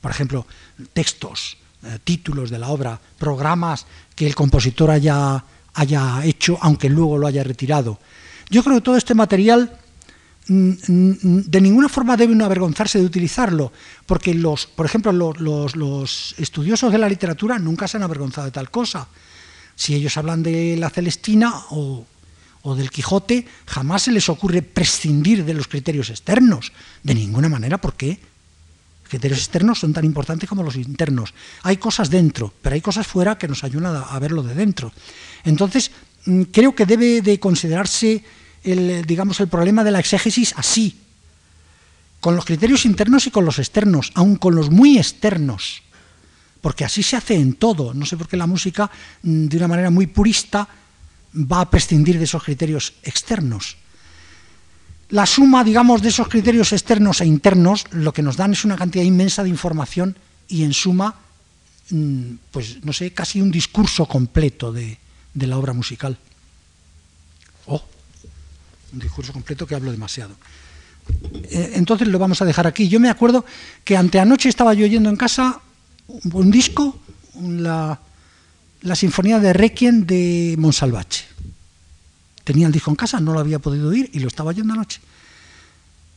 Por 0.00 0.10
ejemplo, 0.10 0.46
textos, 0.92 1.56
eh, 1.84 1.98
títulos 2.02 2.50
de 2.50 2.58
la 2.58 2.68
obra, 2.68 3.00
programas 3.18 3.86
que 4.14 4.26
el 4.26 4.34
compositor 4.34 4.90
haya, 4.90 5.44
haya 5.74 6.24
hecho, 6.24 6.58
aunque 6.60 6.88
luego 6.88 7.18
lo 7.18 7.26
haya 7.26 7.44
retirado. 7.44 7.98
Yo 8.50 8.62
creo 8.62 8.76
que 8.76 8.82
todo 8.82 8.96
este 8.96 9.14
material 9.14 9.78
mm, 10.48 10.70
mm, 10.86 11.40
de 11.46 11.60
ninguna 11.60 11.88
forma 11.88 12.16
debe 12.16 12.32
uno 12.32 12.44
avergonzarse 12.44 12.98
de 12.98 13.04
utilizarlo, 13.04 13.72
porque 14.06 14.34
los, 14.34 14.66
por 14.66 14.86
ejemplo, 14.86 15.12
los, 15.12 15.74
los, 15.76 16.34
estudiosos 16.38 16.92
de 16.92 16.98
la 16.98 17.08
literatura 17.08 17.58
nunca 17.58 17.88
se 17.88 17.96
han 17.96 18.02
avergonzado 18.02 18.46
de 18.46 18.52
tal 18.52 18.70
cosa. 18.70 19.08
Si 19.74 19.94
ellos 19.94 20.16
hablan 20.16 20.42
de 20.42 20.76
la 20.76 20.90
Celestina 20.90 21.52
o 21.70 22.06
o 22.62 22.74
del 22.74 22.90
Quijote, 22.90 23.46
jamás 23.66 24.06
se 24.06 24.12
les 24.12 24.28
ocurre 24.28 24.62
prescindir 24.62 25.44
de 25.44 25.54
los 25.54 25.66
criterios 25.66 26.10
externos, 26.10 26.72
de 27.02 27.14
ninguna 27.14 27.48
manera, 27.48 27.78
¿por 27.78 27.94
qué? 27.94 28.18
Los 29.02 29.10
criterios 29.10 29.40
externos 29.40 29.80
son 29.80 29.92
tan 29.92 30.04
importantes 30.04 30.48
como 30.48 30.62
los 30.62 30.76
internos. 30.76 31.34
Hay 31.62 31.76
cosas 31.76 32.08
dentro, 32.08 32.54
pero 32.62 32.74
hay 32.74 32.80
cosas 32.80 33.06
fuera 33.06 33.36
que 33.36 33.48
nos 33.48 33.64
ayudan 33.64 34.02
a, 34.08 34.18
verlo 34.18 34.42
de 34.42 34.54
dentro. 34.54 34.92
Entonces, 35.44 35.90
mm, 36.24 36.42
creo 36.54 36.74
que 36.74 36.86
debe 36.86 37.20
de 37.20 37.38
considerarse 37.40 38.24
el, 38.62 39.04
digamos, 39.04 39.40
el 39.40 39.48
problema 39.48 39.82
de 39.82 39.90
la 39.90 39.98
exégesis 39.98 40.54
así, 40.56 40.96
con 42.20 42.36
los 42.36 42.44
criterios 42.44 42.86
internos 42.86 43.26
y 43.26 43.32
con 43.32 43.44
los 43.44 43.58
externos, 43.58 44.12
aun 44.14 44.36
con 44.36 44.54
los 44.54 44.70
muy 44.70 44.96
externos, 44.96 45.82
porque 46.60 46.84
así 46.84 47.02
se 47.02 47.16
hace 47.16 47.34
en 47.34 47.54
todo. 47.54 47.92
No 47.92 48.06
sé 48.06 48.16
por 48.16 48.28
qué 48.28 48.36
la 48.36 48.46
música, 48.46 48.88
mm, 49.24 49.46
de 49.46 49.56
una 49.56 49.66
manera 49.66 49.90
muy 49.90 50.06
purista, 50.06 50.68
va 51.34 51.60
a 51.60 51.70
prescindir 51.70 52.18
de 52.18 52.24
esos 52.24 52.42
criterios 52.42 52.94
externos. 53.02 53.76
La 55.10 55.26
suma, 55.26 55.62
digamos, 55.64 56.00
de 56.00 56.08
esos 56.08 56.28
criterios 56.28 56.72
externos 56.72 57.20
e 57.20 57.26
internos, 57.26 57.84
lo 57.90 58.12
que 58.12 58.22
nos 58.22 58.36
dan 58.36 58.52
es 58.52 58.64
una 58.64 58.76
cantidad 58.76 59.04
inmensa 59.04 59.42
de 59.42 59.50
información 59.50 60.16
y 60.48 60.64
en 60.64 60.72
suma, 60.72 61.16
mm, 61.90 62.34
pues 62.50 62.82
no 62.84 62.92
sé, 62.92 63.12
casi 63.12 63.40
un 63.40 63.50
discurso 63.50 64.06
completo 64.06 64.72
de, 64.72 64.98
la 65.34 65.58
obra 65.58 65.72
musical. 65.72 66.16
Oh, 67.66 67.82
un 68.92 68.98
discurso 68.98 69.32
completo 69.32 69.66
que 69.66 69.74
hablo 69.74 69.90
demasiado. 69.90 70.34
Eh, 71.44 71.72
entonces 71.74 72.08
lo 72.08 72.18
vamos 72.18 72.40
a 72.40 72.44
dejar 72.44 72.66
aquí. 72.66 72.88
Yo 72.88 73.00
me 73.00 73.10
acuerdo 73.10 73.44
que 73.84 73.96
anteanoche 73.96 74.48
estaba 74.48 74.74
yo 74.74 74.84
oyendo 74.84 75.10
en 75.10 75.16
casa 75.16 75.60
un 76.08 76.50
disco, 76.50 77.00
la 77.40 77.98
la 78.82 78.96
sinfonía 78.96 79.38
de 79.38 79.52
Requiem 79.52 80.04
de 80.06 80.56
Monsalvache. 80.58 81.24
Tenía 82.44 82.66
el 82.66 82.72
disco 82.72 82.90
en 82.90 82.96
casa, 82.96 83.20
no 83.20 83.32
lo 83.32 83.40
había 83.40 83.58
podido 83.58 83.88
oír 83.88 84.10
y 84.12 84.18
lo 84.18 84.28
estaba 84.28 84.50
oyendo 84.50 84.74
anoche. 84.74 85.00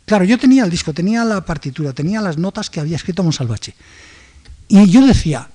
Claro, 0.05 0.25
yo 0.25 0.37
tenía 0.37 0.63
el 0.63 0.69
disco, 0.69 0.93
tenía 0.93 1.23
la 1.23 1.45
partitura, 1.45 1.93
tenía 1.93 2.21
las 2.21 2.37
notas 2.37 2.69
que 2.69 2.79
había 2.79 2.95
escrito 2.95 3.23
Monsalvache. 3.23 3.75
Y 4.67 4.89
yo 4.89 5.05
decía, 5.05 5.49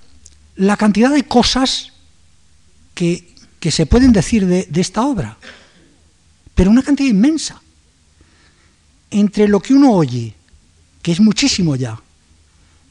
la 0.57 0.77
cantidad 0.77 1.11
de 1.11 1.25
cosas 1.25 1.93
que, 2.95 3.35
que 3.59 3.71
se 3.71 3.87
pueden 3.87 4.13
decir 4.13 4.47
de, 4.47 4.67
de 4.71 4.81
esta 4.81 5.03
obra, 5.03 5.37
pero 6.55 6.71
una 6.71 6.83
cantidad 6.83 7.09
inmensa. 7.09 7.61
Entre 9.11 9.49
lo 9.49 9.59
que 9.61 9.75
uno 9.75 9.93
oye, 9.93 10.35
que 11.03 11.11
es 11.11 11.21
muchísimo 11.21 11.75
ya, 11.75 12.01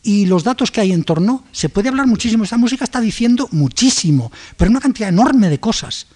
y 0.03 0.25
los 0.25 0.43
datos 0.43 0.71
que 0.71 0.81
hay 0.81 0.91
en 0.91 1.03
torno, 1.03 1.43
se 1.51 1.69
puede 1.69 1.89
hablar 1.89 2.07
muchísimo. 2.07 2.43
Esta 2.43 2.57
música 2.57 2.85
está 2.85 3.01
diciendo 3.01 3.49
muchísimo, 3.51 4.31
pero 4.55 4.71
una 4.71 4.79
cantidad 4.79 5.09
enorme 5.09 5.49
de 5.49 5.59
cosas. 5.59 6.07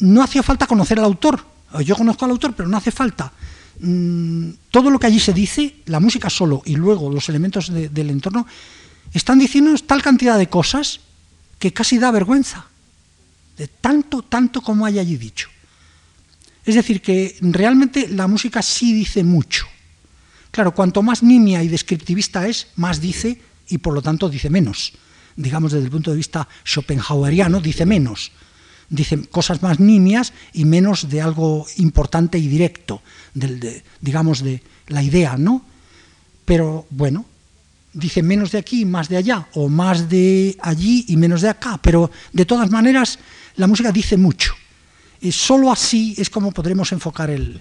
No 0.00 0.22
hacía 0.22 0.42
falta 0.42 0.66
conocer 0.66 0.98
al 0.98 1.04
autor. 1.04 1.44
Yo 1.84 1.96
conozco 1.96 2.24
al 2.24 2.32
autor, 2.32 2.54
pero 2.54 2.68
no 2.68 2.76
hace 2.76 2.90
falta. 2.90 3.32
Mm, 3.80 4.50
todo 4.70 4.90
lo 4.90 4.98
que 4.98 5.06
allí 5.06 5.20
se 5.20 5.32
dice, 5.32 5.76
la 5.86 6.00
música 6.00 6.28
solo 6.30 6.62
y 6.64 6.74
luego 6.74 7.10
los 7.10 7.28
elementos 7.28 7.72
del 7.72 8.10
entorno, 8.10 8.46
están 9.12 9.38
diciendo 9.38 9.74
tal 9.86 10.02
cantidad 10.02 10.36
de 10.36 10.48
cosas 10.48 11.00
que 11.58 11.72
casi 11.72 11.98
da 11.98 12.10
vergüenza. 12.10 12.66
De 13.56 13.68
tanto, 13.68 14.22
tanto 14.22 14.60
como 14.60 14.86
hay 14.86 14.98
allí 14.98 15.16
dicho. 15.16 15.48
Es 16.64 16.74
decir, 16.74 17.00
que 17.00 17.36
realmente 17.40 18.08
la 18.08 18.26
música 18.26 18.62
sí 18.62 18.92
dice 18.92 19.24
mucho. 19.24 19.66
Claro, 20.58 20.74
cuanto 20.74 21.04
más 21.04 21.22
nimia 21.22 21.62
y 21.62 21.68
descriptivista 21.68 22.48
es, 22.48 22.66
más 22.74 23.00
dice 23.00 23.40
y 23.68 23.78
por 23.78 23.94
lo 23.94 24.02
tanto 24.02 24.28
dice 24.28 24.50
menos. 24.50 24.92
Digamos 25.36 25.70
desde 25.70 25.84
el 25.84 25.90
punto 25.92 26.10
de 26.10 26.16
vista 26.16 26.48
schopenhaueriano, 26.66 27.60
dice 27.60 27.86
menos. 27.86 28.32
Dice 28.90 29.28
cosas 29.28 29.62
más 29.62 29.78
nimias 29.78 30.32
y 30.52 30.64
menos 30.64 31.08
de 31.08 31.22
algo 31.22 31.64
importante 31.76 32.38
y 32.38 32.48
directo, 32.48 33.02
digamos 34.00 34.42
de 34.42 34.60
la 34.88 35.00
idea, 35.00 35.36
¿no? 35.36 35.62
Pero 36.44 36.88
bueno, 36.90 37.24
dice 37.92 38.24
menos 38.24 38.50
de 38.50 38.58
aquí 38.58 38.84
más 38.84 39.08
de 39.08 39.18
allá, 39.18 39.46
o 39.54 39.68
más 39.68 40.08
de 40.08 40.56
allí 40.60 41.04
y 41.06 41.16
menos 41.16 41.40
de 41.40 41.50
acá, 41.50 41.78
pero 41.80 42.10
de 42.32 42.44
todas 42.44 42.68
maneras 42.68 43.20
la 43.54 43.68
música 43.68 43.92
dice 43.92 44.16
mucho. 44.16 44.54
Y 45.20 45.30
solo 45.30 45.70
así 45.70 46.16
es 46.18 46.28
como 46.28 46.50
podremos 46.50 46.90
enfocar 46.90 47.30
el, 47.30 47.60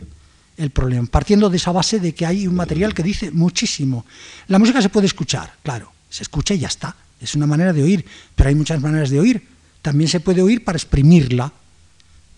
el 0.58 0.72
problema, 0.72 1.08
partiendo 1.08 1.50
de 1.50 1.58
esa 1.58 1.72
base 1.72 2.00
de 2.00 2.14
que 2.14 2.26
hay 2.26 2.48
un 2.48 2.56
material 2.56 2.94
que 2.94 3.04
dice 3.04 3.32
muchísimo. 3.32 4.06
La 4.48 4.60
música 4.60 4.82
se 4.82 4.90
puede 4.90 5.06
escuchar, 5.06 5.54
claro, 5.64 5.92
se 6.10 6.24
escucha 6.24 6.54
y 6.54 6.60
ya 6.60 6.68
está, 6.68 6.96
es 7.22 7.36
una 7.36 7.48
manera 7.48 7.74
de 7.74 7.84
oír, 7.84 8.06
pero 8.36 8.50
hay 8.50 8.56
muchas 8.56 8.82
maneras 8.82 9.10
de 9.10 9.20
oír. 9.20 9.48
También 9.82 10.10
se 10.10 10.20
puede 10.20 10.42
oír 10.42 10.64
para 10.64 10.78
exprimirla 10.78 11.54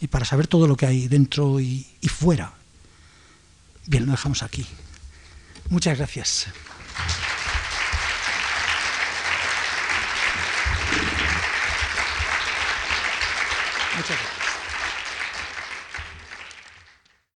y 0.02 0.08
para 0.08 0.26
saber 0.26 0.48
todo 0.48 0.68
lo 0.68 0.76
que 0.76 0.86
hay 0.86 1.08
dentro 1.08 1.60
y, 1.60 1.86
fuera. 2.08 2.54
Bien, 3.88 4.06
lo 4.06 4.12
dejamos 4.12 4.44
aquí. 4.44 4.66
Muchas 5.70 5.98
gracias. 5.98 6.48
Muchas 13.96 14.18
gracias. 14.18 14.39